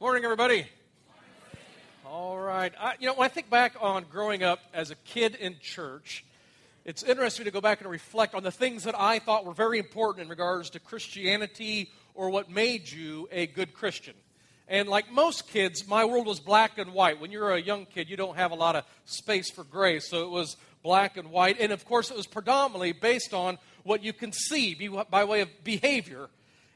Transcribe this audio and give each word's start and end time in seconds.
Morning, 0.00 0.22
everybody. 0.22 0.64
All 2.06 2.38
right. 2.38 2.72
I, 2.78 2.94
you 3.00 3.08
know, 3.08 3.14
when 3.14 3.24
I 3.24 3.28
think 3.28 3.50
back 3.50 3.74
on 3.80 4.04
growing 4.08 4.44
up 4.44 4.60
as 4.72 4.92
a 4.92 4.94
kid 4.94 5.34
in 5.34 5.56
church, 5.60 6.24
it's 6.84 7.02
interesting 7.02 7.46
to 7.46 7.50
go 7.50 7.60
back 7.60 7.80
and 7.80 7.90
reflect 7.90 8.36
on 8.36 8.44
the 8.44 8.52
things 8.52 8.84
that 8.84 8.94
I 8.96 9.18
thought 9.18 9.44
were 9.44 9.54
very 9.54 9.80
important 9.80 10.22
in 10.22 10.28
regards 10.28 10.70
to 10.70 10.78
Christianity 10.78 11.90
or 12.14 12.30
what 12.30 12.48
made 12.48 12.88
you 12.88 13.28
a 13.32 13.48
good 13.48 13.74
Christian. 13.74 14.14
And 14.68 14.88
like 14.88 15.10
most 15.10 15.48
kids, 15.48 15.88
my 15.88 16.04
world 16.04 16.28
was 16.28 16.38
black 16.38 16.78
and 16.78 16.92
white. 16.92 17.20
When 17.20 17.32
you're 17.32 17.50
a 17.50 17.60
young 17.60 17.84
kid, 17.84 18.08
you 18.08 18.16
don't 18.16 18.36
have 18.36 18.52
a 18.52 18.54
lot 18.54 18.76
of 18.76 18.84
space 19.04 19.50
for 19.50 19.64
gray, 19.64 19.98
so 19.98 20.22
it 20.22 20.30
was 20.30 20.56
black 20.84 21.16
and 21.16 21.32
white. 21.32 21.58
And 21.58 21.72
of 21.72 21.84
course, 21.84 22.12
it 22.12 22.16
was 22.16 22.28
predominantly 22.28 22.92
based 22.92 23.34
on 23.34 23.58
what 23.82 24.04
you 24.04 24.12
can 24.12 24.30
see 24.30 24.88
by 25.10 25.24
way 25.24 25.40
of 25.40 25.48
behavior. 25.64 26.28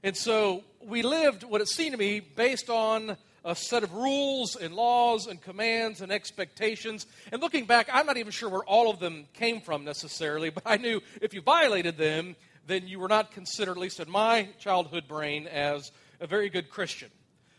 And 0.02 0.16
so 0.16 0.64
we 0.84 1.02
lived 1.02 1.44
what 1.44 1.60
it 1.60 1.68
seemed 1.68 1.92
to 1.92 1.98
me 1.98 2.20
based 2.20 2.68
on 2.68 3.16
a 3.44 3.54
set 3.54 3.82
of 3.82 3.92
rules 3.92 4.56
and 4.56 4.74
laws 4.74 5.26
and 5.26 5.40
commands 5.40 6.00
and 6.00 6.10
expectations. 6.10 7.06
And 7.30 7.40
looking 7.40 7.66
back, 7.66 7.88
I'm 7.92 8.06
not 8.06 8.16
even 8.16 8.32
sure 8.32 8.48
where 8.48 8.64
all 8.64 8.90
of 8.90 8.98
them 8.98 9.26
came 9.34 9.60
from 9.60 9.84
necessarily, 9.84 10.50
but 10.50 10.64
I 10.66 10.76
knew 10.76 11.00
if 11.20 11.34
you 11.34 11.40
violated 11.40 11.96
them, 11.96 12.36
then 12.66 12.86
you 12.86 13.00
were 13.00 13.08
not 13.08 13.32
considered, 13.32 13.72
at 13.72 13.78
least 13.78 14.00
in 14.00 14.10
my 14.10 14.48
childhood 14.58 15.08
brain, 15.08 15.46
as 15.46 15.90
a 16.20 16.26
very 16.26 16.48
good 16.48 16.70
Christian. 16.70 17.10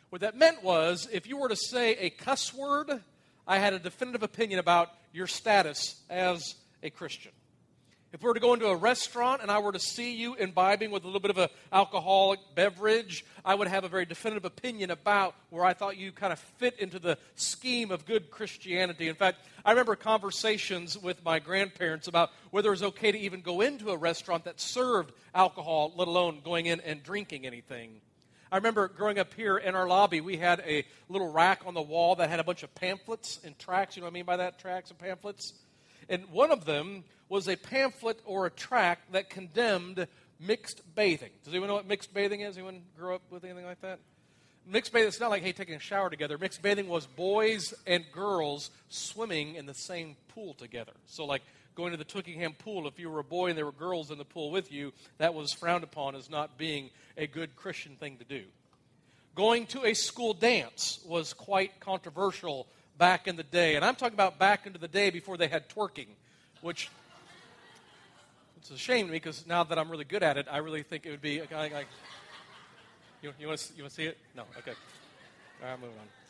What 0.09 0.21
that 0.21 0.37
meant 0.37 0.63
was 0.63 1.07
if 1.12 1.27
you 1.27 1.37
were 1.37 1.49
to 1.49 1.55
say 1.55 1.95
a 1.95 2.09
cuss 2.09 2.53
word, 2.53 3.01
I 3.48 3.57
had 3.57 3.73
a 3.73 3.79
definitive 3.79 4.23
opinion 4.23 4.59
about 4.59 4.89
your 5.12 5.27
status 5.27 6.01
as 6.09 6.55
a 6.81 6.89
Christian. 6.89 7.31
If 8.13 8.22
we 8.22 8.27
were 8.27 8.35
to 8.35 8.40
go 8.40 8.53
into 8.53 8.67
a 8.67 8.76
restaurant 8.76 9.41
and 9.41 9.49
I 9.49 9.58
were 9.58 9.72
to 9.72 9.80
see 9.80 10.13
you 10.13 10.35
imbibing 10.35 10.91
with 10.91 11.04
a 11.04 11.08
little 11.08 11.20
bit 11.20 11.31
of 11.31 11.40
an 11.40 11.49
alcoholic 11.71 12.40
beverage, 12.54 13.26
I 13.44 13.55
would 13.55 13.67
have 13.67 13.85
a 13.85 13.88
very 13.88 14.05
definitive 14.05 14.45
opinion 14.45 14.91
about 14.91 15.34
where 15.49 15.66
I 15.66 15.73
thought 15.73 15.98
you 15.98 16.12
kind 16.12 16.31
of 16.31 16.38
fit 16.38 16.77
into 16.77 16.99
the 16.99 17.18
scheme 17.34 17.90
of 17.90 18.05
good 18.05 18.29
Christianity. 18.29 19.07
In 19.07 19.15
fact, 19.15 19.40
I 19.65 19.71
remember 19.71 19.96
conversations 19.96 20.96
with 20.96 21.26
my 21.26 21.40
grandparents 21.40 22.07
about 22.07 22.29
whether 22.52 22.68
it 22.68 22.74
was 22.74 22.84
okay 22.84 23.12
to 23.12 23.18
even 23.18 23.41
go 23.41 23.62
into 23.62 23.90
a 23.90 23.98
restaurant 23.98 24.43
that 24.43 24.62
served 24.62 25.12
alcohol, 25.34 25.91
let 25.96 26.07
alone 26.07 26.41
going 26.43 26.68
in 26.68 26.82
and 26.82 27.02
drinking 27.02 27.48
anything. 27.48 27.99
I 28.52 28.57
remember 28.57 28.90
growing 28.90 29.18
up 29.18 29.34
here 29.34 29.57
in 29.57 29.74
our 29.74 29.87
lobby, 29.87 30.21
we 30.21 30.37
had 30.37 30.59
a 30.68 30.85
little 31.09 31.32
rack 31.32 31.63
on 31.65 31.74
the 31.74 31.82
wall 31.82 32.13
that 32.18 32.30
had 32.30 32.40
a 32.40 32.43
bunch 32.43 32.62
of 32.62 32.76
pamphlets 32.76 33.40
and 33.43 33.57
tracts. 33.57 33.96
You 33.96 34.02
know 34.02 34.05
what 34.05 34.12
I 34.12 34.13
mean 34.13 34.26
by 34.26 34.37
that? 34.37 34.59
Tracts 34.59 34.91
and 34.91 34.99
pamphlets. 34.99 35.54
And 36.09 36.29
one 36.32 36.51
of 36.51 36.65
them 36.65 37.04
was 37.29 37.48
a 37.48 37.55
pamphlet 37.55 38.20
or 38.26 38.46
a 38.46 38.49
tract 38.49 39.12
that 39.13 39.29
condemned 39.29 40.07
mixed 40.40 40.82
bathing. 40.96 41.32
Does 41.43 41.54
anyone 41.54 41.70
know 41.70 41.76
what 41.76 41.87
mixed 41.87 42.13
bathing 42.13 42.41
is? 42.41 42.57
Anyone 42.57 42.82
grow 42.98 43.15
up 43.15 43.21
with 43.29 43.43
anything 43.43 43.65
like 43.65 43.82
that? 43.82 43.99
Mixed 44.65 44.93
bathing, 44.93 45.09
it's 45.09 45.20
not 45.20 45.29
like, 45.29 45.43
hey, 45.43 45.51
taking 45.51 45.76
a 45.76 45.79
shower 45.79 46.09
together. 46.09 46.37
Mixed 46.37 46.62
bathing 46.62 46.87
was 46.87 47.05
boys 47.05 47.74
and 47.85 48.05
girls 48.13 48.71
swimming 48.90 49.55
in 49.55 49.65
the 49.65 49.74
same 49.74 50.15
pool 50.29 50.54
together. 50.54 50.93
So, 51.05 51.26
like 51.26 51.41
going 51.76 51.91
to 51.91 51.98
the 51.98 52.05
Twickenham 52.05 52.54
pool, 52.54 52.87
if 52.87 52.99
you 52.99 53.09
were 53.09 53.20
a 53.20 53.24
boy 53.24 53.49
and 53.49 53.57
there 53.57 53.65
were 53.65 53.71
girls 53.71 54.12
in 54.12 54.18
the 54.18 54.26
pool 54.26 54.51
with 54.51 54.71
you, 54.71 54.93
that 55.18 55.34
was 55.34 55.51
frowned 55.54 55.84
upon 55.84 56.15
as 56.15 56.29
not 56.29 56.57
being 56.57 56.91
a 57.18 57.27
good 57.27 57.55
Christian 57.55 57.96
thing 57.96 58.18
to 58.18 58.24
do. 58.24 58.43
Going 59.35 59.65
to 59.68 59.84
a 59.84 59.93
school 59.96 60.34
dance 60.34 60.99
was 61.05 61.34
quite 61.34 61.79
controversial 61.79 62.68
back 62.98 63.27
in 63.27 63.36
the 63.36 63.44
day. 63.44 63.76
And 63.76 63.84
I'm 63.84 63.96
talking 63.96 64.13
about 64.13 64.40
back 64.40 64.66
into 64.66 64.80
the 64.80 64.88
day 64.88 65.09
before 65.09 65.38
they 65.38 65.47
had 65.47 65.69
twerking, 65.69 66.08
which 66.62 66.90
it's 68.58 68.72
a 68.72 68.78
shame 68.78 69.08
to 69.08 69.12
me 69.12 69.18
because 69.18 69.46
now 69.46 69.63
that 69.63 69.78
I'm 69.78 69.90
really 69.90 70.06
good 70.06 70.24
at 70.24 70.38
it, 70.38 70.47
I 70.50 70.58
really 70.58 70.84
think 70.84 71.06
it 71.06 71.12
would 71.12 71.22
be 71.22 71.40
like, 71.40 71.52
like 71.52 71.88
you, 73.22 73.34
you 73.40 73.47
want 73.47 73.59
to 73.59 73.90
see 73.90 74.06
it? 74.06 74.18
No, 74.36 74.44
okay. 74.58 74.74
All 75.62 75.69
right, 75.69 75.80
moving 75.80 75.97
on. 75.97 76.22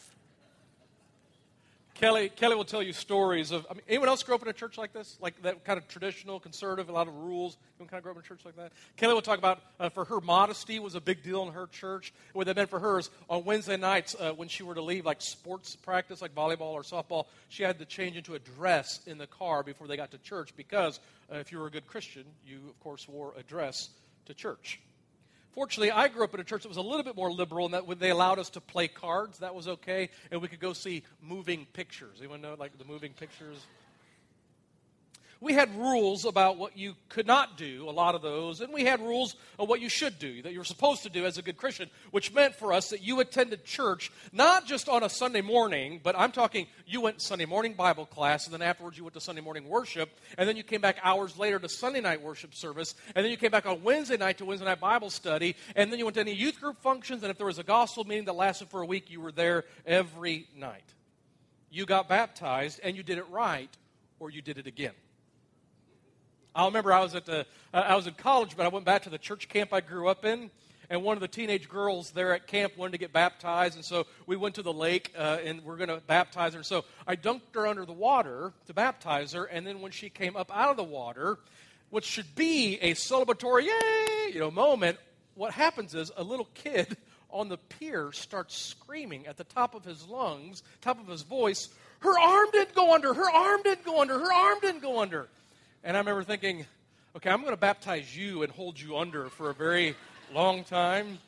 Kelly, 1.95 2.29
Kelly 2.29 2.55
will 2.55 2.65
tell 2.65 2.81
you 2.81 2.91
stories 2.91 3.51
of. 3.51 3.67
I 3.69 3.75
mean, 3.75 3.83
anyone 3.87 4.09
else 4.09 4.23
grow 4.23 4.35
up 4.35 4.41
in 4.41 4.47
a 4.47 4.53
church 4.53 4.77
like 4.77 4.93
this, 4.93 5.17
like 5.21 5.39
that 5.43 5.63
kind 5.63 5.77
of 5.77 5.87
traditional, 5.87 6.39
conservative, 6.39 6.89
a 6.89 6.91
lot 6.91 7.07
of 7.07 7.15
rules? 7.15 7.57
Anyone 7.77 7.89
kind 7.89 7.99
of 7.99 8.03
grow 8.03 8.11
up 8.11 8.17
in 8.17 8.23
a 8.23 8.27
church 8.27 8.41
like 8.45 8.55
that? 8.55 8.71
Kelly 8.97 9.13
will 9.13 9.21
talk 9.21 9.37
about 9.37 9.61
uh, 9.79 9.89
for 9.89 10.05
her 10.05 10.19
modesty 10.19 10.79
was 10.79 10.95
a 10.95 11.01
big 11.01 11.21
deal 11.21 11.43
in 11.43 11.53
her 11.53 11.67
church. 11.67 12.11
What 12.33 12.47
that 12.47 12.55
meant 12.55 12.69
for 12.69 12.79
her 12.79 12.99
is 12.99 13.09
on 13.29 13.45
Wednesday 13.45 13.77
nights 13.77 14.15
uh, 14.19 14.31
when 14.31 14.47
she 14.47 14.63
were 14.63 14.75
to 14.75 14.81
leave, 14.81 15.05
like 15.05 15.21
sports 15.21 15.75
practice, 15.75 16.21
like 16.21 16.33
volleyball 16.33 16.73
or 16.73 16.81
softball, 16.81 17.27
she 17.49 17.63
had 17.63 17.77
to 17.79 17.85
change 17.85 18.17
into 18.17 18.33
a 18.33 18.39
dress 18.39 18.99
in 19.05 19.17
the 19.17 19.27
car 19.27 19.61
before 19.61 19.87
they 19.87 19.95
got 19.95 20.11
to 20.11 20.17
church 20.17 20.55
because 20.57 20.99
uh, 21.31 21.37
if 21.37 21.51
you 21.51 21.59
were 21.59 21.67
a 21.67 21.71
good 21.71 21.85
Christian, 21.85 22.23
you 22.45 22.57
of 22.69 22.79
course 22.79 23.07
wore 23.07 23.33
a 23.37 23.43
dress 23.43 23.89
to 24.25 24.33
church. 24.33 24.79
Fortunately, 25.53 25.91
I 25.91 26.07
grew 26.07 26.23
up 26.23 26.33
in 26.33 26.39
a 26.39 26.43
church 26.43 26.63
that 26.63 26.67
was 26.67 26.77
a 26.77 26.81
little 26.81 27.03
bit 27.03 27.15
more 27.15 27.31
liberal, 27.31 27.65
and 27.65 27.75
that 27.75 27.85
when 27.85 27.99
they 27.99 28.09
allowed 28.09 28.39
us 28.39 28.49
to 28.51 28.61
play 28.61 28.87
cards, 28.87 29.39
that 29.39 29.53
was 29.53 29.67
okay, 29.67 30.09
and 30.31 30.41
we 30.41 30.47
could 30.47 30.59
go 30.59 30.73
see 30.73 31.03
moving 31.21 31.67
pictures. 31.73 32.17
Anyone 32.19 32.41
know 32.41 32.55
like 32.57 32.77
the 32.79 32.85
moving 32.85 33.13
pictures? 33.13 33.57
We 35.43 35.53
had 35.53 35.75
rules 35.75 36.23
about 36.23 36.57
what 36.57 36.77
you 36.77 36.95
could 37.09 37.27
not 37.27 37.57
do, 37.57 37.89
a 37.89 37.91
lot 37.91 38.15
of 38.15 38.21
those, 38.21 38.61
and 38.61 38.73
we 38.73 38.85
had 38.85 39.01
rules 39.01 39.35
of 39.59 39.67
what 39.67 39.81
you 39.81 39.89
should 39.89 40.17
do, 40.17 40.41
that 40.41 40.53
you're 40.53 40.63
supposed 40.63 41.03
to 41.03 41.09
do 41.09 41.25
as 41.25 41.37
a 41.37 41.41
good 41.41 41.57
Christian, 41.57 41.89
which 42.11 42.33
meant 42.33 42.55
for 42.55 42.71
us 42.71 42.91
that 42.91 43.03
you 43.03 43.19
attended 43.19 43.65
church 43.65 44.09
not 44.31 44.65
just 44.65 44.87
on 44.87 45.03
a 45.03 45.09
Sunday 45.09 45.41
morning, 45.41 45.99
but 46.01 46.17
I'm 46.17 46.31
talking 46.31 46.67
you 46.87 47.01
went 47.01 47.21
Sunday 47.21 47.45
morning 47.45 47.73
Bible 47.73 48.05
class, 48.05 48.45
and 48.45 48.53
then 48.53 48.61
afterwards 48.61 48.97
you 48.97 49.03
went 49.03 49.15
to 49.15 49.19
Sunday 49.19 49.41
morning 49.41 49.67
worship, 49.67 50.09
and 50.37 50.47
then 50.47 50.55
you 50.55 50.63
came 50.63 50.79
back 50.79 50.97
hours 51.03 51.37
later 51.37 51.59
to 51.59 51.67
Sunday 51.67 51.99
night 51.99 52.21
worship 52.21 52.55
service, 52.55 52.95
and 53.13 53.25
then 53.25 53.29
you 53.29 53.37
came 53.37 53.51
back 53.51 53.65
on 53.65 53.83
Wednesday 53.83 54.15
night 54.15 54.37
to 54.37 54.45
Wednesday 54.45 54.65
night 54.65 54.79
Bible 54.79 55.09
study, 55.09 55.57
and 55.75 55.91
then 55.91 55.99
you 55.99 56.05
went 56.05 56.15
to 56.15 56.21
any 56.21 56.33
youth 56.33 56.61
group 56.61 56.81
functions, 56.81 57.21
and 57.21 57.29
if 57.29 57.37
there 57.37 57.47
was 57.47 57.59
a 57.59 57.63
gospel 57.63 58.05
meeting 58.05 58.25
that 58.25 58.33
lasted 58.33 58.69
for 58.69 58.81
a 58.81 58.85
week, 58.85 59.11
you 59.11 59.19
were 59.19 59.33
there 59.33 59.65
every 59.85 60.47
night. 60.55 60.85
You 61.69 61.85
got 61.85 62.07
baptized, 62.07 62.79
and 62.81 62.95
you 62.95 63.03
did 63.03 63.17
it 63.17 63.27
right, 63.29 63.69
or 64.19 64.29
you 64.29 64.41
did 64.41 64.57
it 64.57 64.67
again. 64.67 64.93
I 66.55 66.65
remember 66.65 66.93
I 66.93 67.01
was 67.01 67.15
at 67.15 67.25
the 67.25 67.45
uh, 67.73 67.77
I 67.77 67.95
was 67.95 68.05
in 68.05 68.13
college, 68.13 68.55
but 68.55 68.65
I 68.65 68.69
went 68.69 68.85
back 68.85 69.03
to 69.03 69.09
the 69.09 69.17
church 69.17 69.49
camp 69.49 69.73
I 69.73 69.81
grew 69.81 70.07
up 70.07 70.23
in, 70.23 70.51
and 70.89 71.03
one 71.03 71.17
of 71.17 71.21
the 71.21 71.27
teenage 71.27 71.67
girls 71.67 72.11
there 72.11 72.33
at 72.33 72.45
camp 72.45 72.77
wanted 72.77 72.91
to 72.91 72.97
get 72.99 73.11
baptized, 73.11 73.75
and 73.75 73.83
so 73.83 74.05
we 74.27 74.35
went 74.35 74.55
to 74.55 74.61
the 74.61 74.73
lake 74.73 75.11
uh, 75.17 75.39
and 75.43 75.63
we're 75.63 75.77
going 75.77 75.89
to 75.89 76.01
baptize 76.05 76.53
her. 76.53 76.61
So 76.61 76.85
I 77.07 77.15
dunked 77.15 77.55
her 77.55 77.65
under 77.65 77.85
the 77.85 77.93
water 77.93 78.53
to 78.67 78.73
baptize 78.73 79.33
her, 79.33 79.45
and 79.45 79.65
then 79.65 79.81
when 79.81 79.91
she 79.91 80.09
came 80.09 80.35
up 80.35 80.51
out 80.55 80.69
of 80.69 80.77
the 80.77 80.83
water, 80.83 81.39
which 81.89 82.05
should 82.05 82.35
be 82.35 82.77
a 82.81 82.93
celebratory 82.93 83.65
yay 83.65 84.33
you 84.33 84.39
know 84.39 84.51
moment, 84.51 84.99
what 85.33 85.53
happens 85.53 85.95
is 85.95 86.11
a 86.15 86.23
little 86.23 86.47
kid 86.53 86.97
on 87.31 87.49
the 87.49 87.57
pier 87.57 88.11
starts 88.11 88.55
screaming 88.55 89.25
at 89.25 89.37
the 89.37 89.43
top 89.43 89.73
of 89.73 89.83
his 89.83 90.05
lungs, 90.07 90.61
top 90.81 90.99
of 90.99 91.07
his 91.07 91.23
voice, 91.23 91.69
"Her 92.01 92.15
arm 92.19 92.49
didn't 92.51 92.75
go 92.75 92.93
under! 92.93 93.11
Her 93.11 93.31
arm 93.31 93.63
didn't 93.63 93.85
go 93.85 94.01
under! 94.01 94.19
Her 94.19 94.31
arm 94.31 94.59
didn't 94.61 94.81
go 94.81 94.99
under!" 94.99 95.27
And 95.83 95.97
I 95.97 95.99
remember 95.99 96.23
thinking, 96.23 96.65
okay, 97.15 97.29
I'm 97.29 97.41
going 97.41 97.51
to 97.51 97.57
baptize 97.57 98.15
you 98.15 98.43
and 98.43 98.51
hold 98.51 98.79
you 98.79 98.97
under 98.97 99.29
for 99.29 99.49
a 99.49 99.53
very 99.53 99.95
long 100.33 100.63
time. 100.63 101.19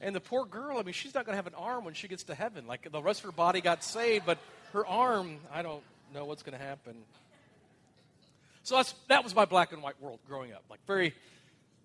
And 0.00 0.14
the 0.14 0.20
poor 0.20 0.44
girl, 0.44 0.78
I 0.78 0.82
mean, 0.82 0.92
she's 0.92 1.14
not 1.14 1.24
going 1.24 1.32
to 1.32 1.36
have 1.36 1.46
an 1.46 1.54
arm 1.54 1.84
when 1.84 1.94
she 1.94 2.06
gets 2.06 2.22
to 2.24 2.34
heaven. 2.34 2.66
Like 2.66 2.90
the 2.90 3.02
rest 3.02 3.20
of 3.20 3.26
her 3.26 3.32
body 3.32 3.60
got 3.60 3.82
saved, 3.82 4.26
but 4.26 4.38
her 4.72 4.86
arm, 4.86 5.38
I 5.52 5.62
don't 5.62 5.82
know 6.14 6.24
what's 6.24 6.42
going 6.42 6.56
to 6.56 6.64
happen. 6.64 6.94
So 8.62 8.82
that 9.08 9.24
was 9.24 9.34
my 9.34 9.44
black 9.44 9.72
and 9.72 9.82
white 9.82 10.00
world 10.00 10.20
growing 10.28 10.52
up. 10.52 10.62
Like 10.70 10.80
very, 10.86 11.14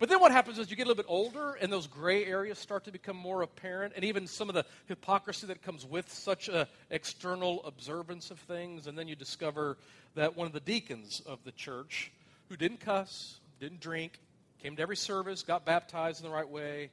but 0.02 0.10
then 0.10 0.20
what 0.20 0.32
happens 0.32 0.58
is 0.58 0.72
you 0.72 0.76
get 0.76 0.88
a 0.88 0.90
little 0.90 1.04
bit 1.04 1.06
older 1.08 1.54
and 1.62 1.72
those 1.72 1.86
gray 1.86 2.26
areas 2.26 2.58
start 2.58 2.86
to 2.86 2.92
become 2.92 3.16
more 3.16 3.44
apparent, 3.44 3.94
and 3.96 4.04
even 4.04 4.26
some 4.26 4.50
of 4.50 4.56
the 4.56 4.66
hypocrisy 4.88 5.46
that 5.46 5.62
comes 5.62 5.86
with 5.86 6.12
such 6.12 6.50
a 6.50 6.68
external 6.90 7.64
observance 7.66 8.32
of 8.32 8.40
things. 8.40 8.88
And 8.88 8.98
then 8.98 9.08
you 9.08 9.16
discover 9.16 9.78
that 10.16 10.36
one 10.36 10.48
of 10.48 10.54
the 10.54 10.60
deacons 10.60 11.22
of 11.28 11.38
the 11.44 11.52
church, 11.52 12.12
who 12.50 12.58
didn't 12.58 12.80
cuss, 12.80 13.40
didn't 13.60 13.80
drink, 13.80 14.20
came 14.64 14.76
to 14.76 14.82
every 14.82 14.98
service, 14.98 15.44
got 15.44 15.66
baptized 15.66 16.24
in 16.24 16.28
the 16.28 16.36
right 16.36 16.50
way, 16.50 16.90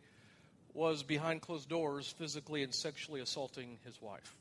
was 0.74 1.02
behind 1.02 1.40
closed 1.40 1.70
doors 1.70 2.14
physically 2.18 2.62
and 2.62 2.74
sexually 2.74 3.22
assaulting 3.22 3.78
his 3.86 4.02
wife. 4.02 4.36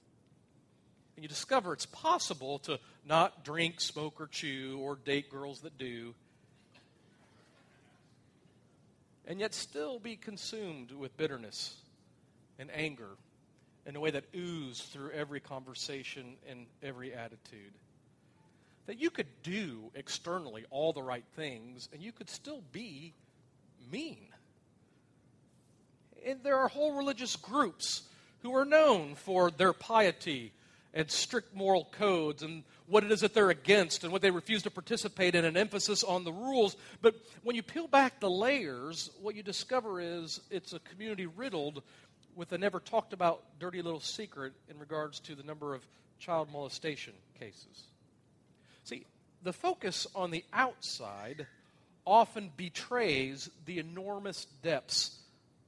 And 1.15 1.23
you 1.23 1.29
discover 1.29 1.71
it's 1.71 1.85
possible 1.85 2.59
to 2.59 2.81
not 3.07 3.45
drink, 3.45 3.79
smoke, 3.79 4.19
or 4.19 4.27
chew, 4.27 4.77
or 4.81 4.97
date 4.97 5.31
girls 5.31 5.61
that 5.61 5.77
do, 5.77 6.15
and 9.27 9.39
yet 9.39 9.53
still 9.53 9.99
be 9.99 10.15
consumed 10.15 10.91
with 10.91 11.15
bitterness 11.17 11.75
and 12.57 12.71
anger 12.73 13.09
in 13.85 13.95
a 13.95 13.99
way 13.99 14.09
that 14.09 14.23
oozes 14.33 14.81
through 14.81 15.11
every 15.11 15.39
conversation 15.39 16.35
and 16.49 16.65
every 16.81 17.13
attitude 17.13 17.73
that 18.87 18.99
you 18.99 19.09
could 19.09 19.27
do 19.43 19.91
externally 19.93 20.65
all 20.71 20.93
the 20.93 21.03
right 21.03 21.25
things 21.35 21.87
and 21.93 22.01
you 22.01 22.11
could 22.11 22.29
still 22.29 22.63
be 22.71 23.13
mean. 23.91 24.27
And 26.25 26.41
there 26.41 26.57
are 26.57 26.69
whole 26.69 26.93
religious 26.93 27.35
groups 27.35 28.03
who 28.41 28.55
are 28.55 28.65
known 28.65 29.15
for 29.15 29.51
their 29.51 29.73
piety 29.73 30.53
and 30.93 31.09
strict 31.11 31.53
moral 31.55 31.85
codes 31.91 32.43
and 32.43 32.63
what 32.87 33.03
it 33.03 33.11
is 33.11 33.21
that 33.21 33.33
they're 33.33 33.49
against 33.49 34.03
and 34.03 34.13
what 34.13 34.21
they 34.21 34.31
refuse 34.31 34.63
to 34.63 34.71
participate 34.71 35.35
in, 35.35 35.45
an 35.45 35.57
emphasis 35.57 36.03
on 36.03 36.23
the 36.23 36.31
rules. 36.31 36.75
But 37.01 37.15
when 37.43 37.55
you 37.55 37.63
peel 37.63 37.87
back 37.87 38.19
the 38.19 38.29
layers, 38.29 39.09
what 39.21 39.35
you 39.35 39.43
discover 39.43 39.99
is 39.99 40.39
it's 40.49 40.73
a 40.73 40.79
community 40.79 41.25
riddled 41.25 41.83
with 42.35 42.51
a 42.51 42.57
never 42.57 42.79
talked 42.79 43.13
about 43.13 43.43
dirty 43.59 43.81
little 43.81 43.99
secret 43.99 44.53
in 44.69 44.79
regards 44.79 45.19
to 45.21 45.35
the 45.35 45.43
number 45.43 45.73
of 45.73 45.85
child 46.19 46.51
molestation 46.51 47.13
cases. 47.39 47.83
See, 48.83 49.05
the 49.43 49.53
focus 49.53 50.07
on 50.15 50.31
the 50.31 50.45
outside 50.53 51.47
often 52.05 52.51
betrays 52.55 53.49
the 53.65 53.79
enormous 53.79 54.45
depths 54.63 55.17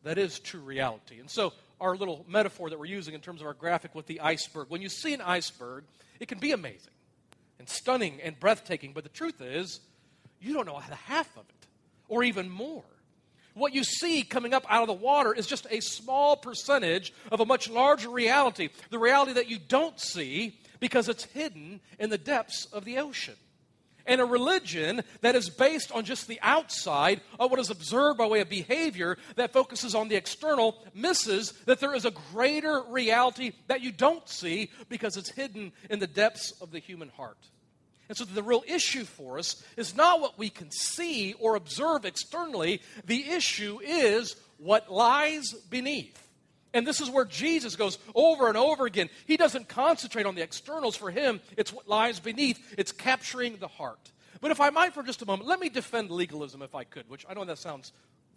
that 0.04 0.18
is 0.18 0.40
true 0.40 0.62
reality. 0.62 1.20
And 1.20 1.30
so, 1.30 1.54
our 1.80 1.96
little 1.96 2.26
metaphor 2.28 2.70
that 2.70 2.80
we're 2.80 2.86
using 2.86 3.14
in 3.14 3.22
terms 3.22 3.42
of 3.42 3.48
our 3.48 3.54
graphic 3.54 3.96
with 3.96 4.06
the 4.06 4.20
iceberg, 4.22 4.68
when 4.70 4.82
you 4.82 4.90
see 4.90 5.14
an 5.14 5.22
iceberg, 5.22 5.84
it 6.20 6.28
can 6.28 6.40
be 6.40 6.52
amazing 6.52 6.92
and 7.60 7.68
stunning 7.70 8.20
and 8.24 8.40
breathtaking, 8.40 8.94
but 8.94 9.04
the 9.04 9.10
truth 9.10 9.42
is, 9.42 9.80
you 10.40 10.54
don't 10.54 10.66
know 10.66 10.82
the 10.88 10.96
half 10.96 11.30
of 11.38 11.44
it, 11.44 11.68
or 12.08 12.24
even 12.24 12.50
more. 12.50 12.84
What 13.54 13.74
you 13.74 13.84
see 13.84 14.24
coming 14.24 14.54
up 14.54 14.66
out 14.70 14.84
of 14.84 14.88
the 14.88 14.94
water 14.94 15.34
is 15.34 15.46
just 15.46 15.68
a 15.70 15.82
small 15.82 16.38
percentage 16.38 17.14
of 17.32 17.42
a 17.42 17.46
much 17.46 17.70
larger 17.70 18.10
reality, 18.10 18.70
the 18.90 19.00
reality 19.00 19.34
that 19.34 19.50
you 19.50 19.60
don't 19.60 20.00
see 20.00 20.58
because 20.80 21.10
it's 21.10 21.26
hidden 21.26 21.82
in 22.00 22.10
the 22.10 22.18
depths 22.18 22.66
of 22.72 22.86
the 22.86 23.00
ocean. 23.00 23.36
And 24.10 24.20
a 24.20 24.26
religion 24.26 25.04
that 25.22 25.36
is 25.36 25.50
based 25.50 25.92
on 25.92 26.04
just 26.04 26.28
the 26.28 26.40
outside, 26.42 27.22
of 27.40 27.52
what 27.52 27.60
is 27.60 27.70
observed 27.70 28.18
by 28.18 28.26
way 28.26 28.42
of 28.42 28.50
behavior, 28.50 29.20
that 29.36 29.54
focuses 29.54 29.94
on 29.94 30.10
the 30.10 30.16
external, 30.16 30.76
misses 30.96 31.54
that 31.66 31.80
there 31.80 31.94
is 31.94 32.06
a 32.06 32.12
greater 32.34 32.82
reality 32.90 33.52
that 33.68 33.82
you 33.82 33.92
don't 33.92 34.28
see 34.28 34.72
because 34.90 35.16
it's 35.16 35.30
hidden 35.30 35.72
in 35.92 36.00
the 36.00 36.08
depths 36.08 36.52
of 36.60 36.72
the 36.72 36.80
human 36.80 37.10
heart. 37.10 37.38
And 38.08 38.18
so 38.18 38.26
the 38.26 38.42
real 38.42 38.64
issue 38.68 39.04
for 39.04 39.38
us 39.38 39.64
is 39.78 39.96
not 39.96 40.20
what 40.20 40.40
we 40.40 40.50
can 40.50 40.72
see 40.72 41.34
or 41.34 41.56
observe 41.56 42.04
externally, 42.04 42.82
the 43.06 43.30
issue 43.30 43.80
is 43.84 44.36
what 44.58 44.92
lies 44.92 45.54
beneath. 45.70 46.29
And 46.74 46.86
this 46.86 47.02
is 47.02 47.10
where 47.10 47.26
Jesus 47.26 47.76
goes 47.76 47.98
over 48.14 48.48
and 48.48 48.58
over 48.58 48.86
again. 48.86 49.10
He 49.26 49.38
doesn't 49.38 49.68
concentrate 49.68 50.26
on 50.26 50.36
the 50.36 50.44
externals 50.44 50.96
for 50.96 51.10
him, 51.10 51.42
it's 51.58 51.74
what 51.74 51.88
lies 51.88 52.20
beneath, 52.20 52.60
it's 52.78 52.92
capturing 52.92 53.58
the 53.58 53.68
heart. 53.68 54.12
But 54.42 54.52
if 54.52 54.62
I 54.62 54.70
might 54.70 54.94
for 54.94 55.04
just 55.04 55.22
a 55.22 55.26
moment, 55.26 55.50
let 55.50 55.60
me 55.60 55.70
defend 55.70 56.12
legalism 56.12 56.62
if 56.62 56.76
I 56.76 56.84
could, 56.84 57.10
which 57.10 57.26
I 57.28 57.34
know 57.34 57.44
that 57.46 57.58
sounds 57.58 57.92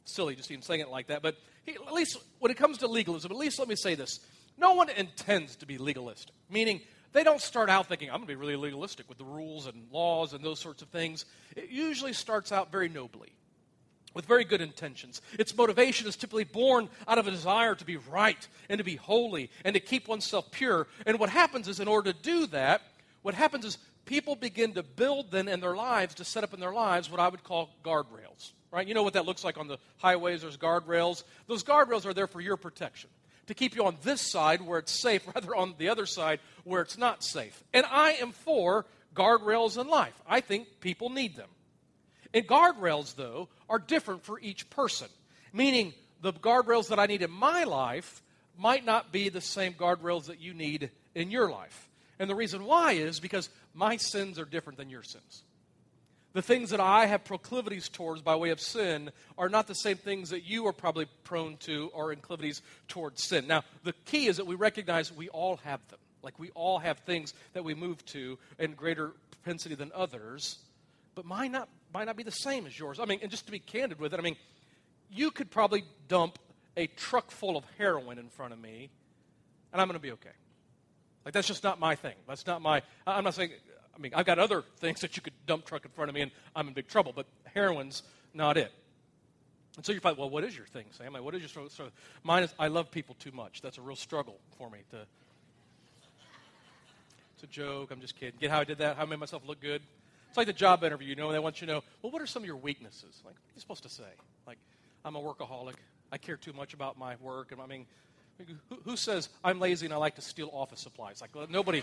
silly 0.05 0.35
just 0.35 0.51
even 0.51 0.63
saying 0.63 0.81
it 0.81 0.89
like 0.89 1.09
that, 1.09 1.23
but 1.23 1.37
he, 1.65 1.75
at 1.75 1.93
least 1.93 2.19
when 2.41 2.51
it 2.51 2.57
comes 2.57 2.79
to 2.79 2.89
legalism, 2.89 3.31
at 3.31 3.39
least 3.39 3.59
let 3.59 3.69
me 3.69 3.77
say 3.77 3.95
this. 3.95 4.21
No 4.59 4.75
one 4.75 4.89
intends 4.91 5.57
to 5.57 5.67
be 5.67 5.79
legalistic, 5.79 6.35
meaning 6.51 6.81
they 7.13 7.25
don't 7.25 7.41
start 7.41 7.69
out 7.71 7.89
thinking, 7.89 8.09
I'm 8.09 8.17
going 8.17 8.29
to 8.29 8.35
be 8.35 8.35
really 8.35 8.57
legalistic 8.57 9.09
with 9.09 9.19
the 9.19 9.25
rules 9.25 9.67
and 9.67 9.87
laws 9.93 10.33
and 10.33 10.45
those 10.45 10.59
sorts 10.59 10.83
of 10.83 10.89
things. 10.89 11.25
It 11.57 11.71
usually 11.71 12.13
starts 12.13 12.53
out 12.53 12.73
very 12.73 12.89
nobly 12.89 13.33
with 14.15 14.27
very 14.27 14.45
good 14.45 14.61
intentions. 14.61 15.21
Its 15.39 15.57
motivation 15.57 16.07
is 16.07 16.17
typically 16.17 16.45
born 16.45 16.89
out 17.09 17.19
of 17.19 17.27
a 17.27 17.31
desire 17.31 17.75
to 17.75 17.85
be 17.85 17.97
right 17.97 18.47
and 18.69 18.79
to 18.79 18.85
be 18.85 18.97
holy 18.97 19.51
and 19.65 19.75
to 19.75 19.81
keep 19.81 20.09
oneself 20.09 20.51
pure. 20.51 20.87
And 21.07 21.19
what 21.19 21.31
happens 21.31 21.69
is, 21.69 21.81
in 21.81 21.89
order 21.89 22.13
to 22.13 22.19
do 22.23 22.47
that, 22.49 22.83
what 23.23 23.35
happens 23.35 23.65
is 23.65 23.79
people 24.05 24.37
begin 24.37 24.75
to 24.75 24.83
build 24.83 25.31
then 25.31 25.49
in 25.49 25.61
their 25.61 25.77
lives, 25.77 26.15
to 26.17 26.25
set 26.25 26.45
up 26.45 26.55
in 26.55 26.61
their 26.61 26.73
lives 26.73 27.11
what 27.11 27.21
I 27.21 27.29
would 27.29 27.45
call 27.45 27.71
guardrails. 27.85 28.53
Right? 28.71 28.87
You 28.87 28.95
know 28.95 29.03
what 29.03 29.15
that 29.15 29.27
looks 29.27 29.45
like 29.45 29.59
on 29.59 29.69
the 29.69 29.79
highways, 29.99 30.43
there's 30.43 30.57
guardrails. 30.57 31.25
Those 31.47 31.63
guardrails 31.63 32.07
are 32.07 32.15
there 32.15 32.27
for 32.27 32.41
your 32.41 32.57
protection, 32.57 33.11
to 33.47 33.55
keep 33.55 33.77
you 33.77 33.85
on 33.85 33.99
this 34.03 34.23
side 34.23 34.63
where 34.63 34.79
it's 34.79 34.93
safe, 34.93 35.27
rather 35.35 35.55
on 35.55 35.75
the 35.79 35.89
other 35.91 36.07
side 36.07 36.41
where 36.65 36.81
it's 36.81 36.97
not 36.97 37.23
safe. 37.23 37.63
And 37.75 37.85
I 37.91 38.13
am 38.13 38.33
for 38.33 38.87
guardrails 39.15 39.81
in 39.81 39.89
life. 39.89 40.15
I 40.27 40.41
think 40.41 40.81
people 40.81 41.11
need 41.11 41.37
them. 41.37 41.49
And 42.35 42.47
guardrails, 42.47 43.15
though, 43.15 43.49
are 43.69 43.79
different 43.79 44.25
for 44.25 44.41
each 44.41 44.71
person, 44.71 45.09
meaning 45.53 45.93
the 46.21 46.33
guardrails 46.33 46.89
that 46.89 46.99
I 46.99 47.07
need 47.07 47.23
in 47.23 47.31
my 47.31 47.65
life 47.65 48.23
might 48.59 48.85
not 48.85 49.13
be 49.13 49.29
the 49.29 49.41
same 49.41 49.75
guardrails 49.75 50.27
that 50.27 50.41
you 50.41 50.55
need 50.55 50.91
in 51.15 51.31
your 51.31 51.51
life. 51.51 51.89
And 52.19 52.31
the 52.31 52.35
reason 52.35 52.65
why 52.65 52.93
is 52.93 53.21
because 53.21 53.51
my 53.75 53.97
sins 53.97 54.39
are 54.39 54.45
different 54.45 54.79
than 54.79 54.91
your 54.91 55.03
sins. 55.03 55.43
The 56.35 56.43
things 56.43 56.71
that 56.71 56.81
I 56.81 57.07
have 57.07 57.25
proclivities 57.25 57.91
towards 57.91 58.23
by 58.23 58.37
way 58.37 58.51
of 58.51 58.61
sin 58.61 59.11
are 59.37 59.51
not 59.51 59.67
the 59.67 59.75
same 59.75 59.99
things 59.99 60.31
that 60.31 60.45
you 60.45 60.67
are 60.67 60.73
probably 60.73 61.07
prone 61.25 61.59
to 61.59 61.91
or 61.93 62.13
inclivities 62.13 62.63
towards 62.89 63.23
sin. 63.23 63.47
Now, 63.47 63.65
the 63.85 63.93
key 64.07 64.29
is 64.29 64.39
that 64.39 64.47
we 64.47 64.55
recognize 64.55 65.13
we 65.13 65.29
all 65.29 65.57
have 65.59 65.87
them. 65.89 65.99
Like 66.23 66.39
we 66.39 66.51
all 66.51 66.79
have 66.79 67.01
things 67.01 67.35
that 67.53 67.65
we 67.65 67.75
move 67.75 68.05
to 68.07 68.39
in 68.59 68.73
greater 68.73 69.13
propensity 69.31 69.75
than 69.75 69.91
others, 69.95 70.59
but 71.15 71.27
mine 71.27 71.53
not 71.53 71.69
might 71.93 72.05
not 72.05 72.17
be 72.17 72.23
the 72.23 72.31
same 72.31 72.67
as 72.67 72.79
yours. 72.79 72.99
I 72.99 73.05
mean, 73.05 73.21
and 73.23 73.31
just 73.31 73.47
to 73.47 73.53
be 73.53 73.59
candid 73.59 74.01
with 74.01 74.15
it, 74.15 74.19
I 74.21 74.23
mean, 74.23 74.37
you 75.11 75.31
could 75.31 75.51
probably 75.51 75.85
dump 76.09 76.39
a 76.77 76.87
truck 76.87 77.31
full 77.31 77.57
of 77.57 77.65
heroin 77.79 78.19
in 78.19 78.29
front 78.29 78.53
of 78.53 78.59
me, 78.59 78.91
and 79.73 79.81
I'm 79.81 79.89
going 79.89 79.99
to 79.99 80.03
be 80.03 80.13
okay. 80.13 80.31
Like, 81.25 81.35
that's 81.35 81.47
just 81.47 81.63
not 81.63 81.79
my 81.79 81.95
thing. 81.95 82.15
That's 82.27 82.47
not 82.47 82.63
my, 82.63 82.83
I'm 83.07 83.25
not 83.25 83.35
saying, 83.35 83.51
I 83.95 84.01
mean, 84.01 84.13
I've 84.15 84.27
got 84.27 84.39
other 84.39 84.65
things 84.79 85.01
that 85.01 85.17
you 85.17 85.23
could 85.23 85.35
dump 85.47 85.67
truck 85.67 85.85
in 85.85 85.91
front 85.91 86.09
of 86.09 86.15
me, 86.15 86.23
and 86.23 86.31
I'm 86.57 86.67
in 86.67 86.75
big 86.75 86.89
trouble, 86.89 87.13
but 87.15 87.27
heroin's 87.55 88.03
not 88.35 88.57
it. 88.57 88.73
And 89.77 89.87
so 89.87 89.93
you're 89.93 90.01
like, 90.05 90.19
well, 90.19 90.29
what 90.29 90.45
is 90.45 90.57
your 90.57 90.67
thing, 90.67 90.85
Sam? 90.91 91.13
Like, 91.13 91.23
what 91.23 91.35
is 91.35 91.41
your 91.41 91.49
struggle? 91.49 91.71
So 91.71 91.89
mine 92.23 92.43
is, 92.43 92.55
I 92.59 92.69
love 92.69 92.91
people 92.91 93.17
too 93.19 93.33
much. 93.33 93.63
That's 93.63 93.79
a 93.79 93.83
real 93.83 93.97
struggle 93.97 94.39
for 94.59 94.69
me 94.69 94.81
to. 94.91 94.99
It's 97.35 97.43
a 97.43 97.47
joke. 97.47 97.91
I'm 97.91 98.01
just 98.01 98.19
kidding. 98.19 98.39
Get 98.39 98.51
how 98.51 98.61
I 98.61 98.65
did 98.65 98.79
that? 98.79 98.97
How 98.97 99.05
I 99.05 99.07
made 99.07 99.19
myself 99.19 99.43
look 99.47 99.61
good? 99.61 99.83
It's 100.33 100.39
like 100.39 100.47
the 100.47 100.55
job 100.55 100.83
interview, 100.83 101.09
you 101.09 101.15
know, 101.15 101.31
they 101.31 101.39
want 101.39 101.61
you 101.61 101.67
to 101.67 101.75
know, 101.75 101.83
well, 102.01 102.11
what 102.11 102.23
are 102.23 102.27
some 102.27 102.43
of 102.43 102.47
your 102.47 102.57
weaknesses? 102.57 103.21
Like, 103.23 103.35
what 103.35 103.51
are 103.51 103.55
you 103.55 103.61
supposed 103.61 103.83
to 103.83 103.91
say? 103.91 104.09
Like, 104.47 104.57
I'm 105.05 105.15
a 105.15 105.21
workaholic. 105.21 105.75
I 106.11 106.17
care 106.17 106.39
too 106.39 106.55
much 106.55 106.73
about 106.73 106.99
my 106.99 107.17
work. 107.21 107.53
And 107.53 107.61
I 107.61 107.67
mean, 107.67 107.85
who, 108.71 108.77
who 108.83 108.97
says 108.97 109.29
I'm 109.45 109.61
lazy 109.61 109.85
and 109.85 109.93
I 109.93 109.99
like 109.99 110.15
to 110.15 110.23
steal 110.23 110.49
office 110.51 110.81
supplies? 110.81 111.21
Like, 111.21 111.35
well, 111.35 111.47
nobody, 111.51 111.83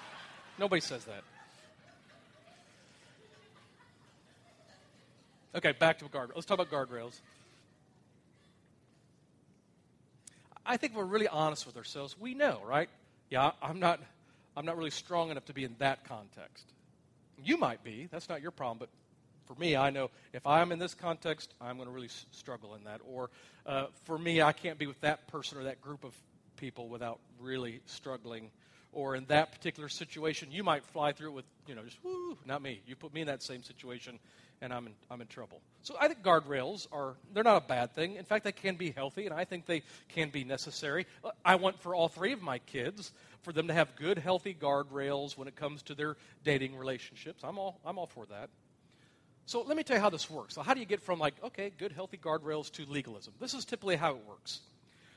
nobody 0.58 0.80
says 0.80 1.04
that. 1.04 1.22
Okay, 5.54 5.72
back 5.72 5.98
to 5.98 6.06
guardrails. 6.06 6.34
Let's 6.34 6.46
talk 6.46 6.60
about 6.60 6.70
guardrails. 6.70 7.20
I 10.64 10.78
think 10.78 10.96
we're 10.96 11.04
really 11.04 11.28
honest 11.28 11.66
with 11.66 11.76
ourselves. 11.76 12.16
We 12.18 12.32
know, 12.32 12.62
right? 12.64 12.88
Yeah, 13.28 13.50
I'm 13.60 13.80
not, 13.80 14.00
I'm 14.56 14.64
not 14.64 14.78
really 14.78 14.88
strong 14.88 15.30
enough 15.30 15.44
to 15.44 15.52
be 15.52 15.64
in 15.64 15.76
that 15.78 16.04
context. 16.04 16.72
You 17.44 17.56
might 17.56 17.82
be. 17.82 18.08
That's 18.10 18.28
not 18.28 18.42
your 18.42 18.50
problem. 18.50 18.78
But 18.78 18.88
for 19.46 19.60
me, 19.60 19.76
I 19.76 19.90
know 19.90 20.10
if 20.32 20.46
I'm 20.46 20.72
in 20.72 20.78
this 20.78 20.94
context, 20.94 21.54
I'm 21.60 21.76
going 21.76 21.88
to 21.88 21.94
really 21.94 22.06
s- 22.06 22.26
struggle 22.30 22.74
in 22.74 22.84
that. 22.84 23.00
Or 23.04 23.30
uh, 23.66 23.86
for 24.04 24.18
me, 24.18 24.42
I 24.42 24.52
can't 24.52 24.78
be 24.78 24.86
with 24.86 25.00
that 25.00 25.26
person 25.28 25.58
or 25.58 25.64
that 25.64 25.80
group 25.80 26.04
of 26.04 26.14
people 26.56 26.88
without 26.88 27.18
really 27.40 27.80
struggling. 27.86 28.50
Or 28.92 29.16
in 29.16 29.24
that 29.26 29.52
particular 29.52 29.88
situation, 29.88 30.52
you 30.52 30.62
might 30.62 30.84
fly 30.84 31.12
through 31.12 31.28
it 31.28 31.32
with, 31.32 31.44
you 31.66 31.74
know, 31.74 31.82
just 31.82 31.98
whoo, 32.04 32.36
not 32.44 32.60
me. 32.60 32.82
You 32.86 32.94
put 32.94 33.14
me 33.14 33.22
in 33.22 33.26
that 33.26 33.42
same 33.42 33.62
situation, 33.62 34.18
and 34.60 34.72
I'm 34.72 34.86
in, 34.86 34.92
I'm 35.10 35.22
in 35.22 35.28
trouble. 35.28 35.62
So 35.82 35.96
I 35.98 36.08
think 36.08 36.22
guardrails 36.22 36.86
are, 36.92 37.14
they're 37.32 37.42
not 37.42 37.56
a 37.56 37.66
bad 37.66 37.94
thing. 37.94 38.16
In 38.16 38.24
fact, 38.24 38.44
they 38.44 38.52
can 38.52 38.76
be 38.76 38.90
healthy, 38.90 39.24
and 39.24 39.34
I 39.34 39.44
think 39.44 39.64
they 39.64 39.82
can 40.10 40.28
be 40.28 40.44
necessary. 40.44 41.06
I 41.44 41.54
want 41.54 41.80
for 41.80 41.94
all 41.94 42.08
three 42.08 42.32
of 42.32 42.42
my 42.42 42.58
kids 42.58 43.12
for 43.42 43.52
them 43.52 43.68
to 43.68 43.74
have 43.74 43.96
good, 43.96 44.18
healthy 44.18 44.54
guardrails 44.54 45.38
when 45.38 45.48
it 45.48 45.56
comes 45.56 45.82
to 45.84 45.94
their 45.94 46.16
dating 46.44 46.76
relationships. 46.76 47.42
I'm 47.42 47.58
all, 47.58 47.80
I'm 47.86 47.98
all 47.98 48.06
for 48.06 48.26
that. 48.26 48.50
So 49.46 49.62
let 49.62 49.76
me 49.76 49.82
tell 49.82 49.96
you 49.96 50.02
how 50.02 50.10
this 50.10 50.30
works. 50.30 50.54
So, 50.54 50.62
how 50.62 50.74
do 50.74 50.80
you 50.80 50.86
get 50.86 51.02
from 51.02 51.18
like, 51.18 51.34
okay, 51.42 51.72
good, 51.76 51.92
healthy 51.92 52.16
guardrails 52.16 52.70
to 52.72 52.86
legalism? 52.86 53.34
This 53.40 53.54
is 53.54 53.64
typically 53.64 53.96
how 53.96 54.12
it 54.12 54.20
works. 54.28 54.60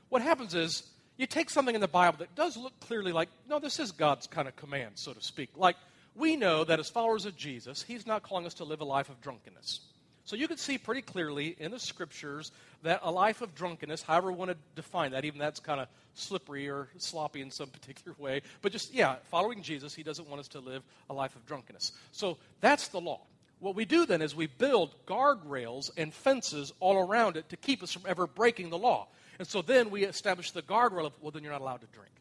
What 0.09 0.21
happens 0.21 0.55
is 0.55 0.83
you 1.17 1.27
take 1.27 1.49
something 1.49 1.75
in 1.75 1.81
the 1.81 1.87
Bible 1.87 2.17
that 2.19 2.35
does 2.35 2.57
look 2.57 2.77
clearly 2.81 3.11
like, 3.11 3.29
no, 3.49 3.59
this 3.59 3.79
is 3.79 3.91
God's 3.91 4.27
kind 4.27 4.47
of 4.47 4.55
command, 4.55 4.91
so 4.95 5.13
to 5.13 5.21
speak. 5.21 5.49
Like, 5.55 5.77
we 6.15 6.35
know 6.35 6.63
that 6.63 6.79
as 6.79 6.89
followers 6.89 7.25
of 7.25 7.35
Jesus, 7.35 7.83
He's 7.83 8.05
not 8.05 8.23
calling 8.23 8.45
us 8.45 8.55
to 8.55 8.63
live 8.63 8.81
a 8.81 8.85
life 8.85 9.09
of 9.09 9.21
drunkenness. 9.21 9.81
So 10.25 10.35
you 10.35 10.47
can 10.47 10.57
see 10.57 10.79
pretty 10.79 11.03
clearly 11.03 11.55
in 11.59 11.69
the 11.69 11.79
scriptures 11.79 12.51
that 12.81 13.01
a 13.03 13.11
life 13.11 13.41
of 13.41 13.53
drunkenness, 13.53 14.01
however 14.01 14.31
we 14.31 14.37
want 14.37 14.51
to 14.51 14.57
define 14.75 15.11
that, 15.11 15.23
even 15.23 15.39
that's 15.39 15.59
kind 15.59 15.79
of 15.79 15.87
slippery 16.15 16.67
or 16.67 16.87
sloppy 16.97 17.41
in 17.41 17.51
some 17.51 17.67
particular 17.71 18.15
way, 18.17 18.41
but 18.61 18.71
just, 18.71 18.93
yeah, 18.93 19.17
following 19.25 19.61
Jesus, 19.61 19.93
he 19.93 20.01
doesn't 20.01 20.27
want 20.27 20.39
us 20.39 20.47
to 20.49 20.59
live 20.59 20.81
a 21.09 21.13
life 21.13 21.35
of 21.35 21.45
drunkenness. 21.45 21.91
So 22.11 22.37
that's 22.59 22.87
the 22.87 22.99
law. 22.99 23.21
What 23.59 23.75
we 23.75 23.85
do 23.85 24.05
then 24.05 24.21
is 24.21 24.35
we 24.35 24.47
build 24.47 24.95
guardrails 25.05 25.91
and 25.95 26.13
fences 26.13 26.73
all 26.79 26.97
around 26.97 27.37
it 27.37 27.49
to 27.49 27.57
keep 27.57 27.83
us 27.83 27.91
from 27.91 28.03
ever 28.07 28.27
breaking 28.27 28.69
the 28.69 28.77
law. 28.77 29.07
And 29.39 29.47
so 29.47 29.61
then 29.61 29.89
we 29.89 30.03
establish 30.03 30.51
the 30.51 30.61
guardrail 30.61 31.05
of, 31.05 31.13
well, 31.21 31.31
then 31.31 31.43
you're 31.43 31.51
not 31.51 31.61
allowed 31.61 31.81
to 31.81 31.87
drink. 31.87 32.11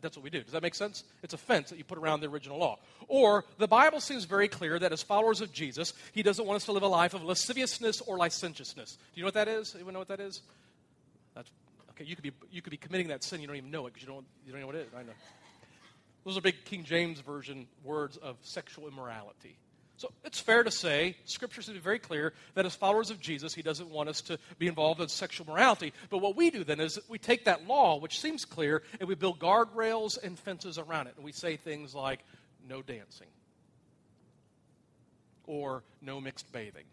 That's 0.00 0.16
what 0.16 0.24
we 0.24 0.30
do. 0.30 0.42
Does 0.42 0.52
that 0.52 0.62
make 0.62 0.74
sense? 0.74 1.04
It's 1.22 1.34
a 1.34 1.38
fence 1.38 1.70
that 1.70 1.78
you 1.78 1.84
put 1.84 1.98
around 1.98 2.20
the 2.20 2.28
original 2.28 2.58
law. 2.58 2.78
Or 3.08 3.44
the 3.58 3.68
Bible 3.68 4.00
seems 4.00 4.24
very 4.24 4.48
clear 4.48 4.78
that 4.78 4.92
as 4.92 5.02
followers 5.02 5.40
of 5.40 5.52
Jesus, 5.52 5.94
he 6.12 6.22
doesn't 6.22 6.44
want 6.44 6.56
us 6.56 6.64
to 6.66 6.72
live 6.72 6.82
a 6.82 6.88
life 6.88 7.14
of 7.14 7.24
lasciviousness 7.24 8.00
or 8.02 8.18
licentiousness. 8.18 8.96
Do 8.96 9.00
you 9.14 9.22
know 9.22 9.28
what 9.28 9.34
that 9.34 9.48
is? 9.48 9.74
Anyone 9.74 9.94
know 9.94 10.00
what 10.00 10.08
that 10.08 10.20
is? 10.20 10.42
That's 11.34 11.50
okay. 11.90 12.04
You 12.04 12.14
could 12.14 12.24
be 12.24 12.32
you 12.50 12.62
could 12.62 12.70
be 12.70 12.76
committing 12.76 13.08
that 13.08 13.24
sin. 13.24 13.40
You 13.40 13.46
don't 13.46 13.56
even 13.56 13.70
know 13.70 13.86
it 13.86 13.94
because 13.94 14.06
you 14.06 14.12
don't 14.12 14.26
you 14.44 14.52
don't 14.52 14.60
know 14.60 14.66
what 14.66 14.76
it 14.76 14.86
is. 14.88 14.94
I 14.94 15.02
know. 15.02 15.12
Those 16.24 16.36
are 16.36 16.40
big 16.40 16.64
King 16.64 16.84
James 16.84 17.20
version 17.20 17.66
words 17.84 18.16
of 18.16 18.36
sexual 18.42 18.88
immorality. 18.88 19.56
So 19.98 20.12
it's 20.24 20.38
fair 20.38 20.62
to 20.62 20.70
say, 20.70 21.16
Scripture 21.24 21.62
to 21.62 21.72
be 21.72 21.78
very 21.78 21.98
clear, 21.98 22.34
that 22.54 22.66
as 22.66 22.74
followers 22.74 23.10
of 23.10 23.18
Jesus, 23.18 23.54
he 23.54 23.62
doesn't 23.62 23.88
want 23.88 24.10
us 24.10 24.20
to 24.22 24.38
be 24.58 24.66
involved 24.66 25.00
in 25.00 25.08
sexual 25.08 25.46
morality. 25.46 25.94
But 26.10 26.18
what 26.18 26.36
we 26.36 26.50
do 26.50 26.64
then 26.64 26.80
is 26.80 26.98
we 27.08 27.18
take 27.18 27.46
that 27.46 27.66
law, 27.66 27.98
which 27.98 28.20
seems 28.20 28.44
clear, 28.44 28.82
and 29.00 29.08
we 29.08 29.14
build 29.14 29.38
guardrails 29.38 30.22
and 30.22 30.38
fences 30.38 30.76
around 30.78 31.06
it. 31.06 31.14
And 31.16 31.24
we 31.24 31.32
say 31.32 31.56
things 31.56 31.94
like, 31.94 32.20
no 32.68 32.82
dancing, 32.82 33.28
or 35.46 35.82
no 36.02 36.20
mixed 36.20 36.52
bathing, 36.52 36.84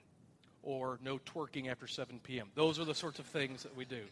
or 0.62 0.98
no 1.04 1.18
twerking 1.18 1.70
after 1.70 1.88
7 1.88 2.22
p.m. 2.24 2.48
Those 2.56 2.80
are 2.80 2.86
the 2.86 2.96
sorts 2.96 3.20
of 3.20 3.26
things 3.26 3.64
that 3.64 3.76
we 3.76 3.84
do. 3.84 4.04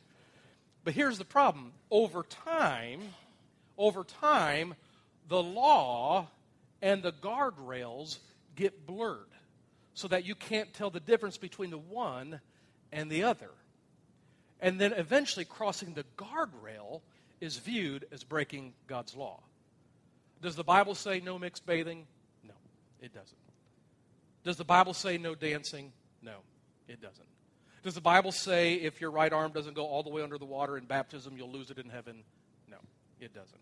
But 0.83 0.95
here's 0.95 1.17
the 1.17 1.25
problem 1.25 1.71
over 1.91 2.23
time, 2.23 3.01
over 3.77 4.03
time, 4.03 4.73
the 5.29 5.41
law 5.41 6.27
and 6.81 7.03
the 7.03 7.13
guardrails 7.13 8.17
get 8.61 8.85
blurred 8.85 9.25
so 9.93 10.07
that 10.07 10.23
you 10.23 10.35
can't 10.35 10.71
tell 10.73 10.91
the 10.91 10.99
difference 10.99 11.37
between 11.37 11.71
the 11.71 11.77
one 11.77 12.39
and 12.91 13.09
the 13.09 13.23
other. 13.23 13.49
And 14.59 14.79
then 14.79 14.93
eventually, 14.93 15.45
crossing 15.45 15.95
the 15.95 16.05
guardrail 16.15 17.01
is 17.39 17.57
viewed 17.57 18.05
as 18.11 18.23
breaking 18.23 18.73
God's 18.85 19.15
law. 19.15 19.41
Does 20.41 20.55
the 20.55 20.63
Bible 20.63 20.93
say 20.93 21.19
no 21.19 21.39
mixed 21.39 21.65
bathing? 21.65 22.05
No, 22.43 22.53
it 23.01 23.13
doesn't. 23.13 23.37
Does 24.43 24.57
the 24.57 24.63
Bible 24.63 24.93
say 24.93 25.17
no 25.17 25.33
dancing? 25.33 25.91
No, 26.21 26.37
it 26.87 27.01
doesn't. 27.01 27.27
Does 27.83 27.95
the 27.95 28.01
Bible 28.01 28.31
say 28.31 28.75
if 28.75 29.01
your 29.01 29.09
right 29.09 29.33
arm 29.33 29.51
doesn't 29.51 29.73
go 29.73 29.87
all 29.87 30.03
the 30.03 30.11
way 30.11 30.21
under 30.21 30.37
the 30.37 30.45
water 30.45 30.77
in 30.77 30.85
baptism, 30.85 31.35
you'll 31.35 31.51
lose 31.51 31.71
it 31.71 31.79
in 31.79 31.89
heaven? 31.89 32.23
No, 32.69 32.77
it 33.19 33.33
doesn't. 33.33 33.61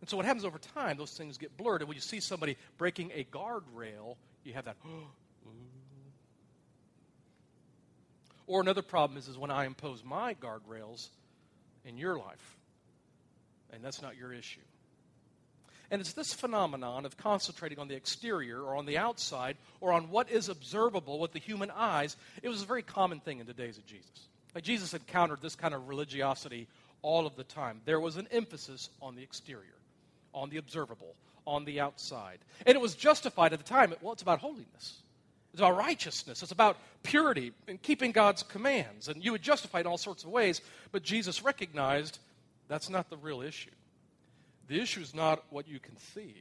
And 0.00 0.08
so 0.08 0.16
what 0.16 0.24
happens 0.26 0.44
over 0.44 0.58
time, 0.58 0.96
those 0.96 1.12
things 1.12 1.36
get 1.36 1.56
blurred. 1.56 1.82
And 1.82 1.88
when 1.88 1.96
you 1.96 2.00
see 2.00 2.20
somebody 2.20 2.56
breaking 2.78 3.12
a 3.14 3.24
guardrail, 3.24 4.16
you 4.44 4.54
have 4.54 4.64
that. 4.64 4.76
or 8.46 8.60
another 8.60 8.82
problem 8.82 9.18
is, 9.18 9.28
is 9.28 9.36
when 9.36 9.50
I 9.50 9.66
impose 9.66 10.02
my 10.02 10.34
guardrails 10.34 11.08
in 11.84 11.98
your 11.98 12.18
life. 12.18 12.56
And 13.72 13.84
that's 13.84 14.00
not 14.02 14.16
your 14.16 14.32
issue. 14.32 14.60
And 15.90 16.00
it's 16.00 16.12
this 16.12 16.32
phenomenon 16.32 17.04
of 17.04 17.16
concentrating 17.16 17.78
on 17.78 17.88
the 17.88 17.96
exterior 17.96 18.62
or 18.62 18.76
on 18.76 18.86
the 18.86 18.96
outside 18.96 19.56
or 19.80 19.92
on 19.92 20.08
what 20.10 20.30
is 20.30 20.48
observable 20.48 21.18
with 21.18 21.32
the 21.32 21.40
human 21.40 21.70
eyes. 21.70 22.16
It 22.42 22.48
was 22.48 22.62
a 22.62 22.66
very 22.66 22.82
common 22.82 23.20
thing 23.20 23.40
in 23.40 23.46
the 23.46 23.52
days 23.52 23.76
of 23.76 23.86
Jesus. 23.86 24.28
Like 24.54 24.64
Jesus 24.64 24.94
encountered 24.94 25.42
this 25.42 25.56
kind 25.56 25.74
of 25.74 25.88
religiosity 25.88 26.68
all 27.02 27.26
of 27.26 27.36
the 27.36 27.44
time. 27.44 27.80
There 27.84 28.00
was 28.00 28.16
an 28.16 28.28
emphasis 28.30 28.88
on 29.02 29.16
the 29.16 29.22
exterior 29.22 29.79
on 30.34 30.50
the 30.50 30.56
observable, 30.56 31.14
on 31.46 31.64
the 31.64 31.80
outside. 31.80 32.38
And 32.66 32.74
it 32.74 32.80
was 32.80 32.94
justified 32.94 33.52
at 33.52 33.58
the 33.58 33.64
time. 33.64 33.94
Well, 34.00 34.12
it's 34.12 34.22
about 34.22 34.40
holiness. 34.40 35.02
It's 35.52 35.60
about 35.60 35.76
righteousness. 35.76 36.42
It's 36.42 36.52
about 36.52 36.76
purity 37.02 37.52
and 37.66 37.80
keeping 37.82 38.12
God's 38.12 38.42
commands. 38.42 39.08
And 39.08 39.24
you 39.24 39.32
would 39.32 39.42
justify 39.42 39.78
it 39.78 39.82
in 39.82 39.86
all 39.88 39.98
sorts 39.98 40.24
of 40.24 40.30
ways, 40.30 40.60
but 40.92 41.02
Jesus 41.02 41.42
recognized 41.42 42.18
that's 42.68 42.88
not 42.88 43.10
the 43.10 43.16
real 43.16 43.42
issue. 43.42 43.70
The 44.68 44.80
issue 44.80 45.00
is 45.00 45.14
not 45.14 45.42
what 45.50 45.66
you 45.66 45.80
can 45.80 45.96
see, 45.96 46.34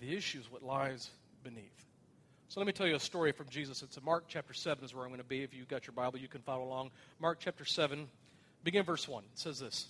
the 0.00 0.16
issue 0.16 0.40
is 0.40 0.50
what 0.50 0.62
lies 0.62 1.10
beneath. 1.44 1.86
So 2.48 2.60
let 2.60 2.66
me 2.66 2.72
tell 2.72 2.86
you 2.86 2.94
a 2.94 3.00
story 3.00 3.32
from 3.32 3.48
Jesus. 3.48 3.82
It's 3.82 3.96
in 3.96 4.04
Mark 4.04 4.24
chapter 4.28 4.54
7 4.54 4.84
is 4.84 4.94
where 4.94 5.04
I'm 5.04 5.10
going 5.10 5.20
to 5.20 5.26
be. 5.26 5.42
If 5.42 5.52
you've 5.52 5.68
got 5.68 5.86
your 5.86 5.94
Bible, 5.94 6.18
you 6.18 6.28
can 6.28 6.42
follow 6.42 6.64
along. 6.64 6.90
Mark 7.18 7.38
chapter 7.40 7.64
7, 7.64 8.06
begin 8.62 8.84
verse 8.84 9.08
1. 9.08 9.24
It 9.24 9.38
says 9.38 9.58
this 9.58 9.86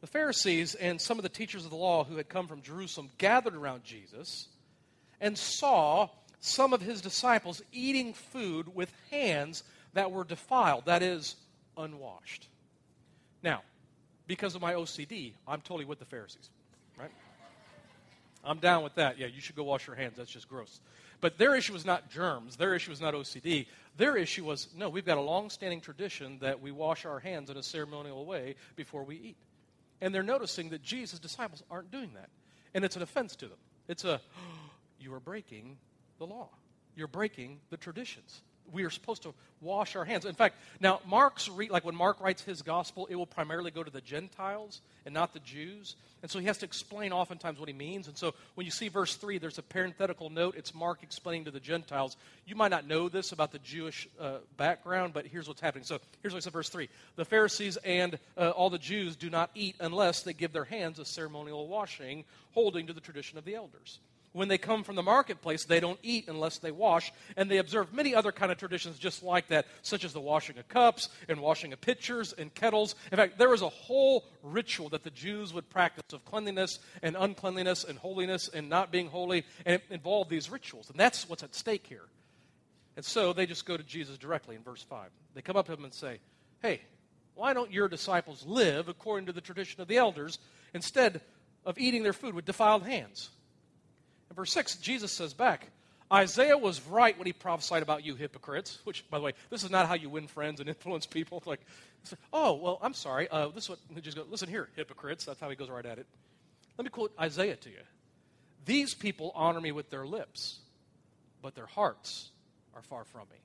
the 0.00 0.06
Pharisees 0.06 0.74
and 0.74 1.00
some 1.00 1.18
of 1.18 1.22
the 1.22 1.28
teachers 1.28 1.64
of 1.64 1.70
the 1.70 1.76
law 1.76 2.04
who 2.04 2.16
had 2.16 2.28
come 2.28 2.46
from 2.46 2.62
Jerusalem 2.62 3.10
gathered 3.18 3.54
around 3.54 3.84
Jesus 3.84 4.48
and 5.20 5.36
saw 5.36 6.08
some 6.40 6.72
of 6.72 6.80
his 6.80 7.00
disciples 7.00 7.62
eating 7.72 8.14
food 8.14 8.74
with 8.74 8.90
hands 9.10 9.62
that 9.92 10.10
were 10.10 10.24
defiled, 10.24 10.86
that 10.86 11.02
is, 11.02 11.36
unwashed. 11.76 12.48
Now, 13.42 13.62
because 14.26 14.54
of 14.54 14.62
my 14.62 14.74
OCD, 14.74 15.32
I'm 15.46 15.60
totally 15.60 15.84
with 15.84 15.98
the 15.98 16.04
Pharisees, 16.04 16.48
right? 16.98 17.10
I'm 18.42 18.58
down 18.58 18.82
with 18.82 18.94
that. 18.94 19.18
Yeah, 19.18 19.26
you 19.26 19.40
should 19.40 19.56
go 19.56 19.64
wash 19.64 19.86
your 19.86 19.96
hands. 19.96 20.14
That's 20.16 20.30
just 20.30 20.48
gross. 20.48 20.80
But 21.20 21.36
their 21.36 21.54
issue 21.54 21.74
was 21.74 21.84
not 21.84 22.10
germs. 22.10 22.56
Their 22.56 22.74
issue 22.74 22.90
was 22.90 23.00
not 23.02 23.12
OCD. 23.12 23.66
Their 23.98 24.16
issue 24.16 24.44
was 24.44 24.68
no, 24.74 24.88
we've 24.88 25.04
got 25.04 25.18
a 25.18 25.22
long 25.22 25.50
standing 25.50 25.82
tradition 25.82 26.38
that 26.40 26.62
we 26.62 26.70
wash 26.70 27.04
our 27.04 27.18
hands 27.18 27.50
in 27.50 27.58
a 27.58 27.62
ceremonial 27.62 28.24
way 28.24 28.54
before 28.76 29.04
we 29.04 29.16
eat. 29.16 29.36
And 30.00 30.14
they're 30.14 30.22
noticing 30.22 30.70
that 30.70 30.82
Jesus' 30.82 31.18
disciples 31.18 31.62
aren't 31.70 31.90
doing 31.90 32.12
that. 32.14 32.30
And 32.74 32.84
it's 32.84 32.96
an 32.96 33.02
offense 33.02 33.36
to 33.36 33.46
them. 33.46 33.58
It's 33.88 34.04
a, 34.04 34.20
you 35.00 35.12
are 35.14 35.20
breaking 35.20 35.76
the 36.18 36.26
law. 36.26 36.48
You're 36.96 37.08
breaking 37.08 37.60
the 37.70 37.76
traditions 37.76 38.42
we 38.72 38.84
are 38.84 38.90
supposed 38.90 39.22
to 39.22 39.34
wash 39.60 39.96
our 39.96 40.04
hands. 40.04 40.24
In 40.24 40.34
fact, 40.34 40.56
now 40.80 41.00
Mark's 41.06 41.48
re- 41.48 41.68
like 41.68 41.84
when 41.84 41.94
Mark 41.94 42.20
writes 42.20 42.42
his 42.42 42.62
gospel, 42.62 43.06
it 43.10 43.14
will 43.14 43.26
primarily 43.26 43.70
go 43.70 43.82
to 43.82 43.90
the 43.90 44.00
Gentiles 44.00 44.80
and 45.04 45.14
not 45.14 45.32
the 45.32 45.40
Jews. 45.40 45.96
And 46.22 46.30
so 46.30 46.38
he 46.38 46.46
has 46.46 46.58
to 46.58 46.66
explain 46.66 47.12
oftentimes 47.12 47.58
what 47.58 47.68
he 47.68 47.74
means. 47.74 48.06
And 48.06 48.16
so 48.16 48.34
when 48.54 48.66
you 48.66 48.70
see 48.70 48.88
verse 48.88 49.16
3, 49.16 49.38
there's 49.38 49.58
a 49.58 49.62
parenthetical 49.62 50.28
note. 50.28 50.54
It's 50.56 50.74
Mark 50.74 51.02
explaining 51.02 51.44
to 51.46 51.50
the 51.50 51.60
Gentiles. 51.60 52.16
You 52.46 52.56
might 52.56 52.70
not 52.70 52.86
know 52.86 53.08
this 53.08 53.32
about 53.32 53.52
the 53.52 53.58
Jewish 53.60 54.08
uh, 54.20 54.38
background, 54.56 55.12
but 55.14 55.26
here's 55.26 55.48
what's 55.48 55.60
happening. 55.60 55.84
So 55.84 55.98
here's 56.22 56.32
what 56.32 56.38
it 56.38 56.44
says, 56.44 56.52
verse 56.52 56.68
3. 56.68 56.88
The 57.16 57.24
Pharisees 57.24 57.76
and 57.78 58.18
uh, 58.36 58.50
all 58.50 58.70
the 58.70 58.78
Jews 58.78 59.16
do 59.16 59.30
not 59.30 59.50
eat 59.54 59.76
unless 59.80 60.22
they 60.22 60.32
give 60.32 60.52
their 60.52 60.64
hands 60.64 60.98
a 60.98 61.04
ceremonial 61.04 61.66
washing, 61.68 62.24
holding 62.52 62.86
to 62.86 62.92
the 62.92 63.00
tradition 63.00 63.38
of 63.38 63.44
the 63.44 63.54
elders. 63.54 63.98
When 64.32 64.46
they 64.46 64.58
come 64.58 64.84
from 64.84 64.94
the 64.94 65.02
marketplace, 65.02 65.64
they 65.64 65.80
don't 65.80 65.98
eat 66.04 66.28
unless 66.28 66.58
they 66.58 66.70
wash, 66.70 67.12
and 67.36 67.50
they 67.50 67.58
observe 67.58 67.92
many 67.92 68.14
other 68.14 68.30
kind 68.30 68.52
of 68.52 68.58
traditions 68.58 68.96
just 68.96 69.24
like 69.24 69.48
that, 69.48 69.66
such 69.82 70.04
as 70.04 70.12
the 70.12 70.20
washing 70.20 70.56
of 70.56 70.68
cups 70.68 71.08
and 71.28 71.40
washing 71.40 71.72
of 71.72 71.80
pitchers 71.80 72.32
and 72.32 72.54
kettles. 72.54 72.94
In 73.10 73.16
fact, 73.16 73.38
there 73.38 73.48
was 73.48 73.62
a 73.62 73.68
whole 73.68 74.26
ritual 74.44 74.88
that 74.90 75.02
the 75.02 75.10
Jews 75.10 75.52
would 75.52 75.68
practice 75.68 76.12
of 76.12 76.24
cleanliness 76.24 76.78
and 77.02 77.16
uncleanliness 77.18 77.82
and 77.82 77.98
holiness 77.98 78.48
and 78.48 78.68
not 78.68 78.92
being 78.92 79.08
holy, 79.08 79.44
and 79.66 79.74
it 79.74 79.82
involved 79.90 80.30
these 80.30 80.48
rituals. 80.48 80.88
And 80.90 80.98
that's 80.98 81.28
what's 81.28 81.42
at 81.42 81.54
stake 81.54 81.86
here. 81.88 82.06
And 82.94 83.04
so 83.04 83.32
they 83.32 83.46
just 83.46 83.66
go 83.66 83.76
to 83.76 83.82
Jesus 83.82 84.16
directly 84.16 84.54
in 84.54 84.62
verse 84.62 84.84
5. 84.84 85.10
They 85.34 85.42
come 85.42 85.56
up 85.56 85.66
to 85.66 85.72
him 85.72 85.84
and 85.84 85.94
say, 85.94 86.20
Hey, 86.62 86.82
why 87.34 87.52
don't 87.52 87.72
your 87.72 87.88
disciples 87.88 88.46
live 88.46 88.88
according 88.88 89.26
to 89.26 89.32
the 89.32 89.40
tradition 89.40 89.80
of 89.80 89.88
the 89.88 89.96
elders 89.96 90.38
instead 90.72 91.20
of 91.64 91.78
eating 91.78 92.04
their 92.04 92.12
food 92.12 92.34
with 92.34 92.44
defiled 92.44 92.84
hands? 92.84 93.30
In 94.30 94.36
verse 94.36 94.52
6, 94.52 94.76
Jesus 94.76 95.12
says 95.12 95.34
back, 95.34 95.66
Isaiah 96.12 96.58
was 96.58 96.80
right 96.86 97.16
when 97.16 97.26
he 97.26 97.32
prophesied 97.32 97.82
about 97.82 98.04
you 98.04 98.16
hypocrites, 98.16 98.78
which, 98.84 99.08
by 99.10 99.18
the 99.18 99.24
way, 99.24 99.32
this 99.48 99.62
is 99.62 99.70
not 99.70 99.86
how 99.86 99.94
you 99.94 100.08
win 100.08 100.26
friends 100.26 100.60
and 100.60 100.68
influence 100.68 101.06
people. 101.06 101.42
Like, 101.46 101.60
oh, 102.32 102.54
well, 102.54 102.78
I'm 102.82 102.94
sorry. 102.94 103.28
Uh, 103.28 103.48
this 103.48 103.64
is 103.64 103.70
what, 103.70 104.02
just 104.02 104.16
go, 104.16 104.24
listen 104.28 104.48
here, 104.48 104.68
hypocrites. 104.76 105.24
That's 105.24 105.40
how 105.40 105.50
he 105.50 105.56
goes 105.56 105.68
right 105.68 105.86
at 105.86 105.98
it. 105.98 106.06
Let 106.78 106.84
me 106.84 106.90
quote 106.90 107.12
Isaiah 107.20 107.56
to 107.56 107.68
you. 107.68 107.82
These 108.64 108.94
people 108.94 109.32
honor 109.34 109.60
me 109.60 109.72
with 109.72 109.90
their 109.90 110.06
lips, 110.06 110.58
but 111.42 111.54
their 111.54 111.66
hearts 111.66 112.30
are 112.74 112.82
far 112.82 113.04
from 113.04 113.22
me. 113.30 113.36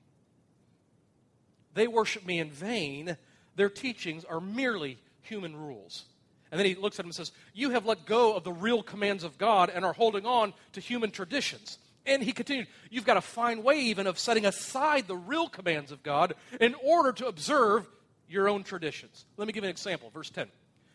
They 1.74 1.86
worship 1.86 2.24
me 2.24 2.38
in 2.38 2.50
vain. 2.50 3.16
Their 3.54 3.68
teachings 3.68 4.24
are 4.24 4.40
merely 4.40 4.98
human 5.22 5.54
rules. 5.56 6.04
And 6.50 6.58
then 6.58 6.66
he 6.66 6.74
looks 6.74 6.98
at 6.98 7.04
him 7.04 7.08
and 7.08 7.14
says, 7.14 7.32
You 7.54 7.70
have 7.70 7.86
let 7.86 8.06
go 8.06 8.34
of 8.34 8.44
the 8.44 8.52
real 8.52 8.82
commands 8.82 9.24
of 9.24 9.38
God 9.38 9.70
and 9.74 9.84
are 9.84 9.92
holding 9.92 10.26
on 10.26 10.54
to 10.72 10.80
human 10.80 11.10
traditions. 11.10 11.78
And 12.04 12.22
he 12.22 12.32
continued, 12.32 12.68
You've 12.90 13.04
got 13.04 13.16
a 13.16 13.22
fine 13.22 13.62
way 13.62 13.80
even 13.80 14.06
of 14.06 14.18
setting 14.18 14.46
aside 14.46 15.08
the 15.08 15.16
real 15.16 15.48
commands 15.48 15.90
of 15.90 16.02
God 16.02 16.34
in 16.60 16.74
order 16.84 17.12
to 17.12 17.26
observe 17.26 17.88
your 18.28 18.48
own 18.48 18.62
traditions. 18.62 19.24
Let 19.36 19.46
me 19.46 19.52
give 19.52 19.64
you 19.64 19.68
an 19.68 19.72
example. 19.72 20.10
Verse 20.10 20.30
10. 20.30 20.48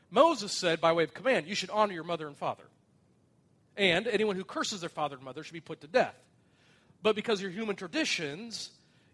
Moses 0.09 0.51
said, 0.51 0.81
by 0.81 0.91
way 0.91 1.03
of 1.03 1.13
command, 1.13 1.47
You 1.47 1.55
should 1.55 1.69
honor 1.69 1.93
your 1.93 2.03
mother 2.03 2.27
and 2.27 2.37
father. 2.37 2.63
And 3.77 4.07
anyone 4.07 4.35
who 4.35 4.43
curses 4.43 4.81
their 4.81 4.89
father 4.89 5.15
and 5.15 5.23
mother 5.23 5.43
should 5.43 5.53
be 5.53 5.61
put 5.61 5.81
to 5.81 5.87
death. 5.87 6.15
But 7.01 7.15
because 7.15 7.41
your 7.41 7.51
human 7.51 7.75
traditions, 7.75 8.69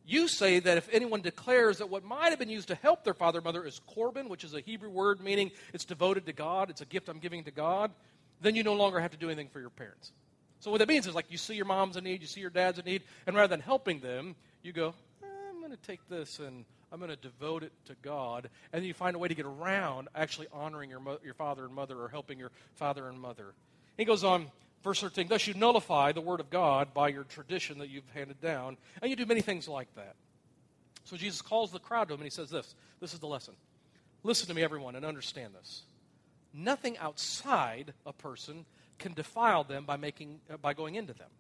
you 0.08 0.30
say 0.30 0.60
that 0.60 0.78
if 0.78 0.88
anyone 0.94 1.22
declares 1.22 1.80
that 1.80 1.90
what 1.90 2.04
might 2.04 2.30
have 2.30 2.40
been 2.40 2.50
used 2.50 2.70
to 2.70 2.76
help 2.76 3.04
their 3.04 3.14
father 3.14 3.40
or 3.40 3.42
mother 3.42 3.66
is 3.66 3.82
korban, 3.96 4.30
which 4.30 4.46
is 4.46 4.54
a 4.54 4.62
Hebrew 4.62 4.90
word 4.90 5.20
meaning 5.20 5.52
it's 5.74 5.84
devoted 5.84 6.26
to 6.28 6.34
God, 6.34 6.70
it's 6.70 6.80
a 6.80 6.86
gift 6.86 7.10
I'm 7.10 7.20
giving 7.20 7.44
to 7.44 7.52
God, 7.52 7.92
then 8.42 8.56
you 8.56 8.64
no 8.64 8.74
longer 8.74 9.02
have 9.02 9.12
to 9.12 9.18
do 9.18 9.28
anything 9.28 9.50
for 9.50 9.60
your 9.60 9.70
parents. 9.70 10.12
So 10.62 10.72
what 10.72 10.78
that 10.78 10.88
means 10.88 11.08
is 11.08 11.14
like 11.14 11.26
you 11.30 11.38
see 11.38 11.56
your 11.56 11.66
mom's 11.66 11.98
in 11.98 12.06
need, 12.06 12.22
you 12.22 12.28
see 12.28 12.40
your 12.40 12.50
dad's 12.50 12.80
in 12.80 12.86
need, 12.86 13.04
and 13.28 13.36
rather 13.36 13.50
than 13.50 13.60
helping 13.60 14.00
them, 14.00 14.36
you 14.64 14.72
go, 14.72 14.94
eh, 15.22 15.28
I'm 15.50 15.60
going 15.60 15.72
to 15.72 15.78
take 15.78 16.08
this 16.08 16.40
and 16.40 16.64
I'm 16.92 17.00
going 17.00 17.12
to 17.12 17.18
devote 17.18 17.64
it 17.64 17.74
to 17.88 17.96
God. 18.02 18.50
And 18.72 18.82
then 18.82 18.88
you 18.88 18.94
find 18.94 19.16
a 19.16 19.20
way 19.20 19.28
to 19.28 19.36
get 19.36 19.46
around 19.46 20.08
actually 20.16 20.48
honoring 20.54 20.90
your, 20.90 21.02
mo- 21.02 21.20
your 21.24 21.34
father 21.34 21.66
and 21.66 21.74
mother 21.74 22.00
or 22.00 22.08
helping 22.08 22.40
your 22.40 22.52
father 22.76 23.10
and 23.10 23.20
mother. 23.20 23.54
He 23.98 24.06
goes 24.06 24.24
on, 24.24 24.48
Verse 24.88 25.02
13, 25.02 25.28
thus 25.28 25.46
you 25.46 25.54
nullify 25.54 26.14
the 26.14 26.22
word 26.22 26.40
of 26.40 26.50
God 26.50 26.94
by 26.94 27.10
your 27.10 27.26
tradition 27.26 27.80
that 27.80 27.90
you've 27.90 28.10
handed 28.14 28.40
down. 28.40 28.78
And 29.02 29.10
you 29.10 29.18
do 29.18 29.26
many 29.26 29.42
things 29.42 29.68
like 29.68 29.94
that. 29.96 30.16
So 31.04 31.18
Jesus 31.18 31.42
calls 31.42 31.74
the 31.74 31.80
crowd 31.80 32.08
to 32.08 32.14
him 32.14 32.22
and 32.22 32.26
he 32.26 32.30
says 32.30 32.50
this 32.50 32.74
this 33.02 33.14
is 33.14 33.20
the 33.20 33.28
lesson. 33.28 33.56
Listen 34.24 34.48
to 34.48 34.54
me, 34.54 34.64
everyone, 34.64 34.96
and 34.96 35.04
understand 35.04 35.54
this. 35.60 35.82
Nothing 36.54 36.98
outside 37.00 37.94
a 38.06 38.14
person 38.14 38.66
can 38.98 39.12
defile 39.12 39.66
them 39.66 39.84
by, 39.84 39.98
making, 39.98 40.40
uh, 40.50 40.56
by 40.56 40.74
going 40.74 40.96
into 40.96 41.14
them. 41.14 41.32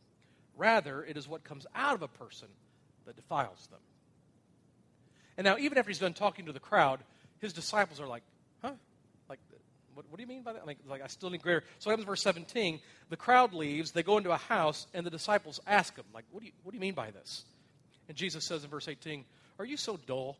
Rather, 0.58 1.06
it 1.06 1.16
is 1.16 1.26
what 1.26 1.46
comes 1.46 1.66
out 1.74 1.96
of 1.96 2.02
a 2.02 2.10
person 2.10 2.50
that 3.06 3.16
defiles 3.16 3.66
them. 3.72 3.80
And 5.38 5.46
now, 5.46 5.58
even 5.58 5.78
after 5.78 5.90
he's 5.90 6.00
done 6.00 6.14
talking 6.14 6.48
to 6.48 6.52
the 6.52 6.60
crowd, 6.60 7.00
his 7.40 7.54
disciples 7.54 8.02
are 8.02 8.08
like. 8.08 8.24
Like, 8.24 8.24
what, 9.98 10.06
what 10.12 10.18
do 10.18 10.22
you 10.22 10.28
mean 10.28 10.44
by 10.44 10.54
that? 10.54 10.68
Like, 10.68 10.78
like, 10.88 11.02
I 11.02 11.08
still 11.08 11.32
need 11.32 11.42
greater. 11.42 11.64
So, 11.80 11.90
what 11.90 11.94
happens 11.94 12.06
verse 12.06 12.22
17? 12.22 12.80
The 13.10 13.18
crowd 13.18 13.52
leaves, 13.52 13.92
they 13.92 14.04
go 14.04 14.18
into 14.18 14.30
a 14.30 14.38
house, 14.38 14.86
and 14.94 15.04
the 15.04 15.10
disciples 15.10 15.60
ask 15.66 15.96
him, 15.96 16.06
like, 16.14 16.24
what 16.30 16.42
do 16.42 16.46
you, 16.46 16.52
what 16.62 16.72
do 16.72 16.76
you 16.76 16.82
mean 16.82 16.94
by 16.94 17.10
this? 17.10 17.46
And 18.08 18.16
Jesus 18.16 18.46
says 18.46 18.64
in 18.64 18.70
verse 18.70 18.88
18, 18.88 19.26
Are 19.58 19.66
you 19.66 19.76
so 19.76 19.98
dull? 20.06 20.38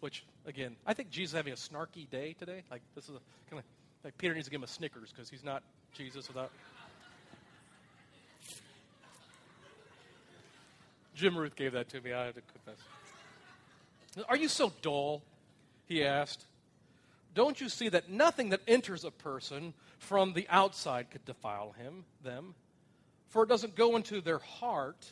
Which, 0.00 0.24
again, 0.46 0.76
I 0.86 0.94
think 0.94 1.10
Jesus 1.10 1.32
is 1.32 1.36
having 1.36 1.52
a 1.52 1.56
snarky 1.56 2.08
day 2.08 2.34
today. 2.38 2.62
Like, 2.70 2.80
this 2.94 3.04
is 3.04 3.10
kind 3.50 3.58
of 3.58 3.64
like 4.02 4.16
Peter 4.16 4.32
needs 4.32 4.46
to 4.46 4.50
give 4.50 4.60
him 4.60 4.64
a 4.64 4.66
Snickers 4.66 5.12
because 5.12 5.28
he's 5.28 5.44
not 5.44 5.62
Jesus 5.92 6.26
without. 6.26 6.50
Jim 11.14 11.36
Ruth 11.36 11.54
gave 11.54 11.72
that 11.72 11.90
to 11.90 12.00
me. 12.00 12.14
I 12.14 12.24
have 12.24 12.34
to 12.34 12.40
confess. 12.40 12.82
Are 14.26 14.38
you 14.38 14.48
so 14.48 14.72
dull? 14.80 15.22
He 15.84 16.02
asked. 16.02 16.46
Don't 17.34 17.60
you 17.60 17.68
see 17.68 17.90
that 17.90 18.10
nothing 18.10 18.48
that 18.50 18.60
enters 18.66 19.04
a 19.04 19.10
person 19.10 19.74
from 19.98 20.32
the 20.32 20.46
outside 20.48 21.10
could 21.10 21.24
defile 21.24 21.72
him, 21.72 22.04
them? 22.24 22.54
For 23.28 23.44
it 23.44 23.48
doesn't 23.48 23.76
go 23.76 23.94
into 23.96 24.20
their 24.20 24.38
heart, 24.38 25.08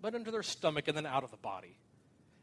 but 0.00 0.14
into 0.14 0.30
their 0.30 0.42
stomach 0.42 0.88
and 0.88 0.96
then 0.96 1.04
out 1.04 1.24
of 1.24 1.30
the 1.30 1.36
body. 1.36 1.76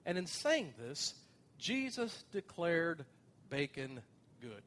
And 0.05 0.15
in 0.17 0.27
saying 0.27 0.73
this, 0.79 1.15
Jesus 1.57 2.23
declared 2.31 3.03
bacon 3.49 4.01
good. 4.41 4.51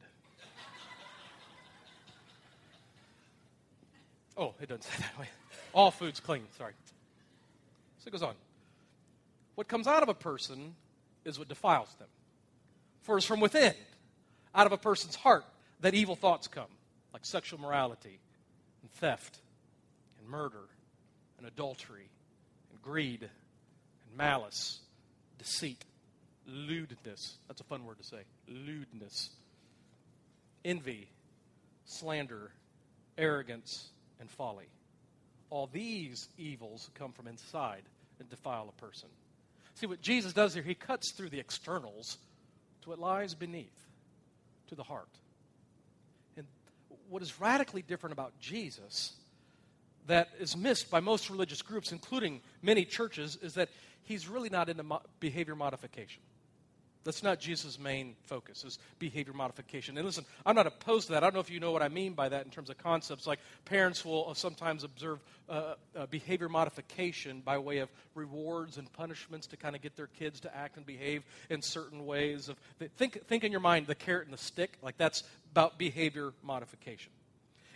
oh, 4.37 4.53
it 4.61 4.67
doesn't 4.67 4.83
say 4.83 4.91
that 4.99 5.17
way. 5.17 5.29
All 5.73 5.91
food's 5.91 6.19
clean, 6.19 6.43
sorry. 6.57 6.73
So 7.99 8.07
it 8.07 8.11
goes 8.11 8.23
on. 8.23 8.33
What 9.55 9.69
comes 9.69 9.87
out 9.87 10.03
of 10.03 10.09
a 10.09 10.13
person 10.13 10.75
is 11.23 11.39
what 11.39 11.47
defiles 11.47 11.95
them. 11.99 12.09
For 13.03 13.15
it's 13.17 13.25
from 13.25 13.39
within, 13.39 13.73
out 14.53 14.65
of 14.65 14.71
a 14.71 14.77
person's 14.77 15.15
heart, 15.15 15.45
that 15.81 15.93
evil 15.93 16.15
thoughts 16.15 16.47
come, 16.47 16.69
like 17.13 17.25
sexual 17.25 17.59
morality, 17.59 18.19
and 18.81 18.91
theft, 18.91 19.39
and 20.19 20.27
murder, 20.27 20.67
and 21.37 21.47
adultery, 21.47 22.09
and 22.71 22.81
greed, 22.81 23.21
and 23.21 24.17
malice, 24.17 24.79
deceit, 25.37 25.83
lewdness. 26.45 27.37
That's 27.47 27.61
a 27.61 27.65
fun 27.65 27.85
word 27.85 27.97
to 27.99 28.03
say. 28.03 28.21
Lewdness. 28.47 29.29
Envy, 30.65 31.07
slander, 31.85 32.51
arrogance, 33.17 33.89
and 34.19 34.29
folly. 34.29 34.67
All 35.49 35.67
these 35.71 36.27
evils 36.37 36.89
come 36.95 37.11
from 37.11 37.27
inside 37.27 37.83
and 38.19 38.29
defile 38.29 38.69
a 38.69 38.81
person. 38.81 39.09
See, 39.75 39.87
what 39.87 40.01
Jesus 40.01 40.33
does 40.33 40.53
here, 40.53 40.63
he 40.63 40.75
cuts 40.75 41.11
through 41.11 41.29
the 41.29 41.39
externals 41.39 42.17
to 42.81 42.89
what 42.89 42.99
lies 42.99 43.33
beneath, 43.33 43.87
to 44.69 44.75
the 44.75 44.83
heart. 44.83 45.09
And 46.37 46.47
what 47.09 47.21
is 47.21 47.39
radically 47.39 47.81
different 47.81 48.13
about 48.13 48.39
Jesus 48.39 49.13
that 50.07 50.29
is 50.39 50.57
missed 50.57 50.89
by 50.89 50.99
most 50.99 51.29
religious 51.29 51.61
groups, 51.61 51.91
including 51.91 52.41
many 52.61 52.85
churches, 52.85 53.37
is 53.41 53.53
that 53.55 53.69
he's 54.03 54.27
really 54.27 54.49
not 54.49 54.69
into 54.69 54.83
mo- 54.83 55.01
behavior 55.19 55.55
modification. 55.55 56.21
That's 57.05 57.23
not 57.23 57.39
Jesus' 57.39 57.79
main 57.79 58.15
focus, 58.25 58.63
is 58.63 58.77
behavior 58.99 59.33
modification. 59.33 59.97
And 59.97 60.05
listen, 60.05 60.25
I'm 60.45 60.55
not 60.55 60.67
opposed 60.67 61.07
to 61.07 61.13
that. 61.13 61.23
I 61.23 61.27
don't 61.27 61.33
know 61.33 61.39
if 61.39 61.49
you 61.49 61.59
know 61.59 61.71
what 61.71 61.81
I 61.81 61.87
mean 61.87 62.13
by 62.13 62.27
that 62.29 62.43
in 62.45 62.51
terms 62.51 62.69
of 62.69 62.77
concepts. 62.77 63.25
Like 63.25 63.39
parents 63.65 64.03
will 64.03 64.33
sometimes 64.35 64.83
observe 64.83 65.19
uh, 65.49 65.75
uh, 65.95 66.05
behavior 66.07 66.49
modification 66.49 67.41
by 67.41 67.57
way 67.57 67.77
of 67.77 67.89
rewards 68.15 68.77
and 68.77 68.91
punishments 68.91 69.47
to 69.47 69.57
kind 69.57 69.75
of 69.75 69.81
get 69.81 69.95
their 69.95 70.07
kids 70.07 70.41
to 70.41 70.55
act 70.55 70.77
and 70.77 70.85
behave 70.85 71.23
in 71.49 71.61
certain 71.61 72.05
ways. 72.05 72.49
Of 72.49 72.57
think, 72.97 73.25
think 73.27 73.43
in 73.43 73.51
your 73.51 73.61
mind 73.61 73.87
the 73.87 73.95
carrot 73.95 74.25
and 74.25 74.33
the 74.33 74.41
stick. 74.41 74.77
Like 74.81 74.97
that's 74.97 75.23
about 75.51 75.79
behavior 75.79 76.33
modification. 76.43 77.11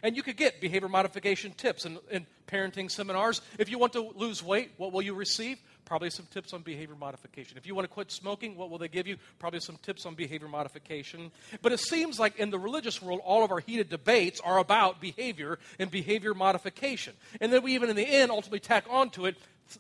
And 0.04 0.18
you 0.18 0.22
could 0.22 0.36
get 0.36 0.60
behavior 0.60 0.90
modification 0.90 1.54
tips 1.54 1.86
in, 1.86 1.98
in 2.12 2.28
parenting 2.46 2.92
seminars. 2.92 3.42
If 3.58 3.70
you 3.70 3.80
want 3.80 3.94
to 3.94 4.12
lose 4.16 4.44
weight, 4.44 4.72
what 4.76 4.92
will 4.92 5.02
you 5.02 5.14
receive? 5.14 5.60
Probably 5.86 6.10
some 6.10 6.26
tips 6.28 6.54
on 6.54 6.62
behavior 6.62 6.96
modification. 6.96 7.58
If 7.58 7.68
you 7.68 7.76
want 7.76 7.88
to 7.88 7.94
quit 7.94 8.12
smoking, 8.12 8.56
what 8.56 8.70
will 8.70 8.78
they 8.78 8.88
give 8.88 9.08
you? 9.08 9.18
Probably 9.40 9.60
some 9.60 9.78
tips 9.78 10.06
on 10.06 10.16
behavior 10.16 10.48
modification. 10.48 11.32
But 11.62 11.72
it 11.72 11.80
seems 11.80 12.20
like 12.20 12.40
in 12.40 12.50
the 12.50 12.60
religious 12.60 13.02
world, 13.02 13.22
all 13.24 13.44
of 13.44 13.52
our 13.52 13.60
heated 13.60 13.90
debates 13.90 14.40
are 14.42 14.58
about 14.58 15.02
behavior 15.02 15.60
and 15.80 15.92
behavior 15.92 16.34
modification. 16.34 17.14
And 17.42 17.52
then 17.52 17.64
we 17.64 17.76
even 17.76 17.90
in 17.90 17.96
the 17.96 18.08
end 18.08 18.32
ultimately 18.32 18.60
tack 18.60 18.86
onto 18.90 19.26
it 19.26 19.36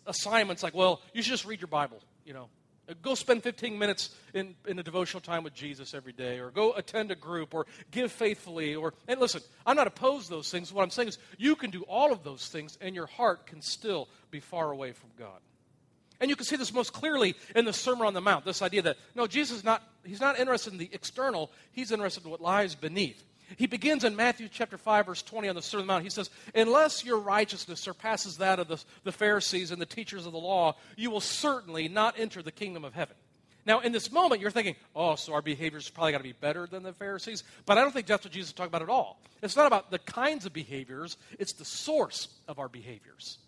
assignments 0.05 0.63
like, 0.63 0.73
well, 0.73 1.01
you 1.13 1.21
should 1.21 1.31
just 1.31 1.45
read 1.45 1.61
your 1.61 1.67
Bible, 1.67 1.99
you 2.25 2.33
know. 2.33 2.49
Go 3.01 3.15
spend 3.15 3.43
15 3.43 3.79
minutes 3.79 4.09
in, 4.33 4.55
in 4.67 4.77
a 4.77 4.83
devotional 4.83 5.21
time 5.21 5.43
with 5.43 5.53
Jesus 5.53 5.93
every 5.93 6.11
day, 6.11 6.39
or 6.39 6.51
go 6.51 6.73
attend 6.73 7.11
a 7.11 7.15
group, 7.15 7.53
or 7.53 7.65
give 7.91 8.11
faithfully. 8.11 8.75
Or 8.75 8.93
and 9.07 9.21
listen, 9.21 9.41
I'm 9.65 9.77
not 9.77 9.87
opposed 9.87 10.25
to 10.25 10.31
those 10.31 10.51
things. 10.51 10.73
What 10.73 10.83
I'm 10.83 10.89
saying 10.89 11.07
is, 11.07 11.17
you 11.37 11.55
can 11.55 11.71
do 11.71 11.83
all 11.83 12.11
of 12.11 12.23
those 12.23 12.49
things, 12.49 12.77
and 12.81 12.93
your 12.93 13.05
heart 13.05 13.45
can 13.45 13.61
still 13.61 14.09
be 14.31 14.41
far 14.41 14.69
away 14.69 14.91
from 14.91 15.11
God. 15.17 15.39
And 16.23 16.29
you 16.29 16.37
can 16.37 16.45
see 16.45 16.55
this 16.55 16.73
most 16.73 16.93
clearly 16.93 17.35
in 17.53 17.65
the 17.65 17.73
Sermon 17.73 18.07
on 18.07 18.13
the 18.13 18.21
Mount. 18.21 18.45
This 18.45 18.61
idea 18.61 18.81
that 18.83 18.95
no, 19.13 19.27
Jesus 19.27 19.57
is 19.57 19.63
not 19.65 19.83
he's 20.05 20.21
not 20.21 20.39
interested 20.39 20.71
in 20.71 20.79
the 20.79 20.89
external; 20.93 21.51
he's 21.73 21.91
interested 21.91 22.23
in 22.23 22.31
what 22.31 22.39
lies 22.39 22.75
beneath. 22.75 23.21
He 23.57 23.67
begins 23.67 24.05
in 24.05 24.15
Matthew 24.15 24.47
chapter 24.49 24.77
5, 24.77 25.07
verse 25.07 25.21
20 25.21 25.49
on 25.49 25.55
the 25.55 25.61
Sermon 25.61 25.81
on 25.81 25.87
the 25.87 25.93
Mount. 25.93 26.03
He 26.05 26.09
says, 26.09 26.29
Unless 26.55 27.03
your 27.03 27.19
righteousness 27.19 27.81
surpasses 27.81 28.37
that 28.37 28.57
of 28.57 28.69
the, 28.69 28.81
the 29.03 29.11
Pharisees 29.11 29.71
and 29.71 29.81
the 29.81 29.85
teachers 29.85 30.25
of 30.25 30.31
the 30.31 30.39
law, 30.39 30.77
you 30.95 31.11
will 31.11 31.19
certainly 31.19 31.89
not 31.89 32.17
enter 32.17 32.41
the 32.41 32.53
kingdom 32.53 32.85
of 32.85 32.93
heaven. 32.93 33.17
Now, 33.65 33.81
in 33.81 33.91
this 33.91 34.09
moment, 34.09 34.39
you're 34.39 34.49
thinking, 34.49 34.77
oh, 34.95 35.15
so 35.15 35.33
our 35.33 35.41
behavior's 35.41 35.89
probably 35.89 36.13
got 36.13 36.19
to 36.19 36.23
be 36.23 36.31
better 36.31 36.67
than 36.67 36.83
the 36.83 36.93
Pharisees. 36.93 37.43
But 37.65 37.77
I 37.77 37.81
don't 37.81 37.91
think 37.91 38.07
that's 38.07 38.23
what 38.23 38.31
Jesus 38.31 38.51
is 38.51 38.53
talking 38.53 38.69
about 38.69 38.81
at 38.81 38.89
all. 38.89 39.19
It's 39.41 39.57
not 39.57 39.67
about 39.67 39.91
the 39.91 39.99
kinds 39.99 40.45
of 40.45 40.53
behaviors, 40.53 41.17
it's 41.37 41.51
the 41.51 41.65
source 41.65 42.29
of 42.47 42.59
our 42.59 42.69
behaviors. 42.69 43.39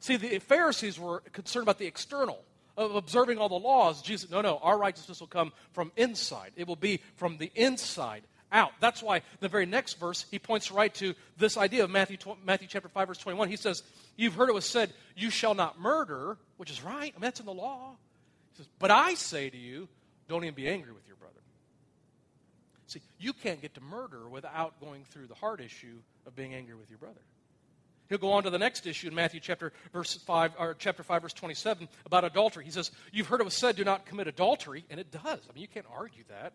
See, 0.00 0.16
the 0.16 0.38
Pharisees 0.38 0.98
were 0.98 1.20
concerned 1.32 1.64
about 1.64 1.78
the 1.78 1.86
external, 1.86 2.44
of 2.76 2.94
observing 2.94 3.38
all 3.38 3.48
the 3.48 3.56
laws. 3.56 4.02
Jesus, 4.02 4.30
no, 4.30 4.40
no, 4.40 4.58
our 4.62 4.78
righteousness 4.78 5.20
will 5.20 5.26
come 5.26 5.52
from 5.72 5.90
inside. 5.96 6.52
It 6.56 6.68
will 6.68 6.76
be 6.76 7.00
from 7.16 7.38
the 7.38 7.50
inside 7.54 8.22
out. 8.52 8.72
That's 8.80 9.02
why 9.02 9.22
the 9.40 9.48
very 9.48 9.66
next 9.66 9.98
verse, 9.98 10.24
he 10.30 10.38
points 10.38 10.70
right 10.70 10.94
to 10.94 11.14
this 11.36 11.56
idea 11.56 11.84
of 11.84 11.90
Matthew, 11.90 12.16
Matthew 12.44 12.68
chapter 12.68 12.88
5, 12.88 13.08
verse 13.08 13.18
21. 13.18 13.48
He 13.48 13.56
says, 13.56 13.82
You've 14.16 14.34
heard 14.34 14.48
it 14.48 14.54
was 14.54 14.64
said, 14.64 14.92
You 15.16 15.30
shall 15.30 15.54
not 15.54 15.80
murder, 15.80 16.38
which 16.56 16.70
is 16.70 16.82
right. 16.82 17.12
I 17.14 17.18
mean, 17.18 17.22
that's 17.22 17.40
in 17.40 17.46
the 17.46 17.52
law. 17.52 17.96
He 18.52 18.58
says, 18.58 18.68
But 18.78 18.90
I 18.90 19.14
say 19.14 19.50
to 19.50 19.56
you, 19.56 19.88
don't 20.28 20.44
even 20.44 20.54
be 20.54 20.68
angry 20.68 20.92
with 20.92 21.06
your 21.06 21.16
brother. 21.16 21.34
See, 22.86 23.02
you 23.18 23.32
can't 23.32 23.60
get 23.60 23.74
to 23.74 23.80
murder 23.80 24.28
without 24.28 24.80
going 24.80 25.04
through 25.04 25.26
the 25.26 25.34
hard 25.34 25.60
issue 25.60 25.98
of 26.26 26.36
being 26.36 26.54
angry 26.54 26.74
with 26.74 26.88
your 26.88 26.98
brother. 26.98 27.20
He'll 28.08 28.18
go 28.18 28.32
on 28.32 28.44
to 28.44 28.50
the 28.50 28.58
next 28.58 28.86
issue 28.86 29.08
in 29.08 29.14
Matthew 29.14 29.40
chapter 29.40 29.72
verse 29.92 30.14
five 30.14 30.52
or 30.58 30.74
chapter 30.78 31.02
five 31.02 31.22
verse 31.22 31.34
twenty 31.34 31.54
seven 31.54 31.88
about 32.06 32.24
adultery. 32.24 32.64
He 32.64 32.70
says, 32.70 32.90
"You've 33.12 33.26
heard 33.26 33.40
it 33.40 33.44
was 33.44 33.54
said, 33.54 33.76
do 33.76 33.84
not 33.84 34.06
commit 34.06 34.28
adultery," 34.28 34.84
and 34.90 34.98
it 34.98 35.10
does. 35.10 35.22
I 35.24 35.52
mean, 35.52 35.62
you 35.62 35.68
can't 35.68 35.86
argue 35.94 36.24
that. 36.28 36.52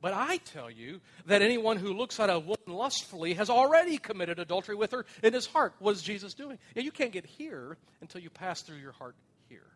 But 0.00 0.14
I 0.14 0.38
tell 0.38 0.70
you 0.70 1.00
that 1.26 1.42
anyone 1.42 1.76
who 1.76 1.92
looks 1.92 2.18
at 2.18 2.30
a 2.30 2.38
woman 2.38 2.56
lustfully 2.68 3.34
has 3.34 3.50
already 3.50 3.98
committed 3.98 4.38
adultery 4.38 4.74
with 4.74 4.92
her 4.92 5.04
in 5.22 5.34
his 5.34 5.44
heart. 5.44 5.74
What 5.78 5.92
is 5.92 6.02
Jesus 6.02 6.32
doing? 6.32 6.58
Yeah, 6.74 6.82
you 6.82 6.90
can't 6.90 7.12
get 7.12 7.26
here 7.26 7.76
until 8.00 8.22
you 8.22 8.30
pass 8.30 8.62
through 8.62 8.78
your 8.78 8.92
heart 8.92 9.14
here. 9.50 9.66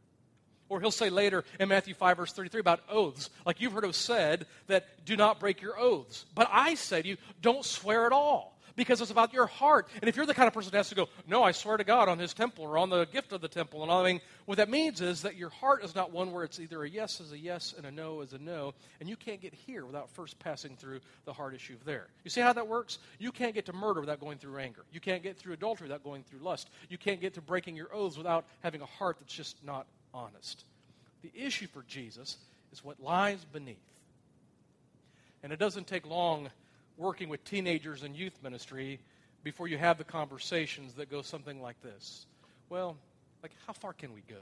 Or 0.71 0.81
he'll 0.81 0.91
say 0.91 1.11
later 1.11 1.45
in 1.61 1.69
Matthew 1.69 1.93
5, 1.93 2.17
verse 2.17 2.33
33 2.33 2.61
about 2.61 2.81
oaths. 2.89 3.29
Like 3.45 3.61
you've 3.61 3.75
heard 3.75 3.85
it 3.85 3.89
was 3.89 3.99
said 3.99 4.47
that 4.69 5.05
do 5.05 5.15
not 5.15 5.41
break 5.41 5.61
your 5.61 5.79
oaths. 5.79 6.25
But 6.35 6.49
I 6.51 6.75
say 6.75 7.03
to 7.03 7.09
you, 7.09 7.17
don't 7.43 7.65
swear 7.65 8.07
at 8.07 8.13
all 8.13 8.54
because 8.77 9.01
it's 9.01 9.11
about 9.11 9.33
your 9.33 9.47
heart. 9.47 9.89
And 10.01 10.09
if 10.09 10.17
you're 10.17 10.27
the 10.27 10.35
kind 10.35 10.49
of 10.49 10.55
person 10.55 10.71
that 10.73 10.79
has 10.79 10.89
to 10.89 10.95
go, 10.95 11.09
no, 11.27 11.43
I 11.43 11.53
swear 11.53 11.77
to 11.77 11.85
God 11.85 12.09
on 12.09 12.19
his 12.19 12.35
temple 12.35 12.65
or 12.65 12.79
on 12.79 12.91
the 12.91 13.07
gift 13.07 13.33
of 13.33 13.41
the 13.41 13.49
temple 13.49 13.83
and 13.83 13.91
all, 13.91 14.05
I 14.05 14.13
mean, 14.13 14.21
what 14.47 14.59
that 14.59 14.69
means 14.69 15.01
is 15.01 15.23
that 15.23 15.37
your 15.37 15.49
heart 15.49 15.85
is 15.85 15.95
not 15.95 16.13
one 16.13 16.33
where 16.33 16.45
it's 16.45 16.61
either 16.61 16.83
a 16.83 16.89
yes 16.89 17.21
is 17.21 17.33
a 17.33 17.39
yes 17.39 17.75
and 17.77 17.87
a 17.87 17.91
no 17.91 18.21
is 18.21 18.33
a 18.33 18.39
no, 18.39 18.75
and 19.01 19.09
you 19.09 19.17
can't 19.17 19.41
get 19.41 19.55
here 19.55 19.87
without 19.87 20.11
first 20.11 20.39
passing 20.39 20.77
through 20.77 21.01
the 21.25 21.33
heart 21.33 21.55
issue 21.55 21.77
there. 21.85 22.09
You 22.25 22.31
see 22.31 22.41
how 22.41 22.53
that 22.53 22.67
works? 22.67 22.99
You 23.19 23.33
can't 23.33 23.55
get 23.55 23.67
to 23.67 23.73
murder 23.73 24.01
without 24.01 24.21
going 24.21 24.39
through 24.39 24.59
anger. 24.59 24.85
You 24.93 25.01
can't 25.01 25.23
get 25.23 25.39
through 25.39 25.55
adultery 25.55 25.87
without 25.87 26.05
going 26.05 26.25
through 26.25 26.41
lust. 26.41 26.71
You 26.89 26.99
can't 26.99 27.21
get 27.21 27.35
to 27.35 27.41
breaking 27.41 27.77
your 27.77 27.95
oaths 27.95 28.17
without 28.17 28.45
having 28.63 28.81
a 28.81 28.87
heart 28.87 29.17
that's 29.21 29.35
just 29.35 29.65
not 29.65 29.87
honest. 30.13 30.65
The 31.23 31.33
issue 31.35 31.67
for 31.67 31.83
Jesus 31.89 32.37
is 32.73 32.85
what 32.85 33.01
lies 33.01 33.45
beneath. 33.45 33.79
And 35.43 35.53
it 35.53 35.59
doesn't 35.59 35.87
take 35.87 36.07
long 36.07 36.51
working 36.97 37.29
with 37.29 37.45
teenagers 37.45 38.03
in 38.03 38.15
youth 38.15 38.39
ministry 38.43 39.01
before 39.43 39.69
you 39.69 39.79
have 39.79 39.99
the 39.99 40.05
conversations 40.05 40.95
that 40.95 41.11
go 41.11 41.23
something 41.23 41.61
like 41.61 41.81
this. 41.83 42.27
Well, 42.69 42.97
like, 43.43 43.53
how 43.67 43.73
far 43.73 43.93
can 43.93 44.15
we 44.15 44.23
go? 44.23 44.41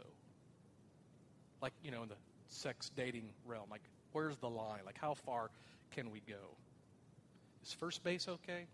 Like, 1.61 1.73
you 1.83 1.91
know, 1.91 2.03
in 2.03 2.09
the 2.09 2.17
sex 2.49 2.91
dating 2.97 3.29
realm, 3.47 3.67
like, 3.71 3.83
where's 4.13 4.37
the 4.37 4.49
line? 4.49 4.81
Like, 4.87 4.99
how 4.99 5.15
far 5.15 5.51
can 5.91 6.11
we 6.11 6.21
go? 6.29 6.57
Is 7.65 7.73
first 7.73 8.03
base 8.05 8.29
okay? 8.29 8.67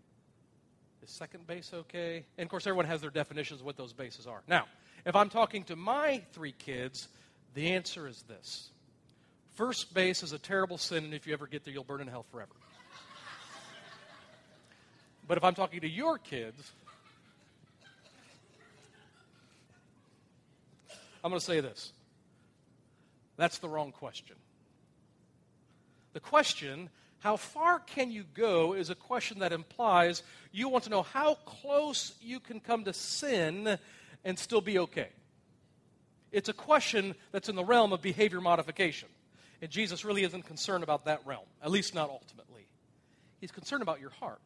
Is 1.01 1.09
second 1.09 1.47
base 1.47 1.71
okay? 1.73 2.25
And 2.37 2.45
of 2.45 2.49
course, 2.49 2.67
everyone 2.67 2.85
has 2.85 3.01
their 3.01 3.09
definitions 3.09 3.61
of 3.61 3.65
what 3.65 3.77
those 3.77 3.93
bases 3.93 4.27
are. 4.27 4.41
Now, 4.47 4.65
if 5.05 5.15
I'm 5.15 5.29
talking 5.29 5.63
to 5.65 5.75
my 5.75 6.21
three 6.33 6.51
kids, 6.51 7.07
the 7.53 7.71
answer 7.73 8.07
is 8.07 8.23
this 8.23 8.69
First 9.55 9.93
base 9.93 10.23
is 10.23 10.31
a 10.31 10.39
terrible 10.39 10.77
sin, 10.77 11.03
and 11.03 11.13
if 11.13 11.27
you 11.27 11.33
ever 11.33 11.45
get 11.45 11.65
there, 11.65 11.73
you'll 11.73 11.83
burn 11.83 11.99
in 11.99 12.07
hell 12.07 12.25
forever. 12.31 12.53
But 15.29 15.37
if 15.37 15.43
I'm 15.43 15.53
talking 15.53 15.81
to 15.81 15.87
your 15.87 16.17
kids, 16.17 16.71
I'm 21.23 21.29
going 21.29 21.39
to 21.39 21.45
say 21.45 21.59
this. 21.59 21.93
That's 23.37 23.59
the 23.59 23.69
wrong 23.69 23.91
question. 23.91 24.35
The 26.13 26.19
question, 26.19 26.89
how 27.19 27.37
far 27.37 27.77
can 27.77 28.09
you 28.11 28.23
go, 28.33 28.73
is 28.73 28.89
a 28.89 28.95
question 28.95 29.39
that 29.39 29.53
implies 29.53 30.23
you 30.51 30.67
want 30.67 30.85
to 30.85 30.89
know 30.89 31.03
how 31.03 31.35
close 31.45 32.15
you 32.19 32.39
can 32.39 32.59
come 32.59 32.83
to 32.85 32.93
sin 32.93 33.77
and 34.25 34.39
still 34.39 34.61
be 34.61 34.79
okay. 34.79 35.09
It's 36.31 36.49
a 36.49 36.53
question 36.53 37.13
that's 37.31 37.49
in 37.49 37.55
the 37.55 37.63
realm 37.63 37.93
of 37.93 38.01
behavior 38.01 38.41
modification. 38.41 39.09
And 39.61 39.69
Jesus 39.69 40.03
really 40.03 40.23
isn't 40.23 40.47
concerned 40.47 40.83
about 40.83 41.05
that 41.05 41.21
realm, 41.27 41.45
at 41.61 41.69
least 41.69 41.93
not 41.93 42.09
ultimately. 42.09 42.65
He's 43.39 43.51
concerned 43.51 43.83
about 43.83 44.01
your 44.01 44.09
heart. 44.09 44.41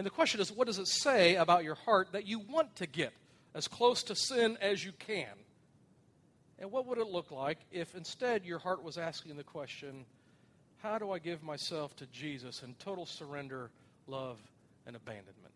And 0.00 0.06
the 0.06 0.10
question 0.10 0.40
is, 0.40 0.50
what 0.50 0.66
does 0.66 0.78
it 0.78 0.88
say 0.88 1.34
about 1.34 1.62
your 1.62 1.74
heart 1.74 2.12
that 2.12 2.26
you 2.26 2.38
want 2.38 2.74
to 2.76 2.86
get 2.86 3.12
as 3.54 3.68
close 3.68 4.02
to 4.04 4.16
sin 4.16 4.56
as 4.62 4.82
you 4.82 4.92
can? 4.92 5.26
And 6.58 6.72
what 6.72 6.86
would 6.86 6.96
it 6.96 7.08
look 7.08 7.30
like 7.30 7.58
if 7.70 7.94
instead 7.94 8.46
your 8.46 8.58
heart 8.58 8.82
was 8.82 8.96
asking 8.96 9.36
the 9.36 9.44
question, 9.44 10.06
how 10.78 10.96
do 10.96 11.10
I 11.10 11.18
give 11.18 11.42
myself 11.42 11.94
to 11.96 12.06
Jesus 12.06 12.62
in 12.62 12.72
total 12.78 13.04
surrender, 13.04 13.70
love, 14.06 14.38
and 14.86 14.96
abandonment? 14.96 15.52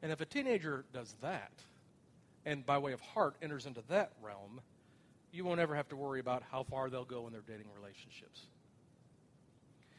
And 0.00 0.12
if 0.12 0.20
a 0.20 0.24
teenager 0.24 0.84
does 0.92 1.16
that, 1.20 1.50
and 2.46 2.64
by 2.64 2.78
way 2.78 2.92
of 2.92 3.00
heart 3.00 3.34
enters 3.42 3.66
into 3.66 3.82
that 3.88 4.12
realm, 4.22 4.60
you 5.32 5.44
won't 5.44 5.58
ever 5.58 5.74
have 5.74 5.88
to 5.88 5.96
worry 5.96 6.20
about 6.20 6.44
how 6.48 6.62
far 6.62 6.88
they'll 6.90 7.04
go 7.04 7.26
in 7.26 7.32
their 7.32 7.42
dating 7.42 7.66
relationships. 7.76 8.46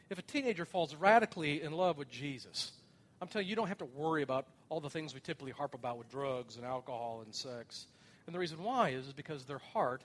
If 0.08 0.18
a 0.18 0.22
teenager 0.22 0.64
falls 0.64 0.94
radically 0.94 1.60
in 1.60 1.72
love 1.72 1.98
with 1.98 2.08
Jesus, 2.08 2.72
I'm 3.20 3.28
telling 3.28 3.46
you, 3.46 3.50
you 3.50 3.56
don't 3.56 3.68
have 3.68 3.78
to 3.78 3.86
worry 3.86 4.22
about 4.22 4.46
all 4.68 4.80
the 4.80 4.90
things 4.90 5.14
we 5.14 5.20
typically 5.20 5.52
harp 5.52 5.74
about 5.74 5.98
with 5.98 6.10
drugs 6.10 6.56
and 6.56 6.64
alcohol 6.64 7.22
and 7.24 7.34
sex. 7.34 7.86
And 8.26 8.34
the 8.34 8.38
reason 8.38 8.62
why 8.62 8.90
is, 8.90 9.12
because 9.12 9.44
their 9.44 9.58
heart, 9.58 10.02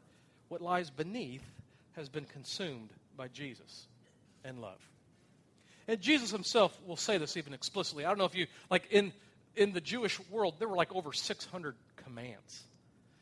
what 0.50 0.62
lies 0.62 0.90
beneath, 0.90 1.44
has 1.94 2.08
been 2.08 2.26
consumed 2.26 2.90
by 3.18 3.28
Jesus 3.28 3.88
and 4.46 4.60
love. 4.62 4.80
And 5.88 6.00
Jesus 6.00 6.32
himself 6.32 6.78
will 6.86 6.96
say 6.96 7.18
this 7.18 7.36
even 7.36 7.54
explicitly. 7.54 8.06
I 8.06 8.10
don't 8.10 8.18
know 8.18 8.26
if 8.26 8.36
you, 8.36 8.48
like 8.70 8.88
in, 8.92 9.12
in 9.56 9.74
the 9.74 9.82
Jewish 9.82 10.20
world, 10.30 10.56
there 10.60 10.68
were 10.68 10.78
like 10.78 10.96
over 10.96 11.12
600 11.12 11.76
commands. 11.98 12.64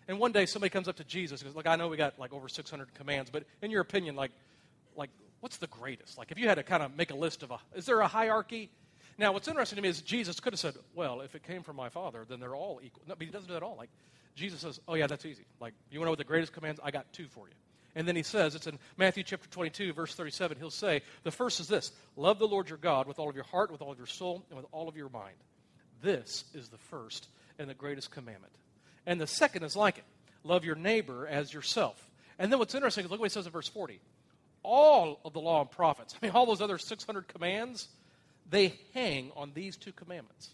And 0.08 0.20
one 0.20 0.32
day 0.32 0.46
somebody 0.46 0.70
comes 0.70 0.88
up 0.88 0.98
to 0.98 1.04
Jesus 1.04 1.42
and 1.42 1.50
goes, 1.50 1.56
Look, 1.56 1.68
I 1.68 1.76
know 1.76 1.88
we 1.88 1.98
got 1.98 2.20
like 2.20 2.34
over 2.34 2.50
600 2.50 2.94
commands, 2.94 3.30
but 3.30 3.44
in 3.62 3.72
your 3.72 3.82
opinion, 3.82 4.16
like, 4.16 4.32
like 4.96 5.10
what's 5.40 5.58
the 5.58 5.68
greatest? 5.68 6.18
Like, 6.18 6.32
if 6.32 6.40
you 6.40 6.48
had 6.48 6.56
to 6.56 6.64
kind 6.64 6.84
of 6.84 6.96
make 6.98 7.12
a 7.12 7.16
list 7.16 7.44
of 7.44 7.52
a, 7.52 7.60
is 7.76 7.86
there 7.86 8.00
a 8.02 8.08
hierarchy? 8.08 8.70
Now, 9.20 9.34
what's 9.34 9.50
interesting 9.50 9.76
to 9.76 9.82
me 9.82 9.90
is 9.90 10.02
Jesus 10.02 10.40
could 10.40 10.54
have 10.54 10.62
said, 10.62 10.76
Well, 10.96 11.20
if 11.20 11.36
it 11.36 11.44
came 11.44 11.62
from 11.62 11.76
my 11.76 11.90
Father, 11.90 12.26
then 12.28 12.40
they're 12.40 12.56
all 12.56 12.80
equal. 12.82 13.04
No, 13.06 13.16
but 13.16 13.28
he 13.28 13.32
doesn't 13.32 13.48
do 13.48 13.54
that 13.54 13.58
at 13.58 13.64
all. 13.64 13.76
Like, 13.78 13.90
Jesus 14.34 14.62
says, 14.62 14.80
Oh, 14.88 14.96
yeah, 14.96 15.08
that's 15.08 15.26
easy. 15.26 15.44
Like, 15.60 15.74
you 15.92 16.00
want 16.00 16.06
to 16.06 16.08
know 16.08 16.12
what 16.12 16.20
the 16.20 16.24
greatest 16.24 16.54
commands? 16.54 16.80
I 16.82 16.90
got 16.92 17.12
two 17.12 17.28
for 17.28 17.48
you. 17.50 17.54
And 17.96 18.08
then 18.08 18.16
he 18.16 18.24
says, 18.24 18.56
it's 18.56 18.68
in 18.68 18.78
Matthew 18.98 19.24
chapter 19.24 19.50
22, 19.50 19.94
verse 19.94 20.14
37, 20.14 20.58
he'll 20.58 20.70
say, 20.70 21.02
the 21.24 21.32
first 21.32 21.60
is 21.60 21.68
this 21.68 21.92
love 22.16 22.40
the 22.40 22.48
Lord 22.48 22.70
your 22.70 22.78
God 22.78 23.08
with 23.08 23.20
all 23.20 23.30
of 23.30 23.36
your 23.36 23.44
heart, 23.46 23.72
with 23.72 23.82
all 23.82 23.92
of 23.92 23.98
your 23.98 24.08
soul, 24.08 24.46
and 24.50 24.58
with 24.58 24.68
all 24.72 24.88
of 24.88 24.96
your 24.96 25.10
mind. 25.10 25.36
This 26.02 26.46
is 26.54 26.70
the 26.70 26.78
first 26.78 27.28
and 27.58 27.70
the 27.70 27.74
greatest 27.74 28.12
commandment. 28.12 28.54
And 29.06 29.20
the 29.20 29.28
second 29.28 29.64
is 29.64 29.76
like 29.76 29.98
it 29.98 30.04
love 30.46 30.64
your 30.64 30.76
neighbor 30.76 31.28
as 31.28 31.54
yourself. 31.54 32.10
And 32.38 32.50
then 32.50 32.60
what's 32.60 32.76
interesting 32.76 33.04
is 33.04 33.12
look 33.12 33.20
what 33.20 33.30
he 33.30 33.34
says 33.34 33.48
in 33.48 33.52
verse 33.52 33.68
40. 33.68 34.00
All 34.64 35.20
of 35.26 35.34
the 35.34 35.42
law 35.42 35.62
and 35.62 35.70
prophets, 35.70 36.16
I 36.22 36.26
mean, 36.26 36.34
all 36.34 36.46
those 36.46 36.62
other 36.62 36.78
600 36.78 37.28
commands, 37.28 37.90
they 38.50 38.80
hang 38.94 39.32
on 39.36 39.52
these 39.54 39.78
two 39.78 39.92
commandments. 39.92 40.50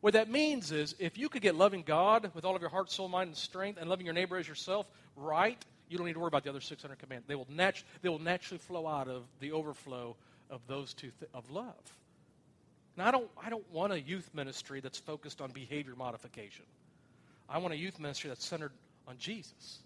What 0.00 0.14
that 0.14 0.28
means 0.28 0.72
is 0.72 0.96
if 0.98 1.16
you 1.16 1.28
could 1.28 1.42
get 1.42 1.54
loving 1.54 1.82
God 1.82 2.30
with 2.34 2.44
all 2.44 2.56
of 2.56 2.60
your 2.60 2.70
heart, 2.70 2.90
soul, 2.90 3.08
mind, 3.08 3.28
and 3.28 3.36
strength, 3.36 3.78
and 3.80 3.88
loving 3.88 4.04
your 4.04 4.14
neighbor 4.14 4.36
as 4.36 4.48
yourself 4.48 4.86
right, 5.16 5.64
you 5.88 5.96
don't 5.96 6.06
need 6.06 6.14
to 6.14 6.18
worry 6.18 6.28
about 6.28 6.42
the 6.42 6.50
other 6.50 6.60
600 6.60 6.98
commands. 6.98 7.26
They 7.28 7.34
will, 7.34 7.46
natu- 7.46 7.84
they 8.00 8.08
will 8.08 8.18
naturally 8.18 8.58
flow 8.58 8.86
out 8.86 9.08
of 9.08 9.22
the 9.40 9.52
overflow 9.52 10.16
of 10.50 10.60
those 10.66 10.92
two 10.92 11.10
th- 11.20 11.30
of 11.32 11.48
love. 11.50 11.98
Now, 12.96 13.06
I 13.06 13.10
don't, 13.10 13.28
I 13.42 13.50
don't 13.50 13.70
want 13.72 13.92
a 13.92 14.00
youth 14.00 14.28
ministry 14.34 14.80
that's 14.80 14.98
focused 14.98 15.40
on 15.40 15.50
behavior 15.50 15.94
modification. 15.96 16.64
I 17.48 17.58
want 17.58 17.72
a 17.72 17.76
youth 17.76 18.00
ministry 18.00 18.28
that's 18.28 18.44
centered 18.44 18.72
on 19.06 19.18
Jesus. 19.18 19.81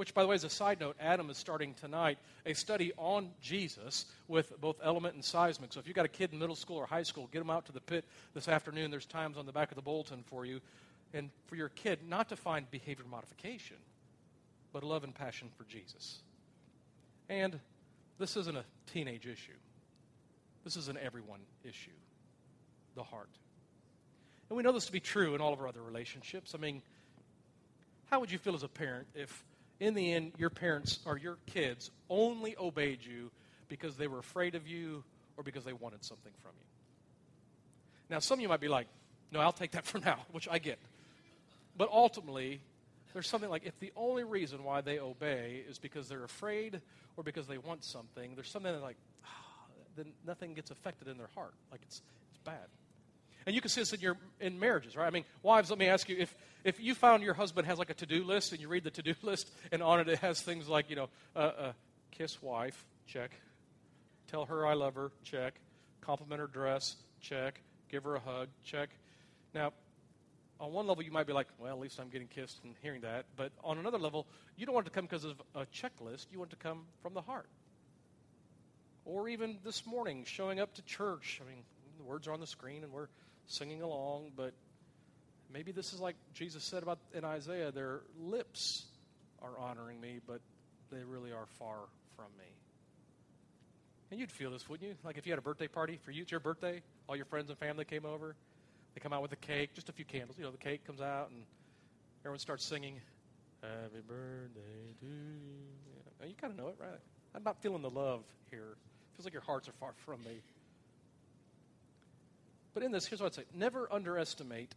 Which, 0.00 0.14
by 0.14 0.22
the 0.22 0.28
way, 0.28 0.34
as 0.34 0.44
a 0.44 0.48
side 0.48 0.80
note, 0.80 0.96
Adam 0.98 1.28
is 1.28 1.36
starting 1.36 1.74
tonight 1.74 2.16
a 2.46 2.54
study 2.54 2.90
on 2.96 3.28
Jesus 3.42 4.06
with 4.28 4.58
both 4.58 4.76
element 4.82 5.14
and 5.14 5.22
seismic. 5.22 5.74
So 5.74 5.78
if 5.78 5.86
you've 5.86 5.94
got 5.94 6.06
a 6.06 6.08
kid 6.08 6.32
in 6.32 6.38
middle 6.38 6.56
school 6.56 6.78
or 6.78 6.86
high 6.86 7.02
school, 7.02 7.28
get 7.30 7.40
them 7.40 7.50
out 7.50 7.66
to 7.66 7.72
the 7.72 7.82
pit 7.82 8.06
this 8.32 8.48
afternoon. 8.48 8.90
There's 8.90 9.04
times 9.04 9.36
on 9.36 9.44
the 9.44 9.52
back 9.52 9.70
of 9.70 9.76
the 9.76 9.82
bulletin 9.82 10.24
for 10.24 10.46
you. 10.46 10.62
And 11.12 11.28
for 11.48 11.56
your 11.56 11.68
kid, 11.68 11.98
not 12.08 12.30
to 12.30 12.36
find 12.36 12.70
behavior 12.70 13.04
modification, 13.10 13.76
but 14.72 14.84
love 14.84 15.04
and 15.04 15.14
passion 15.14 15.50
for 15.58 15.64
Jesus. 15.64 16.22
And 17.28 17.60
this 18.18 18.38
isn't 18.38 18.56
a 18.56 18.64
teenage 18.90 19.26
issue, 19.26 19.52
this 20.64 20.76
is 20.76 20.88
an 20.88 20.96
everyone 20.96 21.40
issue 21.62 21.90
the 22.94 23.02
heart. 23.02 23.28
And 24.48 24.56
we 24.56 24.62
know 24.62 24.72
this 24.72 24.86
to 24.86 24.92
be 24.92 25.00
true 25.00 25.34
in 25.34 25.42
all 25.42 25.52
of 25.52 25.60
our 25.60 25.68
other 25.68 25.82
relationships. 25.82 26.54
I 26.54 26.58
mean, 26.58 26.80
how 28.06 28.20
would 28.20 28.32
you 28.32 28.38
feel 28.38 28.54
as 28.54 28.62
a 28.62 28.68
parent 28.68 29.06
if, 29.14 29.44
in 29.80 29.94
the 29.94 30.12
end, 30.12 30.32
your 30.38 30.50
parents 30.50 31.00
or 31.06 31.18
your 31.18 31.38
kids 31.46 31.90
only 32.08 32.54
obeyed 32.58 33.00
you 33.02 33.30
because 33.68 33.96
they 33.96 34.06
were 34.06 34.18
afraid 34.18 34.54
of 34.54 34.68
you 34.68 35.02
or 35.36 35.42
because 35.42 35.64
they 35.64 35.72
wanted 35.72 36.04
something 36.04 36.32
from 36.42 36.52
you? 36.58 36.66
Now, 38.10 38.18
some 38.18 38.38
of 38.38 38.42
you 38.42 38.48
might 38.48 38.60
be 38.60 38.68
like, 38.68 38.86
no, 39.32 39.40
I'll 39.40 39.52
take 39.52 39.72
that 39.72 39.84
for 39.86 39.98
now, 39.98 40.18
which 40.32 40.48
I 40.50 40.58
get. 40.58 40.78
But 41.76 41.88
ultimately, 41.90 42.60
there's 43.14 43.28
something 43.28 43.48
like 43.48 43.64
if 43.64 43.78
the 43.80 43.92
only 43.96 44.24
reason 44.24 44.64
why 44.64 44.82
they 44.82 44.98
obey 44.98 45.64
is 45.68 45.78
because 45.78 46.08
they're 46.08 46.24
afraid 46.24 46.80
or 47.16 47.24
because 47.24 47.46
they 47.46 47.58
want 47.58 47.84
something, 47.84 48.34
there's 48.34 48.50
something 48.50 48.80
like, 48.80 48.96
oh, 49.24 49.28
then 49.96 50.12
nothing 50.26 50.54
gets 50.54 50.70
affected 50.70 51.08
in 51.08 51.16
their 51.16 51.30
heart. 51.34 51.54
Like 51.70 51.80
it's, 51.82 52.02
it's 52.30 52.38
bad. 52.44 52.66
And 53.46 53.54
you 53.54 53.60
can 53.60 53.70
see 53.70 53.80
this 53.80 53.92
in 53.92 54.00
your 54.00 54.16
in 54.40 54.58
marriages, 54.58 54.96
right? 54.96 55.06
I 55.06 55.10
mean, 55.10 55.24
wives, 55.42 55.70
let 55.70 55.78
me 55.78 55.86
ask 55.86 56.08
you 56.08 56.16
if 56.18 56.34
if 56.64 56.80
you 56.80 56.94
found 56.94 57.22
your 57.22 57.34
husband 57.34 57.66
has 57.66 57.78
like 57.78 57.90
a 57.90 57.94
to 57.94 58.06
do 58.06 58.24
list 58.24 58.52
and 58.52 58.60
you 58.60 58.68
read 58.68 58.84
the 58.84 58.90
to 58.90 59.02
do 59.02 59.14
list 59.22 59.50
and 59.72 59.82
on 59.82 60.00
it 60.00 60.08
it 60.08 60.18
has 60.18 60.40
things 60.40 60.68
like 60.68 60.90
you 60.90 60.96
know, 60.96 61.08
uh, 61.34 61.38
uh, 61.38 61.72
kiss 62.10 62.42
wife, 62.42 62.84
check, 63.06 63.32
tell 64.28 64.44
her 64.46 64.66
I 64.66 64.74
love 64.74 64.94
her, 64.94 65.10
check, 65.24 65.54
compliment 66.00 66.40
her 66.40 66.46
dress, 66.46 66.96
check, 67.20 67.60
give 67.88 68.04
her 68.04 68.16
a 68.16 68.20
hug, 68.20 68.48
check. 68.64 68.90
Now, 69.54 69.72
on 70.60 70.72
one 70.72 70.86
level, 70.86 71.02
you 71.02 71.10
might 71.10 71.26
be 71.26 71.32
like, 71.32 71.46
well, 71.58 71.72
at 71.72 71.80
least 71.80 71.98
I'm 71.98 72.10
getting 72.10 72.28
kissed 72.28 72.60
and 72.64 72.74
hearing 72.82 73.00
that. 73.00 73.24
But 73.36 73.50
on 73.64 73.78
another 73.78 73.98
level, 73.98 74.26
you 74.56 74.66
don't 74.66 74.74
want 74.74 74.86
it 74.86 74.90
to 74.90 74.94
come 74.94 75.06
because 75.06 75.24
of 75.24 75.40
a 75.54 75.64
checklist. 75.66 76.26
You 76.30 76.38
want 76.38 76.52
it 76.52 76.56
to 76.56 76.62
come 76.62 76.82
from 77.02 77.14
the 77.14 77.22
heart. 77.22 77.48
Or 79.06 79.28
even 79.28 79.58
this 79.64 79.86
morning, 79.86 80.24
showing 80.26 80.60
up 80.60 80.74
to 80.74 80.82
church. 80.82 81.40
I 81.42 81.48
mean, 81.48 81.62
the 82.00 82.08
words 82.08 82.26
are 82.26 82.32
on 82.32 82.40
the 82.40 82.46
screen 82.46 82.82
and 82.82 82.92
we're 82.92 83.08
singing 83.46 83.82
along, 83.82 84.32
but 84.36 84.52
maybe 85.52 85.72
this 85.72 85.92
is 85.92 86.00
like 86.00 86.16
Jesus 86.34 86.64
said 86.64 86.82
about 86.82 86.98
in 87.14 87.24
Isaiah 87.24 87.70
their 87.70 88.00
lips 88.20 88.86
are 89.42 89.58
honoring 89.58 90.00
me, 90.00 90.20
but 90.26 90.40
they 90.90 91.04
really 91.04 91.32
are 91.32 91.46
far 91.58 91.78
from 92.16 92.26
me. 92.38 92.44
And 94.10 94.18
you'd 94.18 94.32
feel 94.32 94.50
this, 94.50 94.68
wouldn't 94.68 94.88
you? 94.88 94.96
Like 95.04 95.18
if 95.18 95.26
you 95.26 95.32
had 95.32 95.38
a 95.38 95.42
birthday 95.42 95.68
party 95.68 95.98
for 96.02 96.10
you, 96.10 96.22
it's 96.22 96.30
your 96.30 96.40
birthday, 96.40 96.82
all 97.08 97.16
your 97.16 97.26
friends 97.26 97.48
and 97.48 97.58
family 97.58 97.84
came 97.84 98.04
over, 98.04 98.34
they 98.94 99.00
come 99.00 99.12
out 99.12 99.22
with 99.22 99.32
a 99.32 99.36
cake, 99.36 99.74
just 99.74 99.88
a 99.88 99.92
few 99.92 100.04
candles. 100.04 100.36
You 100.36 100.44
know, 100.44 100.50
the 100.50 100.58
cake 100.58 100.84
comes 100.84 101.00
out, 101.00 101.30
and 101.30 101.44
everyone 102.22 102.40
starts 102.40 102.64
singing, 102.64 103.00
Happy 103.62 104.00
birthday 104.08 104.94
to 105.00 105.06
you. 105.06 105.68
Now, 106.18 106.26
you 106.26 106.34
kind 106.34 106.52
of 106.52 106.58
know 106.58 106.68
it, 106.68 106.76
right? 106.80 106.98
I'm 107.34 107.44
not 107.44 107.60
feeling 107.60 107.82
the 107.82 107.90
love 107.90 108.24
here. 108.50 108.72
It 108.72 109.16
feels 109.16 109.26
like 109.26 109.34
your 109.34 109.42
hearts 109.42 109.68
are 109.68 109.72
far 109.72 109.92
from 110.04 110.22
me. 110.24 110.40
But 112.74 112.82
in 112.82 112.92
this, 112.92 113.06
here's 113.06 113.20
what 113.20 113.26
I'd 113.26 113.34
say 113.34 113.44
never 113.54 113.92
underestimate 113.92 114.74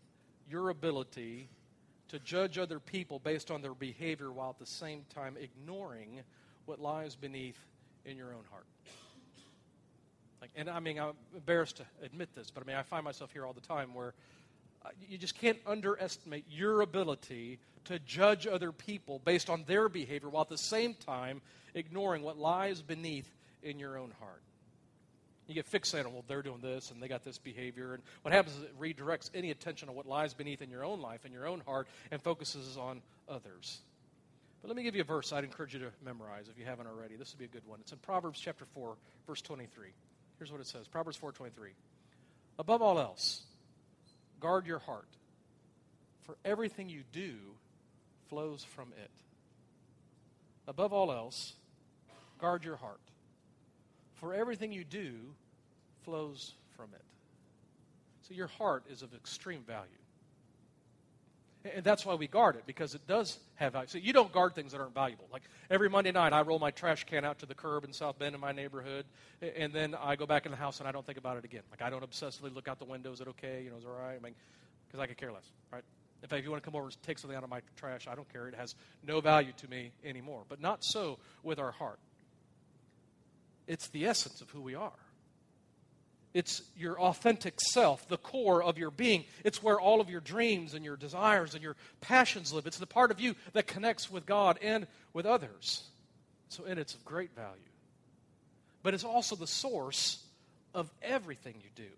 your 0.50 0.70
ability 0.70 1.50
to 2.10 2.20
judge 2.20 2.58
other 2.58 2.80
people 2.80 3.20
based 3.20 3.50
on 3.50 3.62
their 3.62 3.74
behavior 3.74 4.32
while 4.32 4.50
at 4.50 4.60
the 4.60 4.66
same 4.66 5.06
time 5.14 5.36
ignoring 5.40 6.22
what 6.66 6.80
lies 6.80 7.16
beneath 7.16 7.58
in 8.06 8.18
your 8.18 8.34
own 8.34 8.44
heart. 8.52 8.66
Like, 10.42 10.52
and 10.56 10.70
I 10.70 10.80
mean, 10.80 11.00
I'm 11.00 11.14
embarrassed 11.34 11.78
to 11.78 11.86
admit 12.04 12.36
this, 12.36 12.52
but 12.52 12.64
I 12.64 12.68
mean, 12.68 12.76
I 12.76 12.84
find 12.84 13.04
myself 13.04 13.32
here 13.32 13.46
all 13.46 13.54
the 13.54 13.62
time 13.62 13.94
where 13.94 14.14
uh, 14.86 14.90
you 15.08 15.18
just 15.18 15.40
can't 15.40 15.58
underestimate 15.66 16.46
your 16.50 16.82
ability 16.82 17.60
to 17.86 18.00
judge 18.00 18.46
other 18.46 18.72
people 18.72 19.22
based 19.24 19.50
on 19.50 19.64
their 19.68 19.88
behavior 19.88 20.30
while 20.30 20.42
at 20.42 20.50
the 20.50 20.58
same 20.58 20.94
time 20.96 21.42
ignoring 21.74 22.24
what 22.24 22.38
lies 22.38 22.82
beneath 22.82 23.30
in 23.62 23.80
your 23.80 23.98
own 23.98 24.12
heart. 24.20 24.42
You 25.54 25.62
get 25.62 25.72
fixated 25.72 26.08
on, 26.08 26.14
well, 26.14 26.26
they're 26.28 26.42
doing 26.42 26.62
this 26.62 26.90
and 26.90 27.02
they 27.02 27.08
got 27.08 27.24
this 27.24 27.38
behavior. 27.38 27.94
And 27.94 28.04
what 28.24 28.34
happens 28.34 28.56
is 28.58 28.64
it 28.64 28.80
redirects 28.80 29.30
any 29.36 29.52
attention 29.52 29.88
on 29.88 29.94
what 29.94 30.08
lies 30.08 30.34
beneath 30.34 30.64
in 30.64 30.72
your 30.72 30.84
own 30.84 31.00
life, 31.00 31.26
in 31.26 31.32
your 31.32 31.48
own 31.48 31.62
heart, 31.68 31.88
and 32.10 32.20
focuses 32.20 32.76
on 32.76 33.02
others. 33.30 33.82
But 34.64 34.70
let 34.70 34.78
me 34.78 34.82
give 34.82 34.96
you 34.96 35.02
a 35.02 35.06
verse 35.06 35.32
I'd 35.32 35.44
encourage 35.44 35.76
you 35.76 35.82
to 35.82 35.92
memorize 36.04 36.48
if 36.50 36.58
you 36.58 36.66
haven't 36.66 36.88
already. 36.88 37.18
This 37.18 37.32
would 37.34 37.38
be 37.38 37.46
a 37.46 37.50
good 37.50 37.68
one. 37.68 37.80
It's 37.82 37.92
in 37.92 38.00
Proverbs 38.00 38.40
chapter 38.40 38.66
4, 38.66 38.96
verse 39.28 39.42
23. 39.42 39.90
Here's 40.40 40.52
what 40.52 40.60
it 40.60 40.68
says 40.68 40.88
Proverbs 40.88 41.18
4 41.18 41.32
23. 41.34 41.70
Above 42.58 42.82
all 42.82 42.98
else, 42.98 43.44
guard 44.40 44.66
your 44.66 44.80
heart, 44.80 45.08
for 46.22 46.36
everything 46.44 46.90
you 46.90 47.04
do 47.12 47.36
flows 48.30 48.64
from 48.64 48.94
it. 49.04 49.12
Above 50.68 50.94
all 50.94 51.12
else, 51.12 51.54
guard 52.40 52.64
your 52.64 52.78
heart, 52.78 53.02
for 54.16 54.34
everything 54.34 54.72
you 54.72 54.84
do 54.84 55.36
flows 56.04 56.54
from 56.76 56.90
it. 56.94 57.02
So 58.28 58.34
your 58.34 58.48
heart 58.48 58.84
is 58.90 59.02
of 59.02 59.14
extreme 59.14 59.62
value. 59.62 59.90
And 61.76 61.84
that's 61.84 62.06
why 62.06 62.16
we 62.16 62.28
guard 62.28 62.58
it, 62.58 62.64
because 62.66 62.94
it 62.94 63.08
does 63.08 63.40
have 63.56 63.72
value. 63.74 63.88
So 63.88 63.98
you 63.98 64.12
don't 64.12 64.32
guard 64.34 64.54
things 64.54 64.74
that 64.74 64.82
aren't 64.82 64.94
valuable. 64.94 65.30
Like 65.32 65.44
every 65.70 65.90
Monday 65.90 66.12
night, 66.12 66.34
I 66.34 66.42
roll 66.42 66.60
my 66.60 66.72
trash 66.72 67.06
can 67.06 67.24
out 67.24 67.40
to 67.40 67.46
the 67.46 67.56
curb 67.56 67.86
in 67.86 67.94
South 67.94 68.20
Bend 68.20 68.36
in 68.36 68.42
my 68.42 68.52
neighborhood, 68.52 69.06
and 69.42 69.72
then 69.72 69.96
I 69.96 70.18
go 70.18 70.26
back 70.26 70.46
in 70.46 70.52
the 70.52 70.58
house 70.58 70.80
and 70.80 70.90
I 70.90 70.92
don't 70.92 71.06
think 71.06 71.18
about 71.18 71.38
it 71.38 71.46
again. 71.46 71.62
Like 71.72 71.82
I 71.82 71.90
don't 71.90 72.04
obsessively 72.04 72.54
look 72.54 72.68
out 72.68 72.80
the 72.80 72.86
window. 72.86 73.14
Is 73.14 73.22
it 73.22 73.30
okay? 73.30 73.62
You 73.64 73.70
know, 73.70 73.78
is 73.78 73.86
it 73.86 73.88
all 73.88 73.94
right? 73.94 74.18
I 74.18 74.20
mean, 74.20 74.36
because 74.88 75.00
I 75.00 75.08
could 75.08 75.18
care 75.18 75.32
less, 75.32 75.50
right? 75.72 75.84
In 76.22 76.28
fact, 76.28 76.40
if 76.40 76.46
you 76.46 76.52
want 76.52 76.64
to 76.64 76.70
come 76.70 76.76
over 76.76 76.88
and 76.88 77.04
take 77.04 77.18
something 77.18 77.38
out 77.38 77.44
of 77.44 77.50
my 77.50 77.62
trash, 77.78 78.08
I 78.10 78.16
don't 78.16 78.32
care. 78.32 78.48
It 78.48 78.56
has 78.56 78.76
no 79.06 79.22
value 79.22 79.52
to 79.58 79.70
me 79.70 79.92
anymore. 80.04 80.44
But 80.48 80.60
not 80.60 80.84
so 80.84 81.18
with 81.44 81.60
our 81.60 81.72
heart. 81.72 82.00
It's 83.68 83.88
the 83.88 84.06
essence 84.06 84.42
of 84.42 84.50
who 84.50 84.62
we 84.62 84.76
are. 84.76 84.92
It's 86.34 86.64
your 86.76 87.00
authentic 87.00 87.62
self, 87.62 88.08
the 88.08 88.18
core 88.18 88.64
of 88.64 88.78
your 88.78 88.90
being. 88.90 89.26
It's 89.44 89.62
where 89.62 89.80
all 89.80 90.02
of 90.02 90.10
your 90.10 90.22
dreams 90.22 90.74
and 90.74 90.84
your 90.84 90.98
desires 90.98 91.54
and 91.54 91.62
your 91.62 91.76
passions 92.02 92.52
live. 92.52 92.66
It's 92.66 92.80
the 92.80 92.88
part 92.88 93.12
of 93.12 93.22
you 93.22 93.36
that 93.54 93.68
connects 93.68 94.10
with 94.10 94.26
God 94.26 94.58
and 94.62 94.88
with 95.14 95.26
others. 95.28 95.84
So, 96.50 96.64
and 96.66 96.80
it's 96.80 96.96
of 96.96 97.06
great 97.06 97.36
value. 97.36 97.60
But 98.82 98.94
it's 98.94 99.04
also 99.04 99.36
the 99.36 99.48
source 99.48 100.24
of 100.74 100.92
everything 101.02 101.56
you 101.64 101.70
do. 101.76 101.90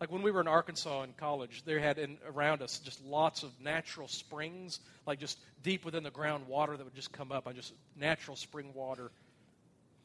Like 0.00 0.12
when 0.12 0.22
we 0.22 0.30
were 0.30 0.40
in 0.40 0.48
Arkansas 0.48 1.02
in 1.02 1.12
college, 1.16 1.62
they 1.64 1.80
had 1.80 1.98
in, 1.98 2.18
around 2.28 2.62
us 2.62 2.78
just 2.78 3.04
lots 3.04 3.42
of 3.42 3.50
natural 3.60 4.08
springs, 4.08 4.80
like 5.06 5.18
just 5.18 5.38
deep 5.62 5.84
within 5.84 6.02
the 6.02 6.10
ground 6.10 6.46
water 6.46 6.76
that 6.76 6.84
would 6.84 6.94
just 6.94 7.12
come 7.12 7.32
up, 7.32 7.46
on 7.46 7.54
just 7.54 7.72
natural 7.96 8.36
spring 8.36 8.70
water 8.74 9.10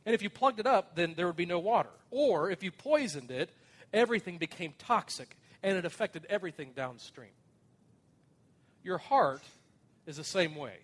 and 0.05 0.15
if 0.15 0.21
you 0.21 0.29
plugged 0.29 0.59
it 0.59 0.65
up, 0.65 0.95
then 0.95 1.13
there 1.15 1.27
would 1.27 1.35
be 1.35 1.45
no 1.45 1.59
water. 1.59 1.89
Or 2.09 2.49
if 2.49 2.63
you 2.63 2.71
poisoned 2.71 3.31
it, 3.31 3.49
everything 3.93 4.37
became 4.37 4.73
toxic 4.77 5.35
and 5.63 5.77
it 5.77 5.85
affected 5.85 6.25
everything 6.29 6.71
downstream. 6.75 7.29
Your 8.83 8.97
heart 8.97 9.43
is 10.07 10.17
the 10.17 10.23
same 10.23 10.55
way. 10.55 10.77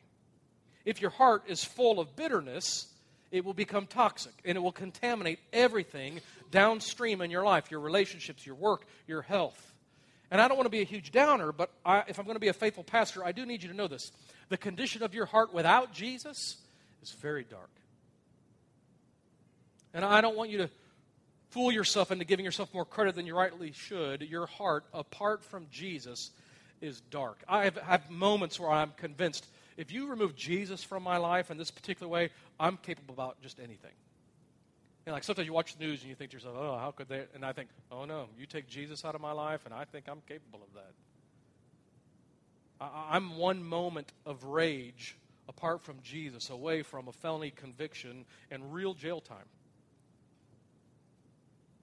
If 0.85 1.01
your 1.01 1.09
heart 1.09 1.43
is 1.47 1.63
full 1.63 1.99
of 1.99 2.15
bitterness, 2.15 2.87
it 3.31 3.43
will 3.43 3.53
become 3.53 3.87
toxic 3.87 4.33
and 4.45 4.55
it 4.55 4.61
will 4.61 4.71
contaminate 4.71 5.39
everything 5.51 6.21
downstream 6.51 7.21
in 7.21 7.31
your 7.31 7.43
life 7.43 7.71
your 7.71 7.79
relationships, 7.79 8.45
your 8.45 8.55
work, 8.55 8.85
your 9.07 9.21
health. 9.21 9.73
And 10.29 10.41
I 10.41 10.47
don't 10.47 10.57
want 10.57 10.65
to 10.65 10.71
be 10.71 10.81
a 10.81 10.85
huge 10.85 11.11
downer, 11.11 11.51
but 11.51 11.71
I, 11.85 12.03
if 12.07 12.19
I'm 12.19 12.25
going 12.25 12.35
to 12.35 12.41
be 12.41 12.49
a 12.49 12.53
faithful 12.53 12.83
pastor, 12.83 13.23
I 13.23 13.31
do 13.31 13.45
need 13.45 13.63
you 13.63 13.69
to 13.69 13.75
know 13.75 13.87
this. 13.87 14.11
The 14.49 14.57
condition 14.57 15.01
of 15.01 15.13
your 15.13 15.25
heart 15.25 15.53
without 15.53 15.93
Jesus 15.93 16.57
is 17.01 17.11
very 17.11 17.43
dark. 17.43 17.69
And 19.97 20.05
I 20.05 20.21
don't 20.21 20.37
want 20.37 20.51
you 20.51 20.59
to 20.59 20.69
fool 21.49 21.71
yourself 21.71 22.11
into 22.11 22.23
giving 22.23 22.45
yourself 22.45 22.71
more 22.71 22.85
credit 22.85 23.15
than 23.15 23.25
you 23.25 23.35
rightly 23.35 23.71
should. 23.71 24.21
Your 24.21 24.45
heart, 24.45 24.85
apart 24.93 25.43
from 25.43 25.65
Jesus, 25.71 26.29
is 26.81 27.01
dark. 27.09 27.43
I 27.49 27.63
have, 27.63 27.77
have 27.77 28.11
moments 28.11 28.59
where 28.59 28.69
I'm 28.69 28.91
convinced 28.91 29.47
if 29.75 29.91
you 29.91 30.07
remove 30.07 30.35
Jesus 30.35 30.83
from 30.83 31.01
my 31.01 31.17
life 31.17 31.49
in 31.49 31.57
this 31.57 31.71
particular 31.71 32.07
way, 32.07 32.29
I'm 32.59 32.77
capable 32.77 33.15
about 33.15 33.41
just 33.41 33.59
anything. 33.59 33.91
And 35.07 35.13
like 35.13 35.23
sometimes 35.23 35.47
you 35.47 35.53
watch 35.53 35.75
the 35.75 35.83
news 35.83 36.01
and 36.01 36.09
you 36.09 36.15
think 36.15 36.29
to 36.29 36.35
yourself, 36.37 36.55
oh, 36.59 36.77
how 36.77 36.91
could 36.91 37.09
they? 37.09 37.23
And 37.33 37.43
I 37.43 37.53
think, 37.53 37.69
oh 37.91 38.05
no, 38.05 38.27
you 38.37 38.45
take 38.45 38.67
Jesus 38.67 39.03
out 39.03 39.15
of 39.15 39.21
my 39.21 39.31
life, 39.31 39.61
and 39.65 39.73
I 39.73 39.85
think 39.85 40.05
I'm 40.07 40.21
capable 40.27 40.59
of 40.61 40.75
that. 40.75 40.93
I, 42.81 43.15
I'm 43.15 43.37
one 43.37 43.63
moment 43.63 44.11
of 44.27 44.43
rage 44.43 45.15
apart 45.49 45.81
from 45.81 45.95
Jesus, 46.03 46.51
away 46.51 46.83
from 46.83 47.07
a 47.07 47.11
felony 47.11 47.49
conviction 47.49 48.25
and 48.51 48.71
real 48.71 48.93
jail 48.93 49.21
time 49.21 49.45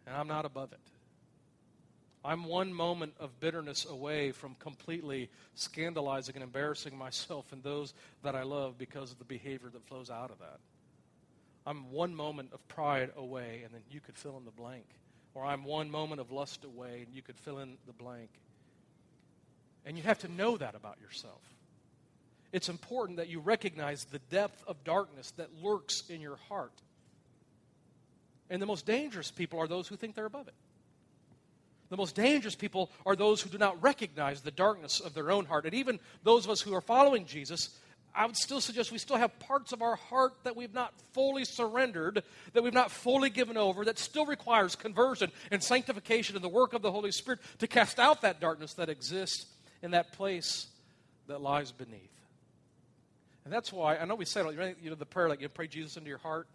and 0.06 0.16
I'm 0.16 0.28
not 0.28 0.44
above 0.44 0.72
it. 0.72 0.80
I'm 2.24 2.44
one 2.44 2.72
moment 2.72 3.12
of 3.20 3.38
bitterness 3.38 3.84
away 3.84 4.32
from 4.32 4.54
completely 4.58 5.28
scandalizing 5.54 6.36
and 6.36 6.42
embarrassing 6.42 6.96
myself 6.96 7.52
and 7.52 7.62
those 7.62 7.92
that 8.22 8.34
I 8.34 8.44
love 8.44 8.78
because 8.78 9.12
of 9.12 9.18
the 9.18 9.24
behavior 9.24 9.68
that 9.70 9.86
flows 9.86 10.08
out 10.08 10.30
of 10.30 10.38
that. 10.38 10.58
I'm 11.66 11.90
one 11.90 12.14
moment 12.14 12.50
of 12.52 12.66
pride 12.68 13.10
away, 13.16 13.62
and 13.64 13.72
then 13.74 13.82
you 13.90 14.00
could 14.00 14.16
fill 14.16 14.36
in 14.38 14.44
the 14.44 14.50
blank. 14.50 14.86
Or 15.34 15.44
I'm 15.44 15.64
one 15.64 15.90
moment 15.90 16.20
of 16.20 16.30
lust 16.30 16.64
away, 16.64 17.02
and 17.04 17.14
you 17.14 17.22
could 17.22 17.36
fill 17.38 17.58
in 17.58 17.76
the 17.86 17.92
blank. 17.92 18.30
And 19.84 19.96
you 19.96 20.02
have 20.04 20.20
to 20.20 20.28
know 20.28 20.56
that 20.56 20.74
about 20.74 20.98
yourself. 21.00 21.42
It's 22.52 22.68
important 22.68 23.18
that 23.18 23.28
you 23.28 23.40
recognize 23.40 24.04
the 24.04 24.20
depth 24.30 24.62
of 24.66 24.82
darkness 24.84 25.32
that 25.32 25.48
lurks 25.62 26.04
in 26.08 26.20
your 26.20 26.36
heart. 26.48 26.72
And 28.50 28.60
the 28.60 28.66
most 28.66 28.86
dangerous 28.86 29.30
people 29.30 29.58
are 29.58 29.66
those 29.66 29.88
who 29.88 29.96
think 29.96 30.14
they're 30.14 30.26
above 30.26 30.48
it. 30.48 30.54
The 31.90 31.96
most 31.96 32.14
dangerous 32.14 32.54
people 32.54 32.90
are 33.06 33.14
those 33.14 33.40
who 33.40 33.50
do 33.50 33.58
not 33.58 33.82
recognize 33.82 34.40
the 34.40 34.50
darkness 34.50 35.00
of 35.00 35.14
their 35.14 35.30
own 35.30 35.44
heart. 35.44 35.64
And 35.64 35.74
even 35.74 36.00
those 36.22 36.44
of 36.44 36.50
us 36.50 36.60
who 36.60 36.74
are 36.74 36.80
following 36.80 37.26
Jesus, 37.26 37.78
I 38.14 38.26
would 38.26 38.36
still 38.36 38.60
suggest 38.60 38.92
we 38.92 38.98
still 38.98 39.16
have 39.16 39.38
parts 39.40 39.72
of 39.72 39.82
our 39.82 39.96
heart 39.96 40.32
that 40.44 40.56
we've 40.56 40.72
not 40.72 40.94
fully 41.12 41.44
surrendered, 41.44 42.22
that 42.52 42.62
we've 42.62 42.72
not 42.72 42.90
fully 42.90 43.28
given 43.28 43.56
over, 43.56 43.84
that 43.84 43.98
still 43.98 44.24
requires 44.24 44.76
conversion 44.76 45.30
and 45.50 45.62
sanctification 45.62 46.36
and 46.36 46.44
the 46.44 46.48
work 46.48 46.72
of 46.72 46.82
the 46.82 46.92
Holy 46.92 47.12
Spirit 47.12 47.40
to 47.58 47.66
cast 47.66 47.98
out 47.98 48.22
that 48.22 48.40
darkness 48.40 48.74
that 48.74 48.88
exists 48.88 49.46
in 49.82 49.90
that 49.92 50.12
place 50.12 50.68
that 51.26 51.40
lies 51.40 51.72
beneath. 51.72 52.10
And 53.44 53.52
that's 53.52 53.72
why, 53.72 53.96
I 53.96 54.04
know 54.04 54.14
we 54.14 54.24
said, 54.24 54.46
you 54.80 54.90
know, 54.90 54.96
the 54.96 55.04
prayer, 55.04 55.28
like 55.28 55.40
you 55.40 55.48
pray 55.48 55.66
Jesus 55.66 55.96
into 55.96 56.08
your 56.08 56.18
heart. 56.18 56.46